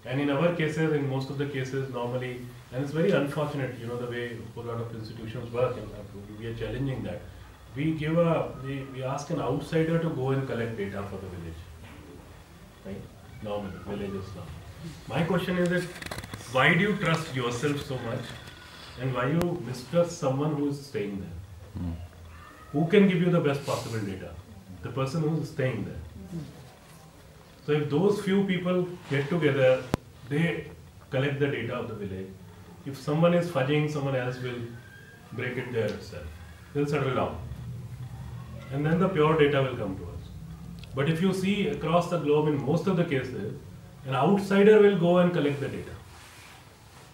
And 0.04 0.20
in 0.20 0.30
our 0.30 0.54
cases, 0.54 0.92
in 0.92 1.08
most 1.08 1.30
of 1.30 1.38
the 1.38 1.46
cases, 1.46 1.92
normally, 1.92 2.46
and 2.72 2.84
it's 2.84 2.92
very 2.92 3.10
unfortunate, 3.10 3.78
you 3.80 3.86
know, 3.86 3.96
the 3.96 4.06
way 4.06 4.36
a 4.56 4.60
lot 4.60 4.80
of 4.80 4.94
institutions 4.94 5.52
work, 5.52 5.76
and 5.76 6.38
we 6.38 6.46
are 6.46 6.54
challenging 6.54 7.02
that. 7.02 7.20
We 7.74 7.92
give 7.92 8.18
a, 8.18 8.52
we, 8.64 8.84
we 8.94 9.02
ask 9.02 9.30
an 9.30 9.40
outsider 9.40 9.98
to 9.98 10.08
go 10.10 10.30
and 10.30 10.46
collect 10.46 10.76
data 10.76 11.02
for 11.10 11.16
the 11.16 11.26
village, 11.26 11.60
right? 12.86 13.02
Normally, 13.42 13.76
villages 13.86 14.28
now. 14.34 14.42
My 15.08 15.22
question 15.22 15.58
is 15.58 15.68
that 15.68 15.84
why 16.52 16.74
do 16.74 16.80
you 16.80 16.96
trust 16.96 17.34
yourself 17.34 17.84
so 17.84 17.98
much, 17.98 18.24
and 19.00 19.14
why 19.14 19.26
you 19.30 19.62
mistrust 19.66 20.18
someone 20.18 20.54
who 20.54 20.68
is 20.68 20.84
staying 20.86 21.20
there? 21.20 21.92
Who 22.72 22.86
can 22.86 23.08
give 23.08 23.20
you 23.22 23.30
the 23.30 23.40
best 23.40 23.64
possible 23.66 24.00
data? 24.00 24.30
The 24.82 24.90
person 24.90 25.22
who 25.22 25.40
is 25.40 25.48
staying 25.50 25.84
there. 25.84 26.40
So 27.66 27.72
if 27.72 27.90
those 27.90 28.20
few 28.22 28.44
people 28.44 28.88
get 29.10 29.28
together, 29.28 29.82
they 30.28 30.66
collect 31.10 31.38
the 31.40 31.48
data 31.48 31.74
of 31.74 31.88
the 31.88 31.94
village. 31.94 32.28
If 32.86 32.96
someone 32.96 33.34
is 33.34 33.48
fudging, 33.48 33.90
someone 33.90 34.16
else 34.16 34.40
will 34.40 34.60
break 35.32 35.56
it 35.56 35.72
there 35.72 35.86
itself. 35.86 36.24
They'll 36.72 36.86
settle 36.86 37.14
down. 37.14 37.38
And 38.72 38.84
then 38.84 38.98
the 38.98 39.08
pure 39.08 39.38
data 39.38 39.62
will 39.62 39.76
come 39.76 39.96
to 39.96 40.04
us. 40.04 40.30
But 40.94 41.08
if 41.08 41.20
you 41.20 41.32
see 41.34 41.68
across 41.68 42.10
the 42.10 42.18
globe, 42.18 42.48
in 42.48 42.64
most 42.64 42.86
of 42.86 42.96
the 42.96 43.04
cases, 43.04 43.54
an 44.08 44.14
outsider 44.14 44.80
will 44.80 44.98
go 44.98 45.18
and 45.18 45.34
collect 45.34 45.60
the 45.60 45.68
data. 45.68 45.94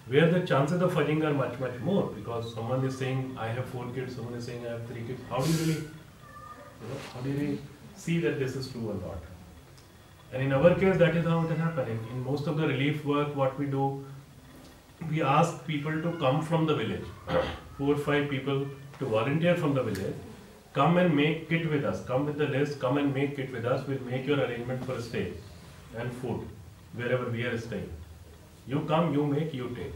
Where 0.06 0.30
the 0.30 0.46
chances 0.46 0.80
of 0.80 0.92
fudging 0.94 1.24
are 1.24 1.34
much, 1.34 1.58
much 1.58 1.76
more 1.80 2.06
because 2.06 2.54
someone 2.54 2.84
is 2.84 2.96
saying, 2.96 3.36
I 3.36 3.48
have 3.48 3.64
four 3.70 3.86
kids, 3.94 4.14
someone 4.14 4.34
is 4.34 4.44
saying, 4.46 4.64
I 4.64 4.70
have 4.70 4.86
three 4.86 5.02
kids. 5.02 5.20
How 5.28 5.40
do 5.40 5.50
you 5.50 5.58
really, 5.58 5.80
you 5.80 6.88
know, 6.90 7.00
how 7.12 7.20
do 7.22 7.30
you 7.30 7.36
really 7.36 7.58
see 7.96 8.20
that 8.20 8.38
this 8.38 8.54
is 8.54 8.68
true 8.70 8.90
or 8.90 8.94
not? 8.94 9.18
And 10.32 10.44
in 10.44 10.52
our 10.52 10.74
case, 10.76 10.96
that 10.98 11.16
is 11.16 11.26
how 11.26 11.40
it 11.44 11.50
is 11.50 11.58
happening. 11.58 11.98
In 12.12 12.22
most 12.22 12.46
of 12.46 12.58
the 12.58 12.68
relief 12.68 13.04
work, 13.04 13.34
what 13.34 13.58
we 13.58 13.66
do, 13.66 14.04
we 15.10 15.20
ask 15.20 15.66
people 15.66 16.00
to 16.00 16.16
come 16.18 16.42
from 16.42 16.64
the 16.66 16.76
village. 16.76 17.06
Four 17.78 17.94
or 17.94 17.98
five 17.98 18.30
people 18.30 18.68
to 19.00 19.04
volunteer 19.04 19.56
from 19.56 19.74
the 19.74 19.82
village. 19.82 20.14
Come 20.74 20.98
and 20.98 21.16
make 21.16 21.48
kit 21.48 21.68
with 21.68 21.84
us. 21.84 22.04
Come 22.04 22.26
with 22.26 22.38
the 22.38 22.46
list. 22.46 22.78
Come 22.78 22.98
and 22.98 23.12
make 23.12 23.34
kit 23.34 23.50
with 23.50 23.64
us. 23.64 23.84
We'll 23.88 24.02
make 24.02 24.26
your 24.26 24.38
arrangement 24.38 24.84
for 24.84 24.92
a 24.92 25.02
stay 25.02 25.32
and 25.96 26.12
food 26.12 26.46
wherever 26.94 27.30
we 27.30 27.42
are 27.42 27.58
staying. 27.58 27.90
You 28.66 28.80
come, 28.80 29.12
you 29.12 29.26
make, 29.26 29.52
you 29.52 29.68
take. 29.70 29.94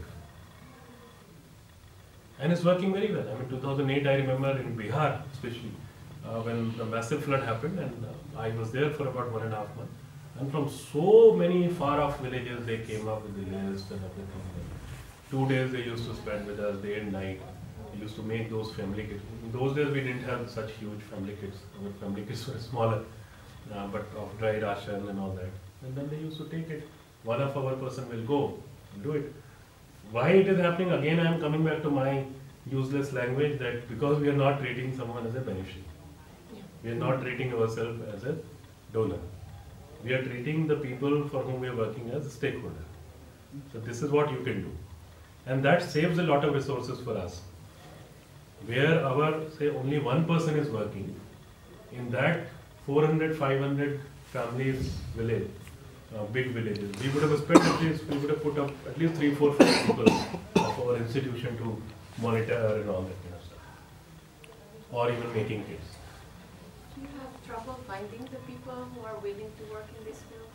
And 2.39 2.53
it's 2.53 2.63
working 2.63 2.93
very 2.93 3.13
well. 3.13 3.27
I 3.27 3.33
mean, 3.39 3.49
2008, 3.49 4.07
I 4.07 4.15
remember 4.15 4.51
in 4.59 4.77
Bihar, 4.77 5.21
especially, 5.33 5.71
uh, 6.25 6.41
when 6.41 6.77
the 6.77 6.85
massive 6.85 7.23
flood 7.23 7.43
happened, 7.43 7.79
and 7.79 8.05
uh, 8.05 8.39
I 8.39 8.49
was 8.51 8.71
there 8.71 8.91
for 8.91 9.07
about 9.07 9.31
one 9.31 9.43
and 9.43 9.53
a 9.53 9.57
half 9.57 9.75
months. 9.75 9.93
And 10.39 10.49
from 10.51 10.69
so 10.69 11.33
many 11.33 11.67
far 11.67 11.99
off 11.99 12.19
villages, 12.21 12.65
they 12.65 12.77
came 12.77 13.07
up 13.09 13.23
with 13.23 13.35
the 13.35 13.57
list 13.57 13.91
and 13.91 13.99
everything. 13.99 14.43
Two 15.29 15.47
days 15.47 15.71
they 15.71 15.83
used 15.83 16.05
to 16.05 16.15
spend 16.15 16.47
with 16.47 16.59
us, 16.59 16.81
day 16.81 16.99
and 16.99 17.11
night. 17.11 17.41
Used 17.99 18.15
to 18.15 18.21
make 18.21 18.49
those 18.49 18.71
family 18.73 19.03
kits. 19.03 19.23
In 19.43 19.51
those 19.51 19.75
days, 19.75 19.89
we 19.91 19.99
didn't 19.99 20.23
have 20.23 20.49
such 20.49 20.71
huge 20.73 21.01
family 21.01 21.35
kits. 21.41 21.57
Our 21.83 21.91
family 21.99 22.23
kits 22.23 22.47
were 22.47 22.57
smaller, 22.57 23.03
uh, 23.73 23.87
but 23.87 24.05
of 24.15 24.29
dry 24.39 24.59
ration 24.59 25.09
and 25.09 25.19
all 25.19 25.31
that. 25.31 25.49
And 25.83 25.95
then 25.95 26.07
they 26.09 26.17
used 26.17 26.37
to 26.37 26.45
take 26.45 26.69
it. 26.69 26.87
One 27.23 27.41
of 27.41 27.57
our 27.57 27.75
person 27.75 28.09
will 28.09 28.25
go 28.25 28.57
and 28.93 29.03
do 29.03 29.11
it. 29.11 29.33
Why 30.11 30.29
it 30.29 30.47
is 30.47 30.59
happening? 30.59 30.91
Again, 30.91 31.19
I 31.19 31.31
am 31.33 31.39
coming 31.39 31.63
back 31.63 31.81
to 31.83 31.89
my 31.89 32.25
useless 32.71 33.13
language 33.13 33.59
that 33.59 33.87
because 33.89 34.19
we 34.19 34.29
are 34.29 34.39
not 34.41 34.59
treating 34.59 34.95
someone 34.95 35.25
as 35.27 35.35
a 35.35 35.41
beneficiary. 35.41 35.83
We 36.83 36.91
are 36.91 36.95
not 36.95 37.21
treating 37.21 37.53
ourselves 37.53 38.01
as 38.13 38.23
a 38.23 38.37
donor. 38.93 39.19
We 40.03 40.13
are 40.13 40.23
treating 40.23 40.67
the 40.67 40.77
people 40.77 41.27
for 41.27 41.41
whom 41.41 41.59
we 41.59 41.67
are 41.67 41.75
working 41.75 42.09
as 42.11 42.25
a 42.25 42.29
stakeholder. 42.29 42.85
So 43.73 43.79
this 43.79 44.01
is 44.01 44.11
what 44.11 44.31
you 44.31 44.39
can 44.39 44.61
do. 44.63 44.71
And 45.45 45.63
that 45.63 45.81
saves 45.81 46.19
a 46.19 46.23
lot 46.23 46.45
of 46.45 46.53
resources 46.53 46.99
for 46.99 47.17
us. 47.17 47.41
Where 48.65 49.03
our, 49.05 49.41
say, 49.57 49.69
only 49.69 49.99
one 49.99 50.25
person 50.25 50.57
is 50.57 50.69
working, 50.69 51.15
in 51.91 52.09
that 52.11 52.47
400, 52.85 53.37
500 53.37 53.99
families 54.31 54.89
village, 55.15 55.49
uh, 56.15 56.23
big 56.25 56.47
villages, 56.47 56.91
we 57.01 57.09
would 57.09 57.23
have 57.23 57.39
spent 57.39 57.61
at 57.61 57.81
least, 57.81 58.05
we 58.05 58.17
would 58.17 58.29
have 58.29 58.43
put 58.43 58.57
up 58.57 58.71
at 58.87 58.97
least 58.97 59.15
three, 59.15 59.35
four, 59.35 59.53
five 59.53 59.85
people 59.85 60.09
of 60.09 60.79
our 60.79 60.97
institution 60.97 61.57
to 61.57 61.81
monitor 62.21 62.79
and 62.81 62.89
all 62.89 63.01
that 63.01 63.21
kind 63.23 63.35
of 63.35 63.43
stuff. 63.43 63.63
Or 64.91 65.11
even 65.11 65.33
making 65.33 65.65
kits. 65.65 65.85
Do 66.95 67.01
you 67.01 67.07
have 67.19 67.31
trouble 67.45 67.79
finding 67.87 68.27
the 68.31 68.41
people 68.51 68.87
who 68.93 69.05
are 69.05 69.17
willing 69.17 69.51
to 69.59 69.63
work 69.71 69.85
in 69.97 70.05
this 70.05 70.21
field? 70.29 70.49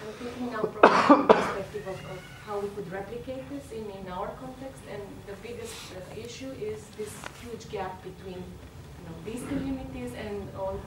I'm 0.00 0.12
thinking 0.14 0.52
now 0.52 0.62
from 0.62 1.26
the 1.26 1.34
perspective 1.34 1.86
of, 1.88 1.98
of 2.10 2.18
how 2.46 2.58
we 2.58 2.68
could 2.70 2.90
replicate 2.90 3.48
this 3.50 3.70
in, 3.70 3.84
in 3.90 4.08
our 4.10 4.28
context, 4.40 4.82
and 4.90 5.02
the 5.26 5.34
biggest 5.46 5.74
uh, 5.92 6.20
issue 6.20 6.50
is 6.52 6.86
this 6.96 7.12
huge 7.42 7.68
gap 7.68 8.02
between 8.02 8.38
you 8.38 9.04
know, 9.04 9.14
these 9.26 9.46
communities 9.48 10.12
and 10.14 10.48
all 10.56 10.80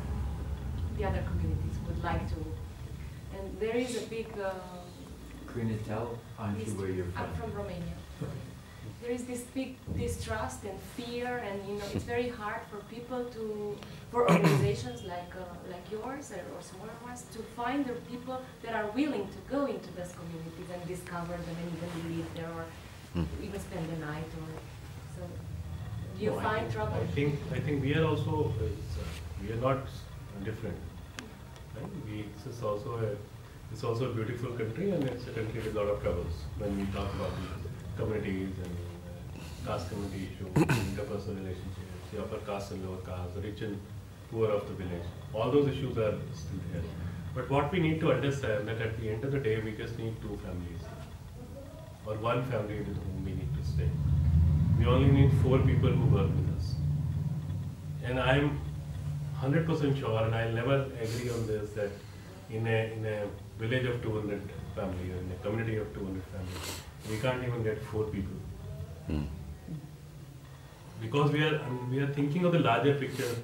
the 0.98 1.06
other 1.06 1.24
communities 1.30 1.78
would 1.88 2.04
like 2.04 2.28
to. 2.30 2.36
And 3.36 3.60
there 3.60 3.76
is 3.76 4.04
a 4.04 4.06
big. 4.08 4.28
Uh, 4.40 4.52
Karina, 5.52 5.78
tell 5.88 6.18
Anshu 6.40 6.66
dis- 6.66 6.74
where 6.74 6.90
you're 6.90 7.06
from. 7.14 7.24
I'm 7.24 7.34
from 7.36 7.54
Romania. 7.54 7.94
There 9.02 9.12
is 9.12 9.26
this 9.26 9.42
big 9.54 9.76
distrust 9.98 10.64
and 10.64 10.80
fear, 10.96 11.38
and 11.48 11.68
you 11.68 11.76
know 11.76 11.84
it's 11.94 12.06
very 12.06 12.30
hard 12.30 12.62
for 12.72 12.78
people 12.96 13.26
to, 13.36 13.78
for 14.12 14.22
organizations 14.32 15.04
like 15.04 15.32
uh, 15.36 15.44
like 15.70 15.86
yours 15.92 16.32
or, 16.32 16.40
or 16.56 16.62
smaller 16.62 16.96
ones, 17.04 17.26
to 17.34 17.40
find 17.60 17.86
the 17.86 17.94
people 18.12 18.42
that 18.64 18.74
are 18.74 18.88
willing 18.92 19.28
to 19.36 19.40
go 19.52 19.66
into 19.66 19.90
those 19.98 20.14
communities 20.20 20.70
and 20.74 20.88
discover 20.88 21.34
them 21.48 21.56
and 21.64 21.70
even 21.78 22.18
live 22.18 22.30
there 22.36 22.52
or 22.60 22.66
Hmm. 23.14 23.26
even 23.46 23.60
spend 23.60 23.86
the 23.92 23.98
night 24.04 24.32
or 24.42 24.48
so. 25.16 25.22
Do 26.18 26.24
you 26.26 26.32
No, 26.32 26.40
I 26.40 26.44
find 26.44 26.62
think- 26.62 26.74
trouble? 26.74 26.96
I 27.04 27.06
think, 27.18 27.40
I 27.52 27.60
think 27.60 27.84
we 27.84 27.94
are 27.94 28.06
also, 28.06 28.32
uh, 28.60 28.66
uh, 28.66 29.04
we 29.42 29.52
are 29.54 29.62
not 29.68 29.86
different. 30.44 30.78
Right? 31.76 31.92
We, 32.06 32.26
this 32.36 32.56
is 32.56 32.64
also 32.64 32.98
a, 32.98 33.16
it's 33.72 33.84
also 33.84 34.12
a 34.12 34.14
beautiful 34.14 34.52
country 34.52 34.92
and 34.92 35.04
it's 35.04 35.28
a 35.28 35.32
country 35.32 35.62
with 35.62 35.76
a 35.76 35.80
lot 35.80 35.90
of 35.90 36.02
troubles 36.02 36.34
when 36.58 36.78
we 36.78 36.86
talk 36.94 37.14
about 37.16 37.32
the 37.42 38.02
communities 38.02 38.56
and 38.64 38.78
uh, 38.78 39.72
caste 39.72 39.90
community 39.90 40.30
issues, 40.30 40.54
interpersonal 40.94 41.38
relationships, 41.38 42.06
the 42.12 42.22
upper 42.22 42.38
caste 42.46 42.72
and 42.72 42.86
lower 42.88 43.02
caste, 43.02 43.36
the 43.36 43.42
rich 43.42 43.62
and 43.62 43.80
poor 44.32 44.50
of 44.50 44.68
the 44.68 44.74
village. 44.74 45.08
All 45.34 45.52
those 45.52 45.68
issues 45.68 45.98
are 45.98 46.18
still 46.34 46.62
there. 46.72 46.84
But 47.36 47.50
what 47.50 47.72
we 47.72 47.80
need 47.80 48.00
to 48.02 48.12
understand 48.12 48.68
that 48.68 48.80
at 48.80 49.00
the 49.00 49.10
end 49.10 49.24
of 49.24 49.32
the 49.32 49.40
day, 49.40 49.60
we 49.60 49.72
just 49.72 49.98
need 49.98 50.16
two 50.22 50.40
families 50.46 50.84
or 52.06 52.16
one 52.16 52.44
family 52.46 52.80
with 52.80 52.98
whom 53.04 53.26
we 53.26 53.32
need 53.32 53.54
to 53.56 53.64
stay. 53.68 53.90
We 54.78 54.86
only 54.86 55.10
need 55.10 55.32
four 55.42 55.60
people 55.60 55.90
who 55.90 56.16
work 56.16 56.30
with 56.30 56.58
us. 56.58 56.76
And 58.04 58.20
I'm 58.20 58.60
100% 59.44 60.00
sure, 60.00 60.24
and 60.24 60.34
I'll 60.34 60.54
never 60.54 60.86
agree 61.02 61.30
on 61.30 61.48
this, 61.48 61.72
that 61.72 61.92
in 62.50 62.66
a, 62.66 62.94
in 62.94 63.06
a 63.06 63.28
village 63.60 63.86
of 63.86 64.02
200 64.02 64.42
family 64.76 65.12
or 65.12 65.18
in 65.18 65.32
a 65.32 65.44
community 65.44 65.78
of 65.78 65.94
200 65.94 66.24
families, 66.24 66.82
we 67.10 67.18
can't 67.18 67.44
even 67.44 67.64
get 67.64 67.82
four 67.84 68.06
people. 68.06 68.38
Hmm. 69.08 69.24
Because 71.02 71.32
we 71.32 71.44
are, 71.44 71.60
I 71.60 71.70
mean, 71.70 71.90
we 71.92 72.00
are 72.00 72.08
thinking 72.08 72.46
of 72.46 72.54
the 72.54 72.60
larger 72.60 72.96
picture, 72.96 73.36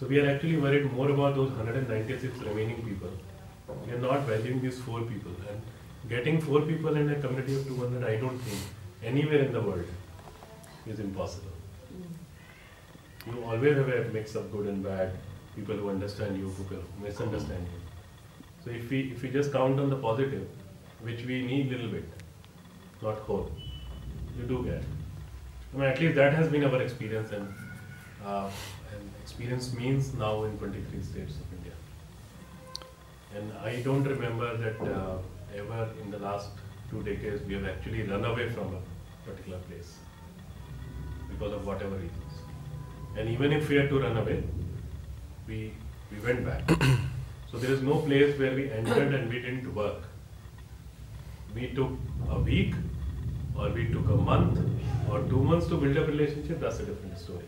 so 0.00 0.06
we 0.06 0.20
are 0.20 0.30
actually 0.30 0.56
worried 0.56 0.90
more 0.92 1.10
about 1.10 1.34
those 1.34 1.50
196 1.50 2.38
remaining 2.38 2.82
people. 2.82 3.10
We 3.86 3.92
are 3.92 3.98
not 3.98 4.20
valuing 4.22 4.62
these 4.62 4.78
four 4.78 5.02
people. 5.02 5.32
And 5.48 5.60
getting 6.08 6.40
four 6.40 6.62
people 6.62 6.96
in 6.96 7.10
a 7.10 7.20
community 7.20 7.56
of 7.56 7.66
200, 7.66 8.04
I 8.04 8.16
don't 8.16 8.38
think 8.38 8.60
anywhere 9.04 9.44
in 9.44 9.52
the 9.52 9.60
world 9.60 9.84
is 10.86 10.98
impossible. 10.98 11.50
You 13.26 13.44
always 13.44 13.76
have 13.76 13.88
a 13.88 14.04
mix 14.12 14.34
of 14.34 14.50
good 14.50 14.66
and 14.66 14.82
bad, 14.82 15.12
people 15.54 15.76
who 15.76 15.90
understand 15.90 16.38
you, 16.38 16.48
people 16.58 16.78
who 16.78 17.04
misunderstand 17.04 17.66
you. 17.72 17.80
So 18.64 18.70
if 18.70 18.90
we 18.90 19.00
if 19.12 19.22
we 19.22 19.30
just 19.30 19.52
count 19.52 19.80
on 19.80 19.90
the 19.90 19.96
positive, 19.96 20.48
which 21.00 21.24
we 21.24 21.42
need 21.42 21.70
little 21.70 21.88
bit, 21.88 22.04
not 23.02 23.18
whole, 23.18 23.50
you 24.38 24.44
do 24.44 24.64
get. 24.64 24.82
I 25.74 25.78
mean, 25.78 25.88
at 25.88 26.00
least 26.00 26.14
that 26.16 26.34
has 26.34 26.48
been 26.48 26.64
our 26.64 26.80
experience, 26.82 27.32
and 27.32 27.52
uh, 28.24 28.50
and 28.92 29.10
experience 29.22 29.72
means 29.74 30.14
now 30.14 30.44
in 30.44 30.58
23 30.58 31.02
states 31.02 31.36
of 31.36 31.58
India. 31.58 31.72
And 33.34 33.52
I 33.64 33.82
don't 33.82 34.04
remember 34.04 34.56
that 34.56 34.80
uh, 34.80 35.16
ever 35.56 35.88
in 36.02 36.10
the 36.10 36.18
last 36.18 36.50
two 36.90 37.02
decades 37.02 37.42
we 37.46 37.54
have 37.54 37.64
actually 37.64 38.02
run 38.02 38.24
away 38.24 38.48
from 38.50 38.74
a 38.76 39.28
particular 39.28 39.58
place 39.68 39.94
because 41.30 41.52
of 41.52 41.66
whatever 41.66 41.96
reasons. 41.96 42.32
And 43.16 43.28
even 43.28 43.52
if 43.52 43.68
we 43.68 43.76
had 43.76 43.88
to 43.88 44.00
run 44.00 44.16
away, 44.16 44.42
we, 45.46 45.72
we 46.10 46.18
went 46.26 46.44
back. 46.44 46.70
so 47.50 47.58
there 47.58 47.70
is 47.70 47.82
no 47.82 47.96
place 47.96 48.38
where 48.38 48.54
we 48.54 48.70
entered 48.70 49.14
and 49.14 49.32
we 49.32 49.40
didn't 49.40 49.74
work. 49.74 50.02
We 51.54 51.68
took 51.68 51.92
a 52.30 52.38
week, 52.38 52.74
or 53.56 53.70
we 53.70 53.86
took 53.88 54.08
a 54.08 54.16
month, 54.16 54.58
or 55.10 55.22
two 55.22 55.42
months 55.42 55.66
to 55.68 55.76
build 55.76 55.96
up 55.96 56.06
relationship, 56.08 56.60
that's 56.60 56.80
a 56.80 56.86
different 56.86 57.18
story. 57.18 57.44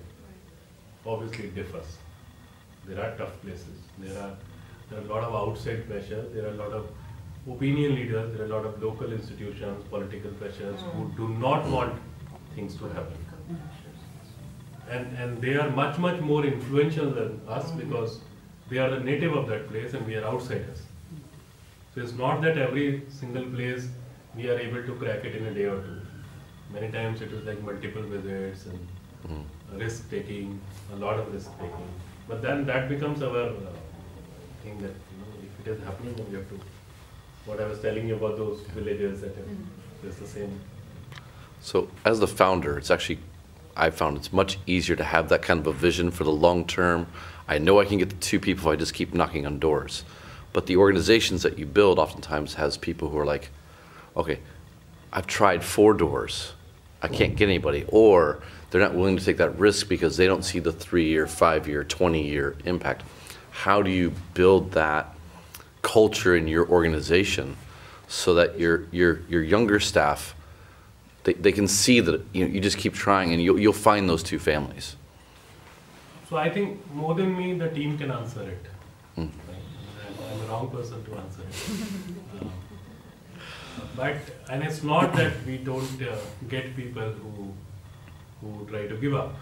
Obviously 1.06 1.46
it 1.46 1.54
differs. 1.54 1.98
There 2.86 3.00
are 3.00 3.16
tough 3.16 3.40
places. 3.42 3.78
There 3.98 4.18
are 4.22 4.36
there 4.90 4.98
are 4.98 5.02
a 5.02 5.06
lot 5.06 5.24
of 5.24 5.34
outside 5.34 5.88
pressure. 5.88 6.26
There 6.34 6.44
are 6.44 6.50
a 6.50 6.56
lot 6.56 6.72
of 6.72 6.86
opinion 7.50 7.94
leaders. 7.94 8.36
There 8.36 8.42
are 8.42 8.50
a 8.50 8.54
lot 8.54 8.66
of 8.66 8.82
local 8.82 9.12
institutions, 9.12 9.82
political 9.88 10.30
pressures 10.32 10.80
who 10.80 11.04
hmm. 11.04 11.16
do 11.16 11.28
not 11.38 11.66
want 11.68 11.98
things 12.54 12.76
to 12.76 12.88
happen. 12.88 13.23
And 14.90 15.16
and 15.16 15.40
they 15.42 15.54
are 15.56 15.70
much 15.70 15.98
much 15.98 16.20
more 16.20 16.44
influential 16.44 17.10
than 17.10 17.40
us 17.48 17.70
because 17.72 18.18
they 18.70 18.78
are 18.78 18.90
the 18.90 19.00
native 19.00 19.34
of 19.36 19.46
that 19.48 19.68
place 19.68 19.94
and 19.94 20.06
we 20.06 20.16
are 20.16 20.24
outsiders. 20.24 20.82
So 21.94 22.00
it's 22.02 22.12
not 22.12 22.42
that 22.42 22.58
every 22.58 23.02
single 23.08 23.44
place 23.44 23.88
we 24.36 24.48
are 24.50 24.58
able 24.58 24.82
to 24.82 24.94
crack 24.96 25.24
it 25.24 25.36
in 25.36 25.46
a 25.46 25.54
day 25.54 25.64
or 25.64 25.80
two. 25.82 26.00
Many 26.72 26.90
times 26.92 27.22
it 27.22 27.32
is 27.32 27.44
like 27.46 27.62
multiple 27.62 28.02
visits 28.02 28.66
and 28.66 28.86
Hmm. 29.26 29.78
risk 29.82 30.10
taking, 30.10 30.60
a 30.92 30.96
lot 30.96 31.18
of 31.20 31.32
risk 31.32 31.52
taking. 31.58 31.92
But 32.28 32.42
then 32.42 32.66
that 32.66 32.88
becomes 32.90 33.22
our 33.22 33.44
uh, 33.44 33.70
thing 34.62 34.78
that 34.82 34.96
you 35.12 35.20
know 35.20 35.30
if 35.46 35.66
it 35.66 35.70
is 35.74 35.82
happening, 35.84 36.14
then 36.16 36.26
we 36.30 36.36
have 36.36 36.48
to. 36.50 36.58
What 37.46 37.60
I 37.60 37.66
was 37.66 37.80
telling 37.80 38.08
you 38.08 38.16
about 38.16 38.36
those 38.36 38.60
villages 38.78 39.20
that 39.22 39.34
Mm-hmm. 39.38 40.08
it's 40.08 40.18
the 40.18 40.26
same. 40.26 40.60
So, 41.60 41.88
as 42.04 42.20
the 42.20 42.26
founder, 42.26 42.76
it's 42.78 42.90
actually, 42.90 43.20
I 43.76 43.90
found 43.90 44.16
it's 44.16 44.32
much 44.32 44.58
easier 44.66 44.96
to 44.96 45.04
have 45.04 45.28
that 45.30 45.42
kind 45.42 45.60
of 45.60 45.66
a 45.66 45.72
vision 45.72 46.10
for 46.10 46.24
the 46.24 46.32
long 46.32 46.66
term. 46.66 47.06
I 47.48 47.58
know 47.58 47.80
I 47.80 47.84
can 47.84 47.98
get 47.98 48.10
the 48.10 48.16
two 48.16 48.40
people 48.40 48.68
if 48.68 48.74
I 48.74 48.76
just 48.76 48.94
keep 48.94 49.12
knocking 49.14 49.46
on 49.46 49.58
doors. 49.58 50.04
But 50.52 50.66
the 50.66 50.76
organizations 50.76 51.42
that 51.42 51.58
you 51.58 51.66
build 51.66 51.98
oftentimes 51.98 52.54
has 52.54 52.76
people 52.76 53.08
who 53.08 53.18
are 53.18 53.26
like, 53.26 53.50
okay, 54.16 54.38
I've 55.12 55.26
tried 55.26 55.64
four 55.64 55.94
doors, 55.94 56.52
I 57.02 57.08
can't 57.08 57.36
get 57.36 57.48
anybody, 57.48 57.84
or 57.88 58.42
they're 58.70 58.80
not 58.80 58.94
willing 58.94 59.16
to 59.16 59.24
take 59.24 59.36
that 59.38 59.58
risk 59.58 59.88
because 59.88 60.16
they 60.16 60.26
don't 60.26 60.44
see 60.44 60.58
the 60.58 60.72
three-year, 60.72 61.26
five-year, 61.26 61.84
twenty-year 61.84 62.56
impact. 62.64 63.02
How 63.50 63.82
do 63.82 63.90
you 63.90 64.12
build 64.34 64.72
that 64.72 65.14
culture 65.82 66.34
in 66.34 66.48
your 66.48 66.68
organization 66.68 67.56
so 68.08 68.34
that 68.34 68.58
your 68.58 68.86
your 68.90 69.20
your 69.28 69.42
younger 69.42 69.78
staff 69.80 70.34
they, 71.24 71.32
they 71.32 71.52
can 71.52 71.66
see 71.66 72.00
that 72.00 72.24
you, 72.32 72.46
know, 72.46 72.54
you 72.54 72.60
just 72.60 72.78
keep 72.78 72.94
trying 72.94 73.32
and 73.32 73.42
you'll, 73.42 73.58
you'll 73.58 73.72
find 73.72 74.08
those 74.08 74.22
two 74.22 74.38
families. 74.38 74.96
So 76.28 76.36
I 76.36 76.48
think 76.50 76.90
more 76.92 77.14
than 77.14 77.36
me, 77.36 77.54
the 77.54 77.68
team 77.68 77.98
can 77.98 78.10
answer 78.10 78.42
it. 78.42 78.66
Mm. 79.18 79.30
I'm, 80.30 80.40
the 80.40 80.46
wrong 80.46 80.70
person 80.70 81.04
to 81.04 81.14
answer 81.16 81.42
it. 81.42 82.40
Um, 82.40 82.52
but 83.96 84.16
and 84.50 84.62
it's 84.62 84.82
not 84.82 85.14
that 85.14 85.32
we 85.46 85.58
don't 85.58 86.02
uh, 86.02 86.16
get 86.48 86.74
people 86.76 87.10
who 87.10 87.52
who 88.40 88.66
try 88.66 88.86
to 88.86 88.96
give 88.96 89.14
up. 89.14 89.34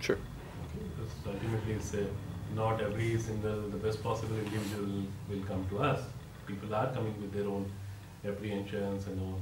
Sure. 0.00 0.16
Okay, 0.16 0.84
because 0.88 1.12
ultimately 1.26 1.74
it's 1.74 1.94
uh, 1.94 2.04
not 2.54 2.80
every 2.80 3.18
single 3.18 3.60
the 3.74 3.76
best 3.76 4.02
possible 4.02 4.36
individual 4.36 5.02
will 5.28 5.44
come 5.46 5.66
to 5.70 5.80
us. 5.80 6.00
People 6.46 6.74
are 6.74 6.90
coming 6.92 7.14
with 7.20 7.32
their 7.32 7.46
own 7.46 7.70
apprehensions 8.26 9.06
and 9.06 9.20
own, 9.20 9.40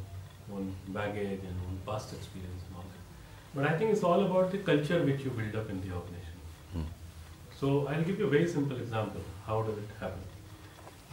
own 0.53 0.75
baggage 0.89 1.41
and 1.41 1.55
own 1.67 1.79
past 1.87 2.13
experience 2.13 2.63
and 2.69 2.77
all 2.77 2.85
that. 2.93 3.03
But 3.55 3.67
I 3.67 3.79
think 3.79 3.93
it's 3.93 4.03
all 4.03 4.25
about 4.25 4.51
the 4.53 4.59
culture 4.59 5.03
which 5.03 5.23
you 5.23 5.31
build 5.31 5.57
up 5.57 5.71
in 5.71 5.81
the 5.81 5.95
organization. 5.95 6.41
Mm. 6.77 6.85
So 7.59 7.87
I'll 7.89 8.03
give 8.03 8.19
you 8.19 8.27
a 8.27 8.31
very 8.31 8.49
simple 8.49 8.77
example. 8.77 9.23
How 9.47 9.63
does 9.63 9.79
it 9.79 9.91
happen? 9.99 10.21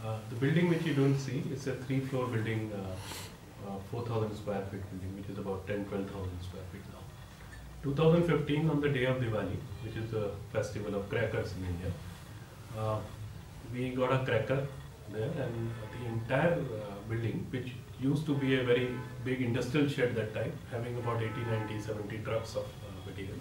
Uh, 0.04 0.18
the 0.28 0.36
building 0.36 0.68
which 0.68 0.82
you 0.82 0.94
don't 0.94 1.18
see 1.18 1.42
is 1.50 1.66
a 1.66 1.72
three-floor 1.72 2.26
building, 2.26 2.70
uh, 2.74 3.70
uh, 3.70 3.78
4,000 3.90 4.36
square 4.36 4.62
feet 4.70 4.82
building, 4.90 5.16
which 5.16 5.30
is 5.30 5.38
about 5.38 5.66
10, 5.66 5.86
12,000 5.86 6.30
square 6.42 6.62
feet 6.72 6.82
now. 6.92 7.00
2015, 7.82 8.68
on 8.68 8.80
the 8.80 8.88
day 8.88 9.04
of 9.06 9.16
Diwali, 9.16 9.56
which 9.82 9.96
is 9.96 10.10
the 10.10 10.30
festival 10.52 10.94
of 10.94 11.08
crackers 11.08 11.54
in 11.56 11.64
India, 11.66 11.92
uh, 12.78 12.98
we 13.72 13.90
got 13.90 14.12
a 14.12 14.24
cracker 14.24 14.66
there, 15.10 15.30
and 15.44 15.70
the 15.92 16.06
entire 16.08 16.52
uh, 16.52 17.08
building, 17.08 17.46
which 17.50 17.72
used 18.00 18.26
to 18.26 18.34
be 18.34 18.58
a 18.60 18.64
very 18.64 18.90
big 19.24 19.42
industrial 19.42 19.88
shed 19.88 20.14
that 20.16 20.34
time, 20.34 20.52
having 20.70 20.96
about 20.96 21.22
80, 21.22 21.32
90, 21.50 21.80
70 21.80 22.18
trucks 22.18 22.56
of 22.56 22.64
uh, 22.64 23.08
material. 23.08 23.36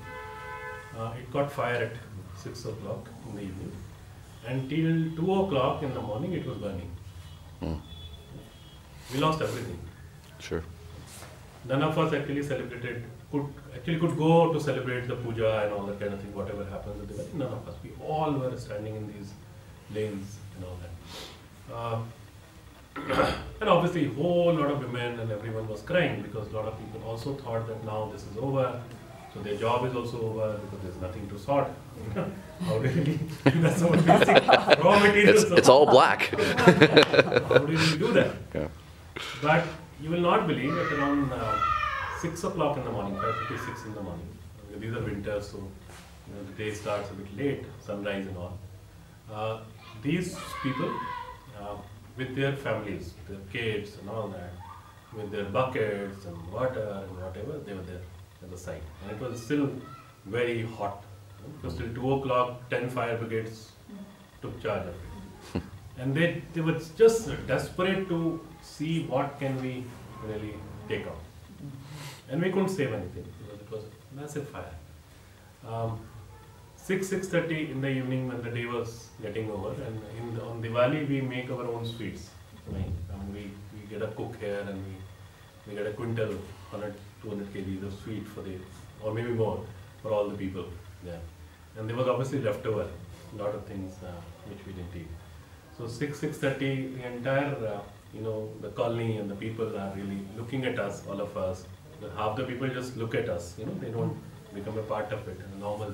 Uh, 0.97 1.13
it 1.19 1.31
caught 1.31 1.51
fire 1.51 1.75
at 1.75 1.95
6 2.37 2.65
o'clock 2.65 3.09
in 3.29 3.35
the 3.35 3.41
evening. 3.41 3.71
And 4.47 4.69
till 4.69 5.25
2 5.25 5.35
o'clock 5.41 5.83
in 5.83 5.93
the 5.93 6.01
morning, 6.01 6.33
it 6.33 6.45
was 6.45 6.57
burning. 6.57 6.91
Mm. 7.61 7.79
We 9.13 9.19
lost 9.19 9.41
everything. 9.41 9.79
Sure. 10.39 10.63
None 11.65 11.81
of 11.81 11.97
us 11.97 12.13
actually 12.13 12.43
celebrated, 12.43 13.03
could 13.31 13.45
actually 13.73 13.99
could 13.99 14.17
go 14.17 14.51
to 14.51 14.59
celebrate 14.59 15.07
the 15.07 15.15
puja 15.15 15.63
and 15.63 15.73
all 15.73 15.85
that 15.85 15.99
kind 15.99 16.13
of 16.13 16.21
thing, 16.21 16.33
whatever 16.35 16.65
happens 16.65 17.01
at 17.01 17.07
the 17.07 17.15
wedding. 17.15 17.37
None 17.37 17.53
of 17.53 17.67
us. 17.67 17.75
We 17.83 17.91
all 18.05 18.33
were 18.33 18.57
standing 18.57 18.95
in 18.95 19.07
these 19.13 19.31
lanes 19.93 20.35
and 20.55 20.65
all 20.65 20.77
that. 20.83 21.73
Uh, 21.73 21.99
and 23.61 23.69
obviously, 23.69 24.05
a 24.05 24.09
whole 24.09 24.53
lot 24.53 24.69
of 24.71 24.79
women 24.79 25.19
and 25.19 25.31
everyone 25.31 25.67
was 25.67 25.81
crying 25.81 26.21
because 26.21 26.51
a 26.51 26.55
lot 26.55 26.65
of 26.65 26.77
people 26.77 27.01
also 27.09 27.33
thought 27.35 27.67
that 27.67 27.83
now 27.83 28.09
this 28.11 28.23
is 28.23 28.37
over, 28.37 28.81
so 29.33 29.39
their 29.41 29.55
job 29.55 29.85
is 29.85 29.95
also 29.95 30.21
over 30.21 30.59
because 30.59 30.79
there's 30.83 31.01
nothing 31.01 31.27
to 31.29 31.39
sort. 31.39 31.67
How 32.61 32.79
do 32.79 32.89
you 32.89 33.19
That's 33.61 33.79
so 33.79 33.89
basic 33.89 34.47
raw 34.83 34.99
materials. 34.99 35.43
It's, 35.43 35.51
it's 35.51 35.69
all 35.69 35.85
black. 35.85 36.27
How 36.29 37.57
do 37.57 37.73
you 37.73 37.97
do 37.97 38.13
that? 38.13 38.35
Yeah. 38.53 38.67
But 39.41 39.65
you 40.01 40.09
will 40.11 40.21
not 40.21 40.47
believe 40.47 40.73
that 40.73 40.93
around 40.93 41.31
uh, 41.31 41.57
6 42.19 42.43
o'clock 42.43 42.77
in 42.77 42.83
the 42.83 42.91
morning, 42.91 43.15
5.56 43.15 43.85
in 43.85 43.95
the 43.95 44.01
morning, 44.01 44.27
these 44.77 44.93
are 44.93 45.01
winters, 45.01 45.49
so 45.49 45.57
you 45.57 46.33
know, 46.33 46.43
the 46.43 46.63
day 46.63 46.73
starts 46.73 47.09
a 47.11 47.13
bit 47.13 47.37
late, 47.37 47.65
sunrise 47.79 48.27
and 48.27 48.37
all. 48.37 48.57
Uh, 49.31 49.59
these 50.01 50.37
people, 50.61 50.91
uh, 51.59 51.75
with 52.17 52.35
their 52.35 52.55
families, 52.55 53.13
their 53.27 53.39
kids 53.51 53.97
and 53.99 54.09
all 54.09 54.27
that, 54.29 54.51
with 55.15 55.31
their 55.31 55.45
buckets 55.45 56.25
and 56.25 56.51
water 56.51 57.03
and 57.03 57.17
whatever, 57.17 57.59
they 57.65 57.73
were 57.73 57.81
there 57.81 58.01
at 58.41 58.51
the 58.51 58.57
site. 58.57 58.83
And 59.01 59.11
it 59.11 59.19
was 59.19 59.43
still 59.43 59.69
very 60.25 60.65
hot. 60.65 61.03
It 61.45 61.65
was 61.65 61.75
till 61.75 61.93
2 61.93 62.13
o'clock, 62.13 62.69
10 62.69 62.89
fire 62.89 63.17
brigades 63.17 63.71
took 64.41 64.61
charge 64.61 64.87
of 64.87 64.95
it. 65.55 65.61
And 65.97 66.15
they, 66.15 66.41
they 66.53 66.61
were 66.61 66.79
just 66.97 67.29
desperate 67.45 68.07
to 68.09 68.39
see 68.63 69.03
what 69.05 69.37
can 69.39 69.61
we 69.61 69.83
really 70.25 70.55
take 70.87 71.05
out. 71.05 71.21
And 72.29 72.41
we 72.41 72.49
couldn't 72.49 72.69
save 72.69 72.93
anything 72.93 73.25
because 73.41 73.61
it 73.61 73.71
was 73.71 73.83
a 73.83 74.21
massive 74.21 74.49
fire. 74.49 74.73
Um, 75.67 75.99
6, 76.83 77.11
6.30 77.11 77.71
in 77.71 77.79
the 77.79 77.87
evening 77.87 78.27
when 78.27 78.41
the 78.41 78.49
day 78.49 78.65
was 78.65 79.07
getting 79.21 79.49
over 79.49 79.69
and 79.83 80.01
in 80.19 80.35
the, 80.35 80.43
on 80.43 80.61
Diwali 80.61 81.07
we 81.07 81.21
make 81.21 81.49
our 81.49 81.65
own 81.65 81.85
sweets. 81.85 82.29
Right? 82.67 82.83
Mean, 82.83 83.33
we, 83.33 83.51
we 83.73 83.87
get 83.87 84.01
a 84.01 84.07
cook 84.07 84.35
here 84.37 84.65
and 84.67 84.83
we, 84.85 84.95
we 85.65 85.77
get 85.77 85.87
a 85.87 85.93
quintal, 85.93 86.27
100, 86.71 86.93
200 87.21 87.53
kgs 87.53 87.87
of 87.87 87.93
sweet 88.03 88.27
for 88.27 88.41
the, 88.41 88.57
or 89.01 89.13
maybe 89.13 89.29
more, 89.29 89.63
for 90.01 90.11
all 90.11 90.27
the 90.27 90.35
people 90.35 90.65
there. 91.05 91.21
And 91.77 91.89
there 91.89 91.95
was 91.95 92.09
obviously 92.09 92.41
leftover, 92.41 92.89
a 93.33 93.41
lot 93.41 93.55
of 93.55 93.63
things 93.63 93.95
uh, 94.03 94.11
which 94.49 94.59
we 94.67 94.73
didn't 94.73 94.93
eat. 94.93 95.07
So 95.77 95.87
6, 95.87 96.19
6.30, 96.19 96.97
the 96.97 97.07
entire, 97.13 97.55
uh, 97.65 97.79
you 98.13 98.19
know, 98.19 98.49
the 98.59 98.71
colony 98.71 99.19
and 99.19 99.31
the 99.31 99.35
people 99.35 99.77
are 99.77 99.93
really 99.95 100.19
looking 100.37 100.65
at 100.65 100.77
us, 100.79 101.07
all 101.07 101.21
of 101.21 101.37
us. 101.37 101.65
Half 102.17 102.35
the 102.35 102.43
people 102.43 102.67
just 102.67 102.97
look 102.97 103.15
at 103.15 103.29
us, 103.29 103.55
you 103.57 103.67
know, 103.67 103.73
they 103.79 103.89
don't 103.89 104.17
become 104.53 104.77
a 104.77 104.83
part 104.83 105.13
of 105.13 105.25
it, 105.29 105.39
a 105.39 105.59
normal 105.59 105.93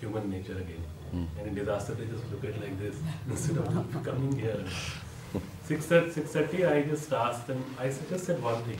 human 0.00 0.30
nature 0.30 0.58
again. 0.58 0.82
Mm. 1.14 1.26
And 1.38 1.48
in 1.48 1.54
disaster, 1.54 1.94
they 1.94 2.06
just 2.06 2.24
look 2.30 2.44
at 2.44 2.60
like 2.60 2.78
this 2.78 2.96
instead 3.30 3.58
of 3.58 4.04
coming 4.04 4.38
here. 4.38 4.64
6 5.64 5.92
at 5.92 6.04
6.30, 6.04 6.70
I 6.70 6.82
just 6.82 7.12
asked 7.12 7.46
them, 7.46 7.62
I 7.78 7.88
just 7.88 8.24
said 8.24 8.42
one 8.42 8.62
thing. 8.64 8.78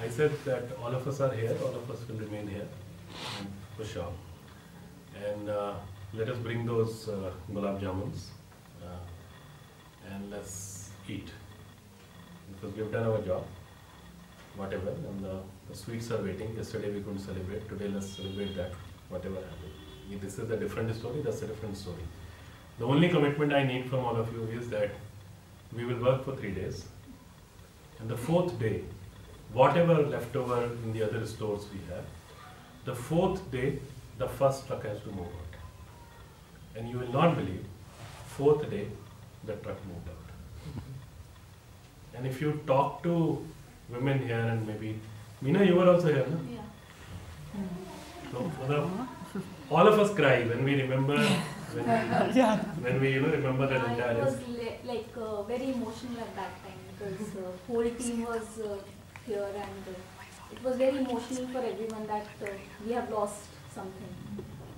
I 0.00 0.08
said 0.08 0.32
that 0.44 0.64
all 0.82 0.94
of 0.94 1.06
us 1.08 1.20
are 1.20 1.32
here, 1.32 1.56
all 1.62 1.74
of 1.74 1.90
us 1.90 2.06
will 2.08 2.16
remain 2.16 2.46
here, 2.46 2.68
and 3.38 3.48
for 3.76 3.84
sure. 3.84 4.12
And 5.24 5.48
uh, 5.48 5.74
let 6.12 6.28
us 6.28 6.38
bring 6.38 6.66
those 6.66 7.08
uh, 7.08 7.30
gulab 7.50 7.80
jamuns 7.80 8.26
uh, 8.84 10.12
and 10.12 10.30
let's 10.30 10.90
eat. 11.08 11.30
Because 12.52 12.76
we've 12.76 12.92
done 12.92 13.06
our 13.06 13.22
job, 13.22 13.46
whatever, 14.56 14.90
and 14.90 15.26
uh, 15.26 15.38
the 15.68 15.74
sweets 15.74 16.10
are 16.10 16.22
waiting. 16.22 16.54
Yesterday 16.56 16.90
we 16.90 17.00
couldn't 17.00 17.20
celebrate, 17.20 17.68
today 17.68 17.88
let's 17.88 18.08
celebrate 18.08 18.54
that, 18.56 18.72
whatever 19.08 19.36
happened. 19.36 19.75
This 20.10 20.38
is 20.38 20.50
a 20.50 20.56
different 20.56 20.94
story, 20.94 21.20
that's 21.22 21.42
a 21.42 21.46
different 21.46 21.76
story. 21.76 22.02
The 22.78 22.84
only 22.84 23.08
commitment 23.08 23.52
I 23.52 23.64
need 23.64 23.88
from 23.90 24.04
all 24.04 24.16
of 24.16 24.32
you 24.32 24.44
is 24.58 24.68
that 24.70 24.90
we 25.72 25.84
will 25.84 25.98
work 25.98 26.24
for 26.24 26.36
three 26.36 26.52
days. 26.52 26.86
And 27.98 28.08
the 28.08 28.16
fourth 28.16 28.58
day, 28.58 28.82
whatever 29.52 29.94
leftover 29.94 30.64
in 30.84 30.92
the 30.92 31.02
other 31.02 31.26
stores 31.26 31.66
we 31.72 31.80
have, 31.94 32.04
the 32.84 32.94
fourth 32.94 33.50
day, 33.50 33.78
the 34.18 34.28
first 34.28 34.66
truck 34.66 34.84
has 34.84 35.00
to 35.00 35.08
move 35.08 35.26
out. 35.26 35.56
And 36.76 36.88
you 36.88 36.98
will 36.98 37.12
not 37.12 37.36
believe, 37.36 37.64
fourth 38.26 38.68
day, 38.70 38.88
the 39.44 39.54
truck 39.54 39.78
moved 39.86 40.08
out. 40.08 40.82
And 42.14 42.26
if 42.26 42.40
you 42.40 42.60
talk 42.66 43.02
to 43.02 43.46
women 43.90 44.26
here 44.26 44.40
and 44.40 44.66
maybe, 44.66 44.98
Meena, 45.42 45.66
you 45.66 45.74
were 45.74 45.90
also 45.90 46.08
here, 46.08 46.26
no? 46.28 46.38
Yeah. 46.50 46.60
So, 48.32 48.50
Madam, 48.60 49.08
all 49.70 49.86
of 49.88 49.98
us 49.98 50.14
cry 50.14 50.44
when 50.44 50.64
we 50.64 50.80
remember, 50.80 51.16
when 51.18 51.86
we, 52.34 52.82
when 52.84 53.00
we 53.00 53.12
you 53.14 53.20
know, 53.20 53.30
remember 53.32 53.66
that 53.66 53.80
I 53.82 53.92
entire. 53.92 54.24
was 54.24 54.38
li- 54.48 54.78
like 54.84 55.08
uh, 55.16 55.42
very 55.42 55.70
emotional 55.72 56.20
at 56.20 56.34
that 56.36 56.52
time 56.64 56.80
because 56.92 57.30
the 57.32 57.46
whole 57.66 57.88
team 58.00 58.24
was 58.24 58.46
uh, 58.60 58.76
here 59.26 59.48
and 59.54 59.84
uh, 59.94 60.52
it 60.52 60.62
was 60.62 60.76
very 60.76 60.98
emotional 60.98 61.48
for 61.48 61.58
everyone 61.58 62.06
that 62.06 62.26
uh, 62.42 62.46
we 62.84 62.92
have 62.92 63.10
lost 63.10 63.42
something. 63.74 64.14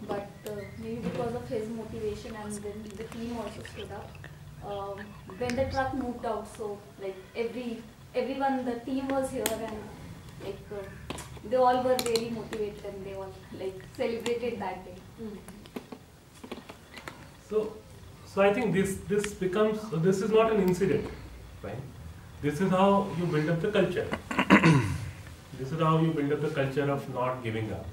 But 0.06 0.30
uh, 0.48 0.52
maybe 0.78 0.96
because 1.02 1.34
of 1.34 1.48
his 1.48 1.68
motivation 1.68 2.34
and 2.36 2.52
then 2.52 2.82
the 2.96 3.04
team 3.04 3.36
also 3.36 3.62
stood 3.72 3.90
up. 3.92 4.10
Um, 4.64 4.98
when 5.38 5.54
the 5.54 5.66
truck 5.66 5.94
moved 5.94 6.24
out, 6.26 6.46
so 6.56 6.78
like 7.00 7.16
every 7.36 7.82
everyone, 8.14 8.64
the 8.64 8.76
team 8.80 9.08
was 9.08 9.30
here 9.30 9.44
and 9.50 9.78
like 10.44 10.58
uh, 10.72 10.82
they 11.44 11.56
all 11.56 11.82
were 11.82 11.96
very 11.96 12.30
motivated 12.30 12.84
and 12.84 13.04
they 13.04 13.14
all 13.14 13.32
like 13.58 13.82
celebrated 13.96 14.60
that 14.60 14.84
day. 14.84 14.94
So, 17.48 17.72
so 18.26 18.42
I 18.42 18.52
think 18.52 18.74
this 18.74 18.96
this 19.08 19.32
becomes 19.34 19.80
this 20.08 20.22
is 20.22 20.30
not 20.30 20.52
an 20.52 20.60
incident, 20.60 21.08
right? 21.62 21.80
This 22.40 22.60
is 22.60 22.70
how 22.70 23.08
you 23.18 23.26
build 23.26 23.50
up 23.50 23.60
the 23.60 23.70
culture. 23.72 24.06
this 25.58 25.72
is 25.72 25.80
how 25.80 25.98
you 25.98 26.12
build 26.12 26.32
up 26.32 26.40
the 26.40 26.50
culture 26.50 26.90
of 26.90 27.12
not 27.12 27.42
giving 27.42 27.72
up. 27.72 27.86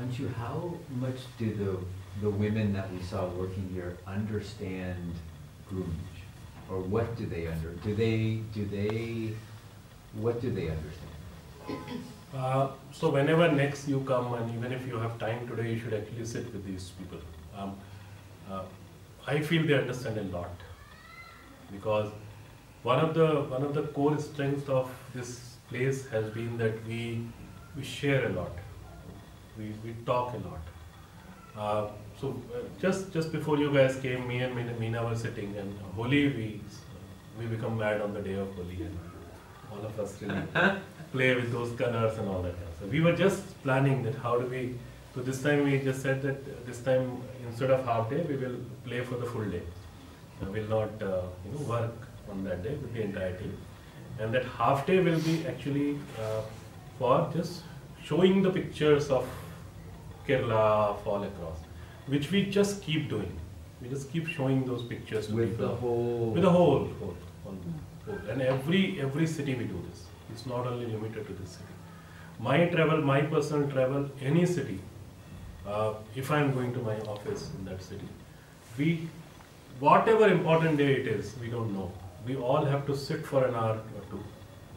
Anshu, 0.00 0.32
how 0.34 0.74
much 1.00 1.18
do 1.38 1.54
the, 1.54 1.78
the 2.20 2.30
women 2.30 2.72
that 2.72 2.92
we 2.92 3.00
saw 3.02 3.28
working 3.28 3.70
here 3.72 3.96
understand 4.08 5.14
groomage? 5.68 6.18
Or 6.68 6.80
what 6.80 7.16
do 7.16 7.26
they 7.26 7.46
under, 7.46 7.70
do 7.84 7.94
they, 7.94 8.40
do 8.52 8.64
they, 8.64 9.34
what 10.14 10.40
do 10.40 10.50
they 10.50 10.70
understand? 10.70 12.02
Uh, 12.34 12.68
so 12.90 13.10
whenever 13.10 13.50
next 13.50 13.86
you 13.88 14.00
come 14.00 14.34
and 14.34 14.54
even 14.56 14.72
if 14.72 14.86
you 14.86 14.98
have 14.98 15.18
time 15.18 15.46
today, 15.46 15.72
you 15.72 15.78
should 15.78 15.94
actually 15.94 16.24
sit 16.24 16.52
with 16.52 16.64
these 16.66 16.90
people. 16.98 17.18
Um, 17.56 17.76
uh, 18.50 18.62
I 19.26 19.40
feel 19.40 19.66
they 19.66 19.74
understand 19.74 20.18
a 20.18 20.24
lot 20.36 20.50
because 21.72 22.10
one 22.82 22.98
of 23.00 23.14
the 23.14 23.26
one 23.54 23.62
of 23.62 23.74
the 23.74 23.82
core 23.98 24.18
strengths 24.18 24.68
of 24.68 24.90
this 25.14 25.56
place 25.68 26.06
has 26.08 26.30
been 26.34 26.56
that 26.58 26.84
we 26.86 27.26
we 27.76 27.82
share 27.82 28.26
a 28.26 28.28
lot, 28.30 28.52
we, 29.58 29.72
we 29.84 29.94
talk 30.06 30.34
a 30.34 30.38
lot. 30.48 30.62
Uh, 31.56 31.90
so 32.20 32.40
uh, 32.54 32.58
just 32.80 33.12
just 33.12 33.32
before 33.32 33.58
you 33.58 33.72
guys 33.72 33.96
came, 33.96 34.26
me 34.26 34.40
and 34.42 34.54
Meena- 34.56 35.08
were 35.08 35.16
sitting 35.16 35.56
and 35.56 35.78
Holi 35.96 36.28
we 36.28 36.60
we 37.38 37.46
become 37.46 37.78
mad 37.78 38.00
on 38.00 38.12
the 38.14 38.20
day 38.20 38.34
of 38.34 38.54
Holi 38.56 38.82
and 38.82 38.98
all 39.72 39.84
of 39.84 39.98
us 39.98 40.20
really 40.22 40.42
play 41.14 41.34
with 41.38 41.50
those 41.56 41.72
colors 41.80 42.18
and 42.18 42.28
all 42.28 42.42
that. 42.46 42.54
kind 42.60 42.68
of 42.72 42.78
So 42.80 42.86
we 42.94 43.00
were 43.06 43.16
just 43.24 43.42
planning 43.62 44.02
that 44.06 44.16
how 44.26 44.38
do 44.38 44.46
we. 44.54 44.62
So 45.14 45.22
this 45.28 45.42
time 45.42 45.64
we 45.64 45.78
just 45.88 46.02
said 46.06 46.22
that 46.22 46.66
this 46.66 46.80
time 46.88 47.10
instead 47.48 47.70
of 47.76 47.84
half 47.90 48.10
day 48.14 48.22
we 48.30 48.36
will 48.44 48.56
play 48.86 49.02
for 49.10 49.16
the 49.22 49.26
full 49.34 49.44
day. 49.56 49.62
Uh, 50.42 50.46
we'll 50.56 50.72
not 50.72 51.02
uh, 51.10 51.22
you 51.44 51.52
know 51.52 51.62
work 51.74 52.08
on 52.30 52.42
that 52.48 52.62
day 52.64 52.74
with 52.82 52.92
the 52.94 53.02
entire 53.02 53.36
team, 53.42 53.52
and 54.18 54.34
that 54.34 54.44
half 54.56 54.86
day 54.90 54.98
will 55.08 55.20
be 55.20 55.36
actually 55.52 55.98
uh, 56.24 56.40
for 56.98 57.30
just 57.36 57.62
showing 58.10 58.42
the 58.42 58.50
pictures 58.50 59.08
of 59.10 59.28
Kerala 60.26 60.64
of 60.96 61.06
all 61.06 61.22
across, 61.22 61.58
which 62.06 62.30
we 62.32 62.44
just 62.58 62.82
keep 62.82 63.08
doing. 63.08 63.32
We 63.82 63.88
just 63.88 64.10
keep 64.10 64.26
showing 64.26 64.64
those 64.64 64.82
pictures 64.82 65.28
With 65.28 65.50
people. 65.50 65.68
the 65.68 65.74
whole. 65.76 66.30
With 66.30 66.42
the 66.42 66.50
whole, 66.50 66.78
whole, 67.00 67.16
whole, 67.44 67.56
whole. 68.06 68.18
And 68.30 68.42
every, 68.42 69.00
every 69.00 69.26
city 69.26 69.54
we 69.54 69.64
do 69.64 69.82
this. 69.90 70.04
It's 70.32 70.46
not 70.46 70.66
only 70.66 70.86
limited 70.86 71.26
to 71.26 71.32
this 71.32 71.50
city. 71.50 71.64
My 72.40 72.66
travel, 72.66 73.00
my 73.00 73.22
personal 73.22 73.70
travel, 73.70 74.10
any 74.20 74.44
city, 74.46 74.80
uh, 75.66 75.94
if 76.14 76.30
I'm 76.30 76.52
going 76.52 76.72
to 76.74 76.80
my 76.80 76.96
office 77.00 77.50
in 77.58 77.64
that 77.66 77.82
city, 77.82 78.08
we, 78.76 79.08
whatever 79.80 80.28
important 80.28 80.78
day 80.78 80.92
it 80.94 81.06
is, 81.06 81.34
we 81.40 81.48
don't 81.48 81.72
know. 81.72 81.92
We 82.26 82.36
all 82.36 82.64
have 82.64 82.86
to 82.86 82.96
sit 82.96 83.24
for 83.24 83.44
an 83.44 83.54
hour 83.54 83.76
or 83.76 84.02
two 84.10 84.24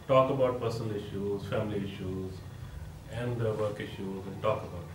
talk 0.08 0.30
about 0.32 0.60
personal 0.62 0.96
issues, 0.96 1.46
family 1.46 1.80
issues, 1.80 2.34
and 3.12 3.38
the 3.38 3.52
work 3.54 3.80
issues, 3.80 4.26
and 4.26 4.42
talk 4.42 4.64
about 4.64 4.86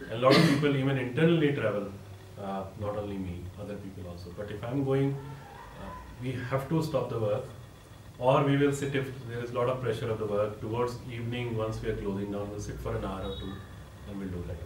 it. 0.00 0.12
A 0.12 0.18
lot 0.18 0.36
of 0.36 0.48
people 0.48 0.76
even 0.76 0.98
internally 0.98 1.52
travel, 1.52 1.86
uh, 2.40 2.64
not 2.80 2.96
only 2.96 3.16
me, 3.16 3.40
other 3.60 3.76
people 3.76 4.10
also. 4.10 4.30
But 4.36 4.50
if 4.50 4.64
I'm 4.64 4.84
going, 4.84 5.14
uh, 5.80 5.90
we 6.20 6.32
have 6.50 6.68
to 6.68 6.82
stop 6.82 7.10
the 7.10 7.20
work, 7.20 7.44
or 8.18 8.44
we 8.44 8.56
will 8.56 8.72
sit 8.72 8.94
if 8.94 9.10
there 9.28 9.42
is 9.42 9.50
a 9.50 9.54
lot 9.54 9.68
of 9.68 9.80
pressure 9.82 10.10
of 10.10 10.18
the 10.18 10.26
work 10.26 10.60
towards 10.60 10.98
evening. 11.10 11.56
Once 11.56 11.80
we 11.82 11.90
are 11.90 11.96
closing 11.96 12.32
down, 12.32 12.50
we'll 12.50 12.60
sit 12.60 12.78
for 12.80 12.94
an 12.96 13.04
hour 13.04 13.22
or 13.22 13.36
two, 13.38 13.52
and 14.08 14.18
we'll 14.20 14.28
do 14.28 14.44
that. 14.48 14.56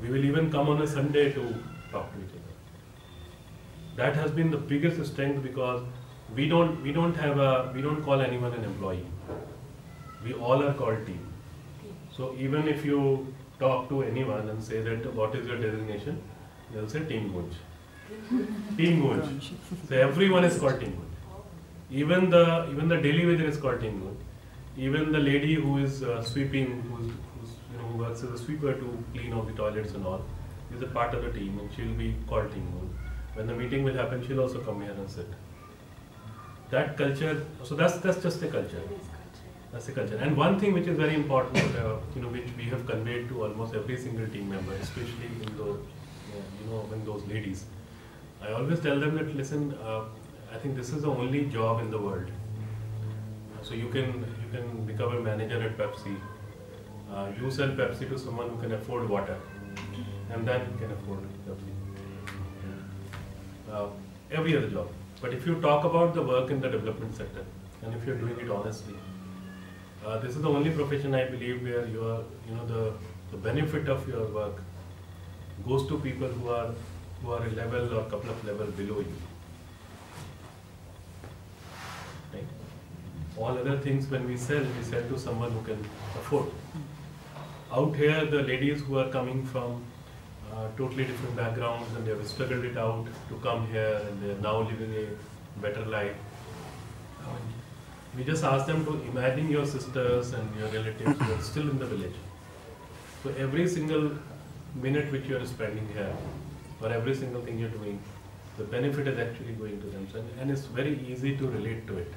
We 0.00 0.10
will 0.10 0.24
even 0.24 0.50
come 0.50 0.68
on 0.68 0.82
a 0.82 0.86
Sunday 0.86 1.32
to 1.32 1.54
talk 1.90 2.12
to 2.12 2.18
each 2.18 2.30
other. 2.30 2.54
That 3.96 4.14
has 4.16 4.30
been 4.30 4.50
the 4.50 4.56
biggest 4.56 5.04
strength 5.12 5.42
because 5.42 5.82
we 6.34 6.48
don't 6.48 6.82
we 6.82 6.92
don't 6.92 7.16
have 7.16 7.38
a 7.38 7.72
we 7.74 7.82
don't 7.82 8.02
call 8.02 8.20
anyone 8.20 8.52
an 8.52 8.64
employee. 8.64 9.06
We 10.24 10.34
all 10.34 10.62
are 10.62 10.72
called 10.74 11.06
team. 11.06 11.26
So 12.16 12.34
even 12.38 12.68
if 12.68 12.84
you 12.84 13.34
talk 13.58 13.88
to 13.88 14.02
anyone 14.02 14.48
and 14.48 14.62
say 14.62 14.80
that 14.82 15.14
what 15.14 15.34
is 15.34 15.46
your 15.46 15.58
designation, 15.58 16.22
they'll 16.72 16.88
say 16.88 17.04
team 17.04 17.32
coach. 17.32 17.54
team 18.76 19.02
coach. 19.02 19.52
So 19.88 19.96
everyone 19.96 20.44
is 20.44 20.58
called 20.58 20.80
team 20.80 20.92
coach. 20.92 21.09
Even 21.90 22.30
the 22.30 22.68
even 22.70 22.88
the 22.88 22.96
daily 22.96 23.26
wager 23.26 23.46
is 23.46 23.56
called 23.56 23.80
team. 23.80 24.16
Even 24.76 25.10
the 25.12 25.18
lady 25.18 25.54
who 25.54 25.78
is 25.78 26.02
uh, 26.02 26.22
sweeping, 26.22 26.82
who's, 26.82 27.06
who's 27.06 27.50
you 27.72 27.78
know 27.78 27.84
who 27.88 27.98
works 27.98 28.22
as 28.22 28.30
a 28.30 28.38
sweeper 28.38 28.74
to 28.74 29.04
clean 29.12 29.32
all 29.32 29.42
the 29.42 29.52
toilets 29.52 29.92
and 29.94 30.06
all, 30.06 30.22
is 30.74 30.82
a 30.82 30.86
part 30.86 31.14
of 31.14 31.24
the 31.24 31.32
team, 31.38 31.58
and 31.58 31.72
she'll 31.74 31.94
be 31.94 32.14
called 32.28 32.52
team 32.52 32.66
coach. 32.72 33.10
When 33.34 33.46
the 33.46 33.54
meeting 33.54 33.82
will 33.84 33.94
happen, 33.94 34.26
she'll 34.26 34.40
also 34.40 34.60
come 34.60 34.80
here 34.82 34.92
and 34.92 35.10
sit. 35.10 35.26
That 36.70 36.96
culture. 36.96 37.46
So 37.64 37.74
that's 37.74 37.98
that's 37.98 38.22
just 38.22 38.42
a 38.42 38.48
culture. 38.48 38.82
That's 39.72 39.86
the 39.86 39.92
culture. 39.92 40.16
And 40.16 40.36
one 40.36 40.58
thing 40.60 40.72
which 40.72 40.86
is 40.86 40.96
very 40.96 41.14
important, 41.14 41.76
uh, 41.76 41.96
you 42.14 42.22
know, 42.22 42.28
which 42.28 42.48
we 42.56 42.64
have 42.64 42.86
conveyed 42.86 43.28
to 43.28 43.44
almost 43.44 43.74
every 43.74 43.96
single 43.96 44.26
team 44.28 44.48
member, 44.48 44.72
especially 44.74 45.30
in 45.42 45.56
those, 45.56 45.78
uh, 45.78 46.42
you 46.60 46.70
know, 46.70 46.88
in 46.92 47.04
those 47.04 47.24
ladies. 47.26 47.64
I 48.42 48.52
always 48.52 48.80
tell 48.80 48.98
them 48.98 49.14
that 49.16 49.36
listen, 49.36 49.74
uh, 49.74 50.04
I 50.52 50.58
think 50.58 50.76
this 50.76 50.90
is 50.90 51.02
the 51.02 51.10
only 51.10 51.46
job 51.46 51.80
in 51.80 51.90
the 51.90 51.98
world. 51.98 52.30
So 53.62 53.74
you 53.74 53.88
can 53.88 54.06
you 54.42 54.48
can 54.52 54.84
become 54.84 55.16
a 55.16 55.20
manager 55.20 55.62
at 55.62 55.76
Pepsi. 55.78 56.16
Uh, 57.12 57.28
you 57.40 57.50
sell 57.50 57.68
Pepsi 57.68 58.08
to 58.08 58.18
someone 58.18 58.48
who 58.50 58.58
can 58.62 58.72
afford 58.72 59.08
water, 59.08 59.36
and 60.30 60.46
then 60.46 60.66
can 60.78 60.90
afford 60.92 61.20
Pepsi. 61.46 61.72
Uh, 63.70 63.86
every 64.30 64.56
other 64.56 64.68
job. 64.68 64.88
But 65.20 65.34
if 65.34 65.46
you 65.46 65.60
talk 65.60 65.84
about 65.84 66.14
the 66.14 66.22
work 66.22 66.50
in 66.50 66.60
the 66.60 66.68
development 66.68 67.14
sector, 67.14 67.44
and 67.82 67.94
if 67.94 68.06
you're 68.06 68.16
doing 68.16 68.38
it 68.40 68.50
honestly, 68.50 68.94
uh, 70.04 70.18
this 70.18 70.34
is 70.34 70.42
the 70.42 70.48
only 70.48 70.70
profession 70.70 71.14
I 71.14 71.24
believe 71.26 71.62
where 71.62 71.86
you 71.86 72.04
are, 72.04 72.22
you 72.48 72.54
know, 72.54 72.66
the, 72.66 72.92
the 73.30 73.36
benefit 73.36 73.88
of 73.88 74.08
your 74.08 74.26
work 74.26 74.62
goes 75.68 75.86
to 75.88 75.98
people 75.98 76.28
who 76.28 76.48
are 76.48 76.70
who 77.22 77.32
are 77.32 77.44
a 77.46 77.50
level 77.50 77.94
or 77.94 78.00
a 78.00 78.10
couple 78.10 78.30
of 78.30 78.44
level 78.44 78.66
below 78.66 79.00
you. 79.00 79.18
Right? 82.32 82.46
All 83.40 83.56
other 83.58 83.78
things 83.78 84.08
when 84.10 84.26
we 84.28 84.36
sell, 84.36 84.62
we 84.78 84.82
sell 84.82 85.02
to 85.08 85.18
someone 85.18 85.50
who 85.50 85.62
can 85.62 85.82
afford. 86.14 86.50
Out 87.72 87.96
here, 87.96 88.26
the 88.26 88.42
ladies 88.42 88.82
who 88.82 88.98
are 88.98 89.08
coming 89.08 89.46
from 89.46 89.82
uh, 90.52 90.66
totally 90.76 91.04
different 91.04 91.36
backgrounds 91.36 91.88
and 91.96 92.06
they 92.06 92.10
have 92.10 92.26
struggled 92.26 92.64
it 92.64 92.76
out 92.76 93.06
to 93.30 93.36
come 93.36 93.66
here 93.68 94.02
and 94.06 94.22
they 94.22 94.32
are 94.32 94.40
now 94.40 94.58
living 94.60 94.92
a 94.94 95.60
better 95.60 95.86
life. 95.86 96.14
We 98.16 98.24
just 98.24 98.44
ask 98.44 98.66
them 98.66 98.84
to 98.84 99.00
imagine 99.10 99.48
your 99.48 99.64
sisters 99.64 100.32
and 100.32 100.56
your 100.56 100.68
relatives 100.68 101.18
who 101.18 101.32
are 101.32 101.40
still 101.40 101.70
in 101.70 101.78
the 101.78 101.86
village. 101.86 102.16
So 103.22 103.30
every 103.38 103.68
single 103.68 104.10
minute 104.74 105.12
which 105.12 105.26
you 105.26 105.36
are 105.36 105.46
spending 105.46 105.88
here, 105.94 106.14
or 106.82 106.92
every 106.92 107.14
single 107.14 107.40
thing 107.42 107.58
you're 107.58 107.68
doing, 107.70 108.02
the 108.58 108.64
benefit 108.64 109.06
is 109.08 109.18
actually 109.18 109.52
going 109.52 109.80
to 109.80 109.86
them. 109.86 110.08
So, 110.12 110.22
and 110.40 110.50
it's 110.50 110.62
very 110.62 110.98
easy 111.08 111.36
to 111.36 111.46
relate 111.46 111.86
to 111.86 111.98
it. 111.98 112.12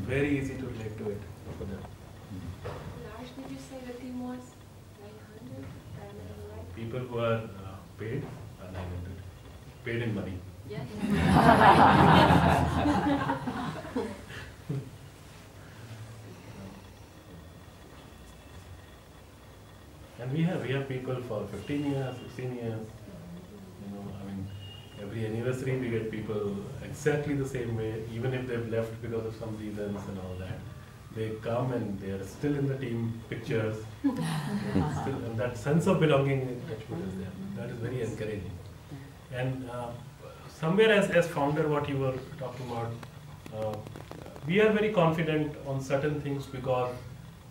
It's 0.00 0.08
very 0.08 0.38
easy 0.38 0.54
to 0.54 0.64
relate 0.66 0.96
to 0.96 1.10
it 1.10 1.20
for 1.58 1.64
them. 1.64 1.78
Lars, 3.04 3.28
did 3.36 3.50
you 3.50 3.58
say 3.58 3.76
the 3.86 3.92
team 4.00 4.26
was 4.26 4.38
900? 4.98 5.60
If 5.60 5.66
I 6.00 6.06
remember 6.06 6.56
right? 6.56 6.74
People 6.74 7.00
who 7.00 7.18
are 7.18 7.34
uh, 7.34 7.76
paid 7.98 8.22
are 8.62 8.72
900, 8.72 9.12
paid 9.84 10.00
in 10.02 10.14
money. 10.14 10.38
Yes. 10.70 10.86
And 20.20 20.32
we 20.32 20.42
have 20.42 20.62
we 20.62 20.72
have 20.72 20.88
people 20.88 21.16
for 21.28 21.46
15 21.46 21.92
years, 21.92 22.16
16 22.24 22.56
years. 22.56 22.86
You 23.82 23.88
know, 23.94 24.04
I 24.20 24.24
mean, 24.26 24.48
every 25.02 25.26
anniversary 25.26 25.78
we 25.78 25.90
get 25.90 26.10
people 26.10 26.56
exactly 26.84 27.34
the 27.34 27.48
same 27.48 27.76
way, 27.76 28.04
even 28.12 28.34
if 28.34 28.46
they've 28.46 28.68
left 28.68 29.00
because 29.02 29.26
of 29.26 29.34
some 29.36 29.56
reasons 29.58 30.00
and 30.08 30.18
all 30.18 30.34
that. 30.38 30.58
They 31.14 31.30
come 31.42 31.72
and 31.72 31.98
they 31.98 32.10
are 32.10 32.24
still 32.24 32.54
in 32.54 32.68
the 32.68 32.76
team 32.76 33.20
pictures. 33.28 33.76
still, 34.02 35.18
and 35.26 35.36
that 35.38 35.56
sense 35.56 35.86
of 35.86 35.98
belonging 36.00 36.42
in 36.42 36.60
Touchwood 36.68 37.06
is 37.08 37.14
there. 37.16 37.32
That 37.56 37.70
is 37.70 37.78
very 37.78 38.02
encouraging. 38.02 38.52
And 39.32 39.68
uh, 39.68 39.88
somewhere 40.48 40.92
as, 40.92 41.10
as 41.10 41.26
founder, 41.26 41.68
what 41.68 41.88
you 41.88 41.98
were 41.98 42.14
talking 42.38 42.70
about, 42.70 42.92
uh, 43.56 43.76
we 44.46 44.60
are 44.60 44.72
very 44.72 44.92
confident 44.92 45.56
on 45.66 45.80
certain 45.80 46.20
things 46.20 46.46
because 46.46 46.94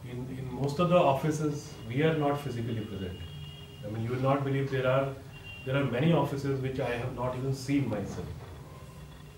in, 0.09 0.17
in 0.37 0.53
most 0.53 0.79
of 0.79 0.89
the 0.89 0.97
offices, 0.97 1.73
we 1.87 2.01
are 2.03 2.17
not 2.17 2.39
physically 2.39 2.81
present. 2.81 3.19
I 3.85 3.89
mean, 3.89 4.03
you 4.03 4.11
will 4.11 4.21
not 4.21 4.43
believe 4.43 4.71
there 4.71 4.87
are 4.87 5.13
there 5.66 5.76
are 5.76 5.84
many 5.86 6.14
offices 6.14 6.62
which 6.62 6.80
I 6.80 6.89
have 6.89 7.16
not 7.16 7.36
even 7.38 7.53
seen 7.53 7.89
myself. 7.89 8.28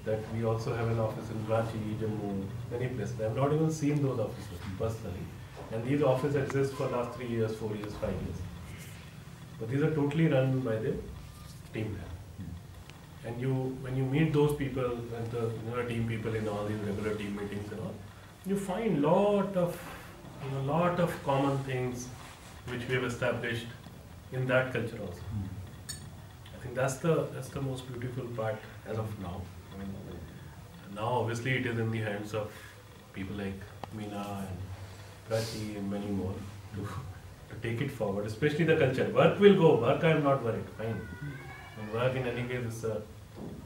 That 0.06 0.20
we 0.34 0.44
also 0.44 0.74
have 0.76 0.88
an 0.88 1.00
office 1.00 1.30
in 1.30 1.38
Ranchi, 1.46 1.98
Jammu, 2.00 2.46
many 2.72 2.88
places. 2.88 3.20
I 3.20 3.24
have 3.24 3.36
not 3.36 3.54
even 3.54 3.70
seen 3.72 4.02
those 4.02 4.20
offices 4.20 4.60
personally. 4.78 5.26
And 5.72 5.84
these 5.86 6.02
offices 6.02 6.36
exist 6.44 6.74
for 6.74 6.88
last 6.88 7.18
three 7.18 7.28
years, 7.28 7.56
four 7.56 7.76
years, 7.76 7.94
five 7.96 8.14
years. 8.14 8.38
But 9.60 9.70
these 9.70 9.82
are 9.82 9.94
totally 9.94 10.28
run 10.28 10.60
by 10.62 10.76
the 10.76 10.96
team 11.74 11.96
here. 11.96 12.48
And 13.26 13.40
you, 13.40 13.54
when 13.82 13.96
you 13.96 14.04
meet 14.04 14.34
those 14.34 14.56
people, 14.56 14.84
and 14.84 15.32
the 15.32 15.42
you 15.42 15.76
know, 15.76 15.88
team 15.88 16.08
people 16.08 16.34
in 16.34 16.48
all 16.48 16.66
these 16.66 16.80
regular 16.80 17.16
team 17.16 17.36
meetings 17.36 17.72
and 17.72 17.80
all, 17.82 17.94
you 18.46 18.58
find 18.58 19.02
lot 19.02 19.56
of, 19.56 19.80
you 20.44 20.52
know, 20.52 20.74
lot 20.74 21.00
of 21.00 21.24
common 21.24 21.58
things 21.60 22.08
which 22.68 22.88
we 22.88 22.96
have 22.96 23.04
established 23.04 23.68
in 24.32 24.48
that 24.48 24.74
culture 24.74 25.00
also. 25.00 25.22
I 26.62 26.64
think 26.64 26.76
that's 26.76 26.95
the 26.97 27.28
that's 27.34 27.49
the 27.49 27.62
most 27.62 27.88
beautiful 27.91 28.26
part 28.39 28.55
as 28.88 28.97
of 28.99 29.20
now. 29.20 29.41
I 29.74 29.80
mean, 29.80 29.93
now 30.95 31.07
obviously 31.22 31.53
it 31.53 31.66
is 31.66 31.80
in 31.80 31.89
the 31.89 31.97
hands 31.97 32.36
of 32.36 32.51
people 33.14 33.36
like 33.36 33.62
Meena 33.97 34.26
and 34.41 34.59
Prachi 35.28 35.78
and 35.78 35.89
many 35.89 36.05
more 36.05 36.36
to, 36.76 36.84
to 37.49 37.55
take 37.64 37.82
it 37.82 37.89
forward, 37.89 38.28
especially 38.28 38.66
the 38.66 38.78
culture. 38.78 39.09
Work 39.09 39.39
will 39.39 39.55
go. 39.55 39.74
Work 39.88 40.03
I 40.03 40.12
am 40.12 40.24
not 40.24 40.43
worried. 40.43 40.70
Fine. 40.78 41.01
And 41.80 41.93
work 41.95 42.16
in 42.16 42.28
any 42.28 42.47
case 42.47 42.68
is, 42.74 42.86
uh, 42.86 43.01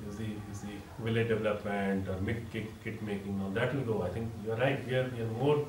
is 0.10 0.16
the 0.16 0.30
is 0.54 0.62
the 0.62 0.80
village 1.04 1.28
development 1.28 2.08
or 2.08 2.18
mid 2.22 2.50
kit, 2.54 2.74
kit 2.82 3.02
making. 3.02 3.38
Now 3.40 3.50
that 3.60 3.76
will 3.76 3.88
go. 3.94 4.04
I 4.04 4.10
think 4.10 4.32
you 4.46 4.54
are 4.54 4.62
right. 4.66 4.88
We 4.88 4.96
are, 4.96 5.12
we 5.14 5.22
are 5.22 5.32
more 5.44 5.68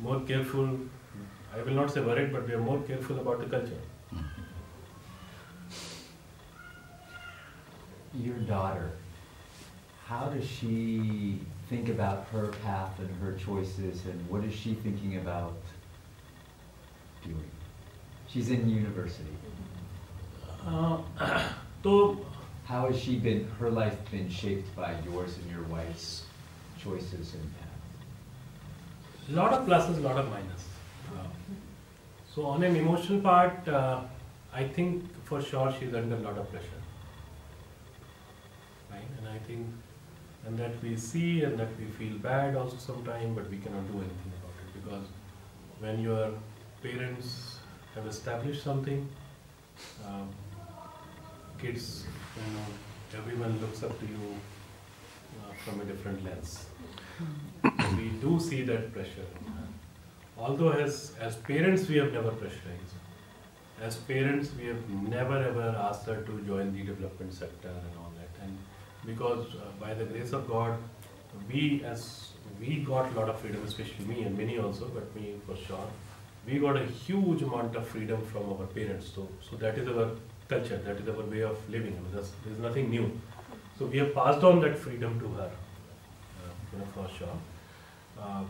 more 0.00 0.20
careful. 0.20 0.78
I 1.54 1.62
will 1.62 1.74
not 1.74 1.90
say 1.90 2.00
worried, 2.00 2.32
but 2.32 2.48
we 2.48 2.54
are 2.54 2.66
more 2.72 2.80
careful 2.80 3.18
about 3.20 3.40
the 3.40 3.56
culture. 3.58 3.82
Your 8.14 8.36
daughter, 8.38 8.92
how 10.06 10.26
does 10.26 10.46
she 10.46 11.38
think 11.68 11.88
about 11.88 12.26
her 12.32 12.48
path 12.64 12.98
and 12.98 13.08
her 13.22 13.32
choices, 13.32 14.04
and 14.04 14.28
what 14.28 14.44
is 14.44 14.54
she 14.54 14.74
thinking 14.74 15.16
about 15.16 15.54
doing? 17.24 17.50
She's 18.28 18.50
in 18.50 18.68
university. 18.68 19.36
Uh, 20.66 20.98
How 22.72 22.86
has 22.86 22.98
she 22.98 23.16
been, 23.16 23.48
her 23.58 23.70
life 23.70 23.96
been 24.10 24.30
shaped 24.30 24.74
by 24.76 24.94
yours 25.04 25.36
and 25.36 25.50
your 25.50 25.62
wife's 25.64 26.24
choices 26.82 27.34
and 27.34 27.52
path? 27.58 27.68
A 29.28 29.32
lot 29.32 29.52
of 29.52 29.66
pluses, 29.66 29.98
a 29.98 30.00
lot 30.00 30.16
of 30.16 30.30
minus. 30.30 30.64
Uh, 31.12 31.26
so 32.34 32.46
on 32.46 32.62
an 32.62 32.76
emotional 32.76 33.20
part, 33.20 33.66
uh, 33.68 34.00
I 34.54 34.64
think 34.64 35.04
for 35.24 35.42
sure 35.42 35.74
she's 35.78 35.92
under 35.92 36.16
a 36.16 36.20
lot 36.20 36.38
of 36.38 36.50
pressure. 36.50 36.81
I 39.32 39.38
think, 39.46 39.66
and 40.46 40.58
that 40.58 40.82
we 40.82 40.96
see 40.96 41.42
and 41.44 41.58
that 41.58 41.68
we 41.78 41.86
feel 41.98 42.18
bad 42.18 42.56
also 42.56 42.76
sometimes, 42.76 43.36
but 43.36 43.50
we 43.50 43.58
cannot 43.58 43.86
do 43.90 43.98
anything 43.98 44.32
about 44.38 44.56
it 44.62 44.70
because 44.78 45.06
when 45.78 46.02
your 46.02 46.30
parents 46.82 47.58
have 47.94 48.06
established 48.06 48.62
something, 48.62 49.08
um, 50.06 50.28
kids, 51.60 52.04
you 52.36 52.52
know, 52.54 52.66
everyone 53.18 53.60
looks 53.60 53.82
up 53.82 53.98
to 54.00 54.06
you 54.06 54.34
uh, 55.40 55.54
from 55.64 55.80
a 55.80 55.84
different 55.84 56.24
lens. 56.24 56.66
we 57.96 58.08
do 58.20 58.38
see 58.40 58.62
that 58.62 58.92
pressure. 58.92 59.26
Although 60.36 60.70
as, 60.70 61.14
as 61.20 61.36
parents, 61.36 61.88
we 61.88 61.96
have 61.96 62.12
never 62.12 62.30
pressurized. 62.32 62.96
As 63.80 63.96
parents, 63.96 64.50
we 64.58 64.66
have 64.66 64.88
never 64.90 65.36
ever 65.36 65.76
asked 65.88 66.06
her 66.06 66.22
to 66.22 66.40
join 66.42 66.72
the 66.72 66.82
development 66.82 67.32
sector 67.32 67.68
and 67.68 67.98
all 67.98 68.01
because 69.04 69.46
uh, 69.54 69.64
by 69.80 69.94
the 69.94 70.04
grace 70.04 70.32
of 70.32 70.48
God, 70.48 70.76
we 71.50 71.82
as 71.84 72.32
we 72.60 72.76
got 72.76 73.10
a 73.12 73.18
lot 73.18 73.28
of 73.28 73.38
freedom, 73.40 73.62
especially 73.66 74.04
me 74.04 74.22
and 74.22 74.36
many 74.36 74.58
also, 74.58 74.86
but 74.88 75.14
me 75.16 75.34
for 75.46 75.56
sure. 75.56 75.88
We 76.46 76.58
got 76.58 76.76
a 76.76 76.84
huge 76.84 77.42
amount 77.42 77.76
of 77.76 77.86
freedom 77.86 78.24
from 78.26 78.52
our 78.52 78.66
parents. 78.66 79.10
So, 79.14 79.28
so 79.48 79.56
that 79.56 79.78
is 79.78 79.88
our 79.88 80.10
culture. 80.48 80.78
That 80.84 80.96
is 80.96 81.08
our 81.08 81.24
way 81.24 81.42
of 81.42 81.58
living. 81.70 81.96
I 81.96 82.00
mean, 82.00 82.24
there's 82.44 82.58
nothing 82.58 82.90
new. 82.90 83.10
So 83.78 83.86
we 83.86 83.98
have 83.98 84.14
passed 84.14 84.42
on 84.44 84.60
that 84.60 84.78
freedom 84.78 85.18
to 85.20 85.28
her, 85.34 85.50
uh, 85.50 86.50
you 86.72 86.78
know, 86.78 86.84
for 86.94 87.08
sure. 87.16 87.36
Uh, 88.20 88.44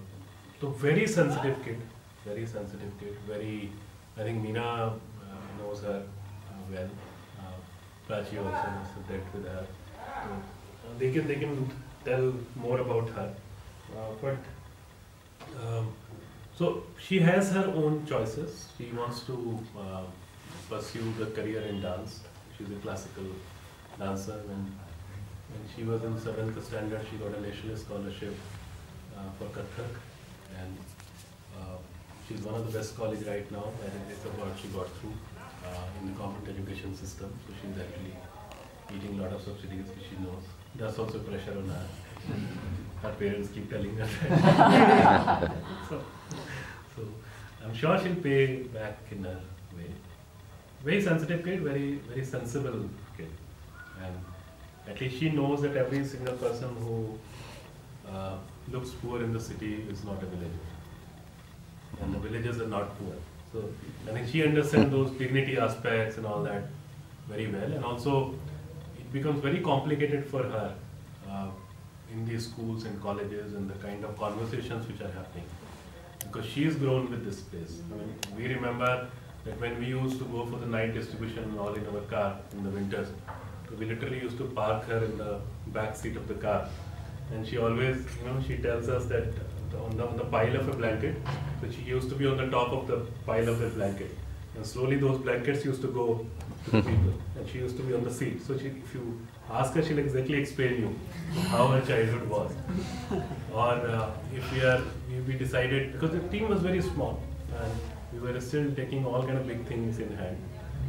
so 0.60 0.68
very 0.68 1.06
sensitive 1.06 1.62
kid, 1.64 1.80
very 2.24 2.46
sensitive 2.46 2.92
kid. 2.98 3.16
Very, 3.26 3.70
I 4.16 4.22
think 4.22 4.44
Meena 4.44 4.88
uh, 4.88 4.92
knows 5.58 5.82
her 5.82 6.02
uh, 6.02 6.52
well. 6.70 6.90
Uh, 7.38 8.08
Prachi 8.08 8.38
also 8.38 8.68
has 8.70 8.88
subject 8.94 9.34
with 9.34 9.46
her. 9.46 9.66
Uh, 10.12 10.98
they 10.98 11.10
can 11.12 11.26
they 11.26 11.36
can 11.36 11.70
tell 12.04 12.32
more 12.56 12.78
about 12.80 13.08
her. 13.10 13.34
Uh, 13.96 14.14
but 14.20 14.36
um, 15.60 15.92
so 16.54 16.84
she 16.98 17.18
has 17.20 17.50
her 17.52 17.66
own 17.74 18.04
choices. 18.06 18.68
She 18.76 18.90
wants 18.92 19.20
to 19.30 19.58
uh, 19.78 20.02
pursue 20.68 21.12
the 21.18 21.26
career 21.26 21.62
in 21.62 21.80
dance. 21.80 22.20
She's 22.56 22.70
a 22.70 22.80
classical 22.86 23.24
dancer. 23.98 24.38
When 24.46 24.62
when 25.52 25.62
she 25.74 25.84
was 25.84 26.02
in 26.02 26.18
seventh 26.20 26.62
standard, 26.66 27.06
she 27.10 27.16
got 27.16 27.34
a 27.34 27.40
national 27.40 27.76
scholarship 27.76 28.34
uh, 29.16 29.30
for 29.38 29.46
Kathak, 29.56 29.94
and 30.60 30.76
uh, 31.58 31.76
she's 32.28 32.40
one 32.40 32.54
of 32.54 32.70
the 32.70 32.78
best 32.78 32.96
college 32.96 33.26
right 33.26 33.50
now. 33.50 33.64
And 33.84 33.92
it's 34.10 34.24
a 34.24 34.28
award 34.28 34.52
she 34.60 34.68
got 34.68 34.88
through 35.00 35.16
uh, 35.66 36.00
in 36.00 36.06
the 36.06 36.12
government 36.12 36.48
education 36.48 36.94
system. 36.94 37.32
So 37.46 37.54
she's 37.60 37.78
actually 37.78 38.14
eating 38.94 39.18
a 39.18 39.22
lot 39.22 39.32
of 39.32 39.42
subsidies, 39.42 39.86
which 39.88 40.06
she 40.08 40.16
knows. 40.22 40.42
That's 40.76 40.98
also 40.98 41.18
pressure 41.18 41.56
on 41.56 41.68
her. 41.68 41.86
Her 43.02 43.12
parents 43.12 43.48
keep 43.52 43.70
telling 43.70 43.96
her 43.96 44.06
that. 44.28 45.52
so, 45.88 46.02
so 46.96 47.02
I'm 47.64 47.74
sure 47.74 47.98
she'll 47.98 48.14
pay 48.16 48.62
back 48.78 48.98
in 49.10 49.24
her 49.24 49.40
way. 49.76 49.90
Very 50.84 51.02
sensitive 51.02 51.44
kid, 51.44 51.62
very 51.62 52.00
very 52.08 52.24
sensible 52.24 52.88
kid, 53.16 53.30
and 54.02 54.14
at 54.88 55.00
least 55.00 55.18
she 55.18 55.30
knows 55.30 55.62
that 55.62 55.76
every 55.76 56.04
single 56.04 56.34
person 56.36 56.74
who 56.76 57.18
uh, 58.08 58.36
looks 58.70 58.90
poor 58.90 59.22
in 59.22 59.32
the 59.32 59.40
city 59.40 59.84
is 59.88 60.04
not 60.04 60.22
a 60.22 60.26
villager, 60.26 60.66
and 62.00 62.14
the 62.14 62.18
villagers 62.18 62.60
are 62.60 62.68
not 62.68 62.98
poor. 62.98 63.14
So 63.52 63.68
I 64.08 64.12
think 64.12 64.28
she 64.28 64.42
understands 64.42 64.90
those 64.90 65.10
dignity 65.12 65.58
aspects 65.58 66.16
and 66.16 66.26
all 66.26 66.42
that 66.44 66.64
very 67.28 67.46
well, 67.46 67.72
and 67.72 67.84
also 67.84 68.34
becomes 69.12 69.40
very 69.40 69.60
complicated 69.60 70.24
for 70.26 70.42
her 70.42 70.74
uh, 71.30 71.48
in 72.12 72.24
these 72.26 72.46
schools 72.46 72.84
and 72.84 73.00
colleges 73.02 73.54
and 73.54 73.68
the 73.68 73.78
kind 73.86 74.04
of 74.04 74.18
conversations 74.18 74.86
which 74.86 75.00
are 75.00 75.10
happening. 75.10 75.44
Because 76.20 76.46
she's 76.46 76.76
grown 76.76 77.10
with 77.10 77.24
this 77.24 77.40
place. 77.40 77.80
I 77.92 77.96
mean, 77.96 78.14
we 78.36 78.54
remember 78.54 79.08
that 79.44 79.60
when 79.60 79.78
we 79.78 79.86
used 79.86 80.18
to 80.18 80.24
go 80.24 80.46
for 80.46 80.58
the 80.58 80.66
night 80.66 80.94
distribution 80.94 81.58
all 81.58 81.74
in 81.74 81.86
our 81.86 82.02
car 82.02 82.38
in 82.52 82.62
the 82.62 82.70
winters, 82.70 83.08
we 83.78 83.86
literally 83.86 84.20
used 84.20 84.36
to 84.38 84.44
park 84.44 84.84
her 84.84 85.04
in 85.04 85.16
the 85.18 85.40
back 85.68 85.96
seat 85.96 86.16
of 86.16 86.28
the 86.28 86.34
car, 86.34 86.68
and 87.32 87.46
she 87.46 87.56
always, 87.56 87.96
you 88.20 88.26
know, 88.26 88.42
she 88.46 88.56
tells 88.58 88.88
us 88.88 89.06
that 89.06 89.28
on 89.82 89.96
the, 89.96 90.06
on 90.06 90.16
the 90.18 90.24
pile 90.24 90.54
of 90.56 90.68
a 90.68 90.76
blanket, 90.76 91.16
so 91.60 91.70
she 91.70 91.80
used 91.80 92.10
to 92.10 92.14
be 92.14 92.26
on 92.26 92.36
the 92.36 92.48
top 92.50 92.68
of 92.68 92.86
the 92.86 92.98
pile 93.26 93.48
of 93.48 93.58
the 93.60 93.68
blanket, 93.70 94.10
and 94.54 94.66
slowly 94.66 94.96
those 94.96 95.18
blankets 95.18 95.64
used 95.64 95.80
to 95.80 95.88
go 95.88 96.26
to 96.64 96.70
the 96.70 96.82
people, 96.82 97.14
and 97.36 97.48
she 97.48 97.58
used 97.58 97.76
to 97.76 97.82
be 97.82 97.94
on 97.94 98.04
the 98.04 98.12
seat. 98.12 98.42
So 98.46 98.56
she, 98.56 98.66
if 98.66 98.94
you 98.94 99.20
ask 99.50 99.74
her, 99.74 99.82
she'll 99.82 99.98
exactly 99.98 100.38
explain 100.38 100.80
you 100.82 101.40
how 101.48 101.66
her 101.68 101.80
childhood 101.80 102.28
was. 102.28 102.52
Or 103.52 103.72
uh, 103.72 104.10
if 104.34 104.52
we 104.52 104.62
are, 104.62 104.80
we, 105.26 105.34
decided 105.34 105.92
because 105.92 106.10
the 106.10 106.20
team 106.28 106.48
was 106.48 106.60
very 106.60 106.80
small 106.80 107.20
and 107.60 107.72
we 108.12 108.20
were 108.20 108.40
still 108.40 108.70
taking 108.74 109.04
all 109.04 109.22
kind 109.22 109.38
of 109.38 109.46
big 109.46 109.66
things 109.66 109.98
in 109.98 110.16
hand. 110.16 110.36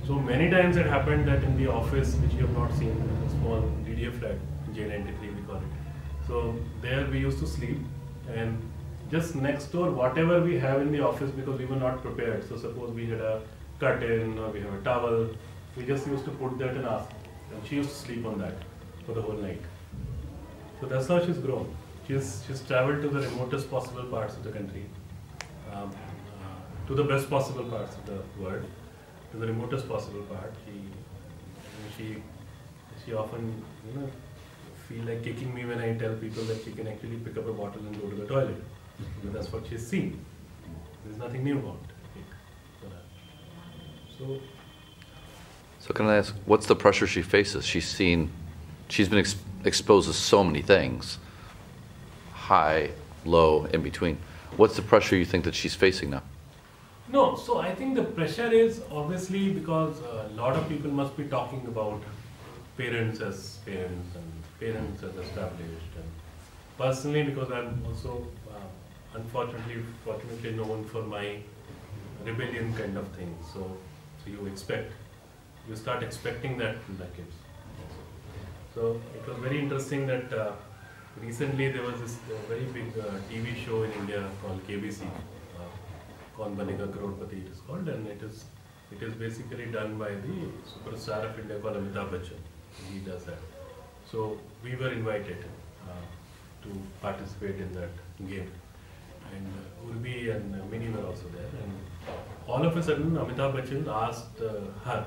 So 0.08 0.16
many 0.16 0.50
times 0.50 0.78
it 0.78 0.86
happened 0.86 1.28
that 1.28 1.44
in 1.44 1.58
the 1.58 1.72
office, 1.72 2.16
which 2.16 2.34
you 2.34 2.48
have 2.48 2.58
not 2.58 2.74
seen, 2.74 2.92
a 3.26 3.30
small 3.32 3.62
DDA 3.86 4.18
flat, 4.20 4.38
J93 4.74 5.36
we 5.36 5.42
call 5.44 5.58
it. 5.58 5.64
So 6.28 6.56
there 6.82 7.06
we 7.06 7.20
used 7.20 7.40
to 7.40 7.48
sleep 7.48 7.80
and 8.34 8.62
just 9.12 9.36
next 9.36 9.66
door, 9.72 9.92
whatever 9.92 10.42
we 10.42 10.58
have 10.58 10.82
in 10.82 10.92
the 10.92 11.02
office 11.06 11.32
because 11.32 11.60
we 11.60 11.66
were 11.66 11.76
not 11.76 12.02
prepared. 12.02 12.48
So 12.48 12.58
suppose 12.58 12.92
we 12.92 13.06
had 13.06 13.20
a 13.20 13.42
curtain 13.80 14.40
or 14.40 14.50
we 14.50 14.62
have 14.62 14.74
a 14.74 14.82
towel, 14.82 15.30
we 15.76 15.86
just 15.86 16.08
used 16.08 16.26
to 16.26 16.32
put 16.32 16.58
that 16.60 16.76
and 16.76 16.86
ask. 16.86 17.10
And 17.54 17.66
she 17.68 17.76
used 17.76 17.90
to 17.90 17.96
sleep 17.96 18.26
on 18.26 18.40
that 18.40 18.54
for 19.06 19.14
the 19.14 19.22
whole 19.22 19.34
night. 19.36 19.62
So 20.80 20.88
that's 20.88 21.08
how 21.08 21.26
she's 21.26 21.38
grown. 21.38 21.76
She's, 22.08 22.44
she's 22.46 22.62
traveled 22.62 23.02
to 23.04 23.10
the 23.10 23.22
remotest 23.28 23.70
possible 23.70 24.04
parts 24.04 24.36
of 24.36 24.44
the 24.44 24.52
country, 24.52 24.86
um, 25.72 25.90
uh, 25.90 26.88
to 26.88 26.96
the 26.96 27.04
best 27.04 27.30
possible 27.30 27.64
parts 27.64 27.96
of 27.96 28.06
the 28.06 28.22
world, 28.42 28.66
to 29.32 29.38
the 29.38 29.48
remotest 29.48 29.88
possible 29.88 30.24
part. 30.24 30.54
She, 30.66 30.74
she, 31.96 32.24
she 33.06 33.14
often, 33.14 33.64
you 33.88 34.00
know, 34.00 34.10
feel 34.90 35.06
like 35.06 35.24
kicking 35.24 35.54
me 35.54 35.66
when 35.66 35.80
I 35.80 35.96
tell 35.96 36.14
people 36.16 36.44
that 36.44 36.64
she 36.64 36.72
can 36.72 36.88
actually 36.88 37.18
pick 37.18 37.38
up 37.38 37.48
a 37.48 37.54
bottle 37.54 37.82
and 37.82 38.02
go 38.02 38.10
to 38.10 38.16
the 38.16 38.26
toilet. 38.26 38.62
That's 39.24 39.52
what 39.52 39.66
she's 39.68 39.88
seen. 39.88 40.24
There's 41.06 41.18
nothing 41.18 41.44
new 41.44 41.60
about 41.60 41.80
it. 42.16 42.92
So 44.18 44.40
So 45.86 45.94
can 45.94 46.08
I 46.08 46.16
ask, 46.16 46.34
what's 46.46 46.66
the 46.66 46.78
pressure 46.78 47.06
she 47.06 47.22
faces? 47.22 47.66
She's 47.66 47.86
seen, 47.86 48.32
she's 48.88 49.10
been 49.10 49.20
ex- 49.20 49.36
exposed 49.66 50.08
to 50.08 50.14
so 50.14 50.42
many 50.42 50.62
things, 50.62 51.18
high, 52.32 52.92
low, 53.26 53.66
in 53.66 53.82
between. 53.82 54.18
What's 54.56 54.78
the 54.78 54.82
pressure 54.82 55.18
you 55.18 55.26
think 55.26 55.44
that 55.44 55.54
she's 55.54 55.76
facing 55.76 56.12
now? 56.12 56.24
No, 57.10 57.36
so 57.36 57.60
I 57.60 57.76
think 57.76 57.96
the 57.96 58.04
pressure 58.04 58.50
is 58.50 58.82
obviously 58.90 59.50
because 59.50 60.00
a 60.00 60.30
lot 60.36 60.56
of 60.56 60.70
people 60.70 60.90
must 60.90 61.18
be 61.18 61.26
talking 61.26 61.62
about 61.68 62.02
parents 62.78 63.20
as 63.20 63.60
parents 63.66 64.16
and 64.16 64.32
parents 64.62 65.04
as 65.04 65.14
established. 65.18 65.92
And 65.98 66.10
personally, 66.78 67.24
because 67.24 67.52
I'm 67.52 67.84
also 67.86 68.26
uh, 68.50 69.16
unfortunately, 69.16 69.84
fortunately 70.06 70.52
known 70.54 70.86
for 70.86 71.04
my 71.04 71.40
rebellion 72.24 72.74
kind 72.74 72.98
of 72.98 73.06
thing. 73.10 73.36
So, 73.54 73.60
so 74.24 74.32
you 74.32 74.46
expect, 74.46 74.94
you 75.70 75.76
start 75.76 76.04
expecting 76.04 76.58
that 76.58 76.76
in 76.90 76.98
the 76.98 77.06
kids. 77.18 77.36
So 78.74 79.00
it 79.16 79.28
was 79.28 79.38
very 79.38 79.60
interesting 79.60 80.08
that 80.08 80.34
uh, 80.34 80.52
recently 81.22 81.72
there 81.72 81.84
was 81.84 82.00
this 82.02 82.18
uh, 82.30 82.36
very 82.48 82.66
big 82.66 82.98
uh, 82.98 83.12
TV 83.30 83.56
show 83.66 83.84
in 83.84 83.92
India 83.94 84.28
called 84.42 84.68
KBC. 84.68 85.04
Uh, 85.04 85.60
Kaun 86.36 86.56
Banega 86.56 86.88
Crorepati 86.88 87.46
it 87.46 87.52
is 87.52 87.60
called 87.68 87.88
and 87.88 88.08
it 88.08 88.22
is 88.24 88.46
it 88.92 89.02
is 89.02 89.14
basically 89.14 89.66
done 89.68 89.98
by 89.98 90.10
the 90.10 90.36
superstar 90.72 91.24
of 91.30 91.40
India 91.40 91.60
called 91.60 91.78
Amitabh 91.78 92.10
Bachchan. 92.10 92.42
He 92.92 93.00
does 93.00 93.24
that. 93.26 93.38
So 94.12 94.38
we 94.64 94.76
were 94.76 94.92
invited 94.92 95.46
uh, 95.88 96.64
to 96.64 96.70
participate 97.02 97.56
in 97.56 97.72
that 97.74 98.28
game. 98.28 98.52
And 99.36 99.48
uh, 99.48 99.92
Urvi 99.92 100.36
and 100.36 100.70
Mini 100.70 100.90
were 100.90 101.06
also 101.06 101.26
there. 101.36 101.50
And 101.64 101.74
all 102.48 102.66
of 102.66 102.76
a 102.76 102.84
sudden 102.84 103.12
Amitabh 103.12 103.56
Bachchan 103.56 103.88
asked 103.88 104.42
uh, 104.42 104.54
her 104.84 105.06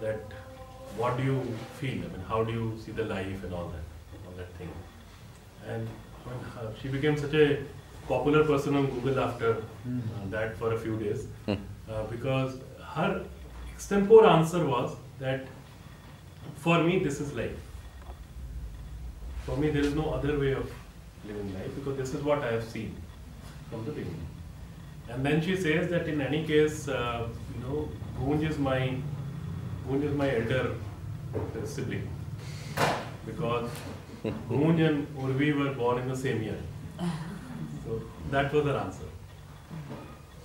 that 0.00 0.20
what 0.96 1.16
do 1.16 1.24
you 1.24 1.40
feel? 1.80 1.94
I 2.04 2.08
mean, 2.08 2.24
how 2.28 2.44
do 2.44 2.52
you 2.52 2.78
see 2.84 2.92
the 2.92 3.04
life 3.04 3.42
and 3.44 3.52
all 3.52 3.68
that, 3.68 4.26
all 4.26 4.32
that 4.36 4.52
thing? 4.58 4.68
And 5.66 5.88
I 6.26 6.30
mean, 6.30 6.40
uh, 6.58 6.70
she 6.80 6.88
became 6.88 7.16
such 7.16 7.34
a 7.34 7.62
popular 8.08 8.44
person 8.44 8.76
on 8.76 8.86
Google 8.86 9.18
after 9.20 9.50
uh, 9.56 9.60
that 10.30 10.56
for 10.58 10.72
a 10.74 10.78
few 10.78 10.96
days 10.98 11.26
Hmm. 11.46 11.54
uh, 11.90 12.02
because 12.10 12.58
her 12.94 13.24
extempore 13.76 14.26
answer 14.28 14.64
was 14.66 14.94
that 15.18 15.46
for 16.56 16.82
me 16.82 16.98
this 17.02 17.20
is 17.20 17.32
life. 17.32 17.56
For 19.46 19.56
me 19.56 19.70
there 19.70 19.82
is 19.82 19.94
no 19.94 20.10
other 20.14 20.38
way 20.38 20.52
of 20.52 20.70
living 21.26 21.52
life 21.54 21.74
because 21.74 21.96
this 21.98 22.14
is 22.14 22.22
what 22.22 22.38
I 22.42 22.52
have 22.52 22.64
seen 22.64 22.94
from 23.70 23.84
the 23.84 23.90
beginning. 23.92 24.26
And 25.08 25.24
then 25.24 25.42
she 25.42 25.56
says 25.56 25.90
that 25.90 26.08
in 26.08 26.20
any 26.20 26.46
case, 26.46 26.88
uh, 26.88 27.26
you 27.54 27.60
know, 27.66 27.88
Goonj 28.18 28.48
is 28.48 28.58
my 28.58 28.96
Goonj 29.86 30.04
is 30.04 30.14
my 30.16 30.34
elder 30.34 30.74
sibling 31.64 32.08
because 33.26 33.70
Goonj 34.24 34.86
and 34.88 35.06
Urvi 35.16 35.54
were 35.58 35.72
born 35.74 35.98
in 35.98 36.08
the 36.08 36.16
same 36.16 36.42
year. 36.42 36.58
So 37.84 38.02
that 38.30 38.52
was 38.52 38.64
her 38.64 38.76
answer. 38.76 39.08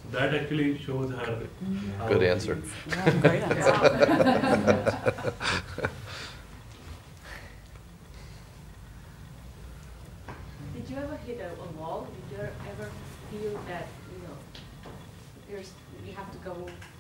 So 0.02 0.18
that 0.18 0.34
actually 0.36 0.78
shows 0.78 1.12
her. 1.12 1.48
how 1.98 2.08
Good 2.08 2.24
answer. 2.24 2.62
Yeah, 2.88 3.12
great 3.22 3.44
answer. 3.44 3.74
did 10.76 10.90
you 10.90 10.98
ever 10.98 11.18
hit 11.26 11.40
a, 11.40 11.50
a 11.62 11.68
wall? 11.80 12.08
Did 12.16 12.38
you 12.38 12.44
ever 12.72 12.90
feel 13.32 13.54
that, 13.68 13.88
you 14.12 14.20
know, 14.28 14.38
there's, 15.50 15.72
you 16.06 16.14
have 16.14 16.32
to 16.32 16.38
go, 16.40 16.54
for, 16.54 16.99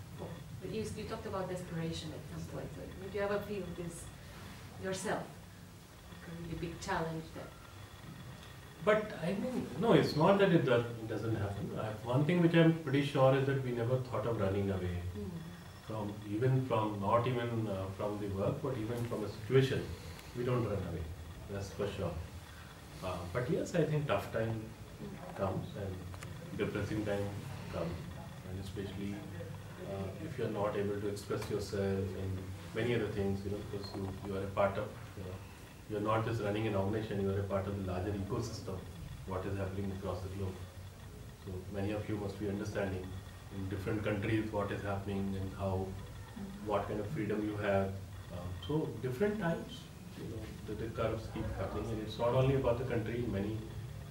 but 0.61 0.71
you, 0.73 0.83
you 0.97 1.03
talked 1.05 1.25
about 1.25 1.49
desperation 1.49 2.09
at 2.11 2.23
some 2.39 2.45
point, 2.49 2.67
did 3.03 3.13
you 3.13 3.21
ever 3.21 3.39
feel 3.39 3.63
this 3.77 4.03
yourself? 4.83 5.23
Like 6.11 6.27
a 6.27 6.43
really 6.43 6.57
big 6.59 6.79
challenge 6.79 7.23
that, 7.35 7.49
But 8.85 9.11
I 9.23 9.33
mean, 9.33 9.67
no, 9.79 9.93
it's 9.93 10.15
not 10.15 10.39
that 10.39 10.51
it 10.51 10.65
does, 10.65 10.83
it 10.83 11.07
doesn't 11.07 11.35
happen. 11.35 11.71
I, 11.77 11.87
one 12.07 12.25
thing 12.25 12.41
which 12.41 12.53
I'm 12.55 12.73
pretty 12.83 13.05
sure 13.05 13.35
is 13.35 13.45
that 13.47 13.63
we 13.63 13.71
never 13.71 13.97
thought 13.97 14.25
of 14.25 14.39
running 14.39 14.69
away 14.69 14.97
from, 15.87 16.13
even 16.31 16.65
from, 16.65 16.99
not 17.01 17.27
even 17.27 17.67
uh, 17.67 17.85
from 17.97 18.19
the 18.19 18.27
work, 18.27 18.61
but 18.61 18.77
even 18.77 19.03
from 19.05 19.23
a 19.23 19.29
situation. 19.29 19.83
We 20.37 20.43
don't 20.43 20.63
run 20.63 20.77
away, 20.91 21.03
that's 21.51 21.69
for 21.69 21.87
sure. 21.97 22.11
Uh, 23.03 23.17
but 23.33 23.49
yes, 23.49 23.75
I 23.75 23.83
think 23.83 24.07
tough 24.07 24.31
time 24.31 24.61
comes 25.35 25.67
and 25.77 26.57
depressing 26.57 27.05
time 27.05 27.27
comes. 27.73 27.91
And 28.49 28.59
especially 28.63 29.15
uh, 29.89 30.25
if 30.25 30.37
you're 30.37 30.49
not 30.49 30.75
able 30.77 30.99
to 31.01 31.07
express 31.07 31.49
yourself 31.49 31.81
and 32.21 32.37
many 32.75 32.95
other 32.95 33.07
things, 33.07 33.39
you 33.43 33.51
know, 33.51 33.57
because 33.71 33.87
you, 33.95 34.07
you 34.27 34.35
are 34.37 34.43
a 34.43 34.51
part 34.59 34.77
of, 34.77 34.87
you 35.17 35.23
know, 35.23 35.35
you're 35.89 36.01
not 36.01 36.25
just 36.25 36.41
running 36.41 36.67
an 36.67 36.75
organization, 36.75 37.21
you 37.21 37.29
are 37.31 37.39
a 37.39 37.43
part 37.43 37.67
of 37.67 37.83
the 37.83 37.91
larger 37.91 38.11
ecosystem, 38.11 38.77
what 39.27 39.45
is 39.45 39.57
happening 39.57 39.91
across 39.97 40.21
the 40.21 40.29
globe. 40.29 40.53
So 41.45 41.51
many 41.73 41.91
of 41.91 42.07
you 42.07 42.17
must 42.17 42.39
be 42.39 42.47
understanding 42.49 43.05
in 43.55 43.69
different 43.69 44.03
countries 44.03 44.51
what 44.51 44.71
is 44.71 44.81
happening 44.83 45.35
and 45.41 45.51
how, 45.57 45.87
what 46.65 46.87
kind 46.87 46.99
of 46.99 47.07
freedom 47.07 47.43
you 47.43 47.57
have. 47.57 47.87
Um, 48.33 48.47
so 48.67 48.89
different 49.01 49.39
times, 49.39 49.79
you 50.17 50.25
know, 50.25 50.41
the, 50.67 50.83
the 50.83 50.89
curves 50.89 51.27
keep 51.33 51.45
happening 51.57 51.89
and 51.89 52.01
it's 52.03 52.19
not 52.19 52.29
only 52.29 52.55
about 52.55 52.77
the 52.77 52.85
country, 52.85 53.23
many 53.31 53.57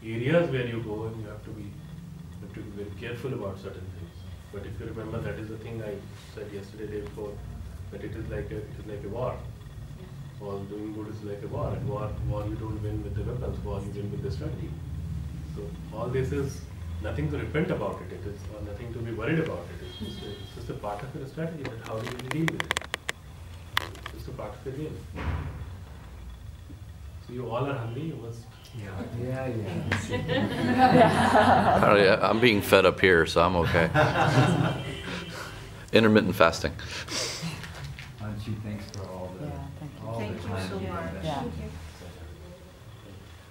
areas 0.03 0.51
where 0.51 0.67
you 0.67 0.83
go 0.83 1.05
and 1.05 1.21
you 1.23 1.29
have 1.29 1.45
to 1.45 1.51
be, 1.51 1.63
you 1.63 2.41
have 2.43 2.55
to 2.55 2.61
be 2.61 2.83
very 2.83 2.91
careful 3.01 3.33
about 3.35 3.57
certain 3.59 3.81
things. 3.81 3.98
But 4.53 4.65
if 4.65 4.81
you 4.81 4.87
remember, 4.87 5.21
that 5.21 5.39
is 5.39 5.49
the 5.49 5.59
thing 5.59 5.83
I 5.83 5.95
said 6.35 6.51
yesterday, 6.53 6.87
day 6.87 7.01
before, 7.01 7.33
that 7.91 8.03
it 8.03 8.15
is 8.15 8.29
like 8.31 8.51
a, 8.51 8.57
it 8.57 8.75
is 8.79 8.87
like 8.87 9.05
a 9.05 9.09
war. 9.09 9.37
All 10.41 10.61
doing 10.61 10.95
good 10.95 11.09
is 11.09 11.23
like 11.23 11.43
a 11.43 11.49
war, 11.49 11.69
and 11.71 11.89
war, 11.89 12.11
war 12.29 12.47
you 12.47 12.55
don't 12.55 12.83
win 12.83 13.03
with 13.03 13.15
the 13.15 13.25
weapons, 13.25 13.59
war 13.65 13.81
you 13.81 13.93
win 14.01 14.11
with 14.11 14.23
the 14.23 14.31
strategy. 14.31 14.71
So 15.55 15.63
all 15.95 16.07
this 16.09 16.33
is 16.33 16.61
nothing 17.03 17.31
to 17.31 17.39
repent 17.39 17.71
about 17.71 18.01
it. 18.03 18.15
It 18.15 18.27
is 18.27 18.41
or 18.55 18.63
nothing 18.63 18.93
to 18.93 18.99
be 19.01 19.13
worried 19.13 19.41
about 19.41 19.67
it. 19.75 19.87
It's 19.87 19.99
just 19.99 20.23
a, 20.25 20.31
it's 20.31 20.55
just 20.55 20.71
a 20.71 20.75
part 20.75 21.03
of 21.03 21.15
your 21.15 21.27
strategy. 21.27 21.65
But 21.65 21.87
how 21.87 21.99
do 21.99 22.07
you 22.07 22.47
deal 22.47 22.55
with 22.55 22.63
it? 22.63 22.75
It's 24.05 24.13
just 24.15 24.29
a 24.29 24.31
part 24.33 24.55
of 24.55 24.67
your 24.67 24.77
game. 24.77 24.97
So 27.27 27.33
you 27.33 27.51
all 27.51 27.67
are 27.67 27.75
hungry. 27.75 28.03
You 28.03 28.17
must. 28.17 28.45
Yeah, 29.21 29.49
yeah. 30.09 31.81
All 31.83 31.89
right, 31.95 32.07
uh, 32.07 32.19
I'm 32.23 32.41
being 32.41 32.61
fed 32.63 32.87
up 32.87 33.01
here, 33.01 33.27
so 33.27 33.43
I'm 33.43 33.57
okay. 33.57 33.91
Intermittent 35.93 36.35
fasting. 36.35 36.73
Anshu, 38.21 38.55
thanks 38.63 38.85
for 38.97 39.05
all 39.09 39.33
the, 39.39 39.47
Yeah, 39.47 39.53
thank 39.81 39.93
you. 40.01 40.09
all 40.09 40.19
the 40.19 40.25
Thank 40.27 40.43
you 40.43 40.49
time 40.49 40.69
so 40.69 40.75
much. 40.81 41.25
Yeah. 41.25 41.43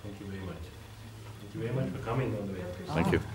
Thank 0.03 0.19
you 0.19 0.25
very 0.27 0.45
much. 0.45 0.55
Thank 1.41 1.53
you 1.55 1.61
very 1.61 1.73
much 1.73 1.89
for 1.91 1.99
coming 2.05 2.35
on 2.37 2.47
the 2.47 2.53
way. 2.53 2.59
Thank 2.87 3.11
you. 3.11 3.19
yes. 3.19 3.27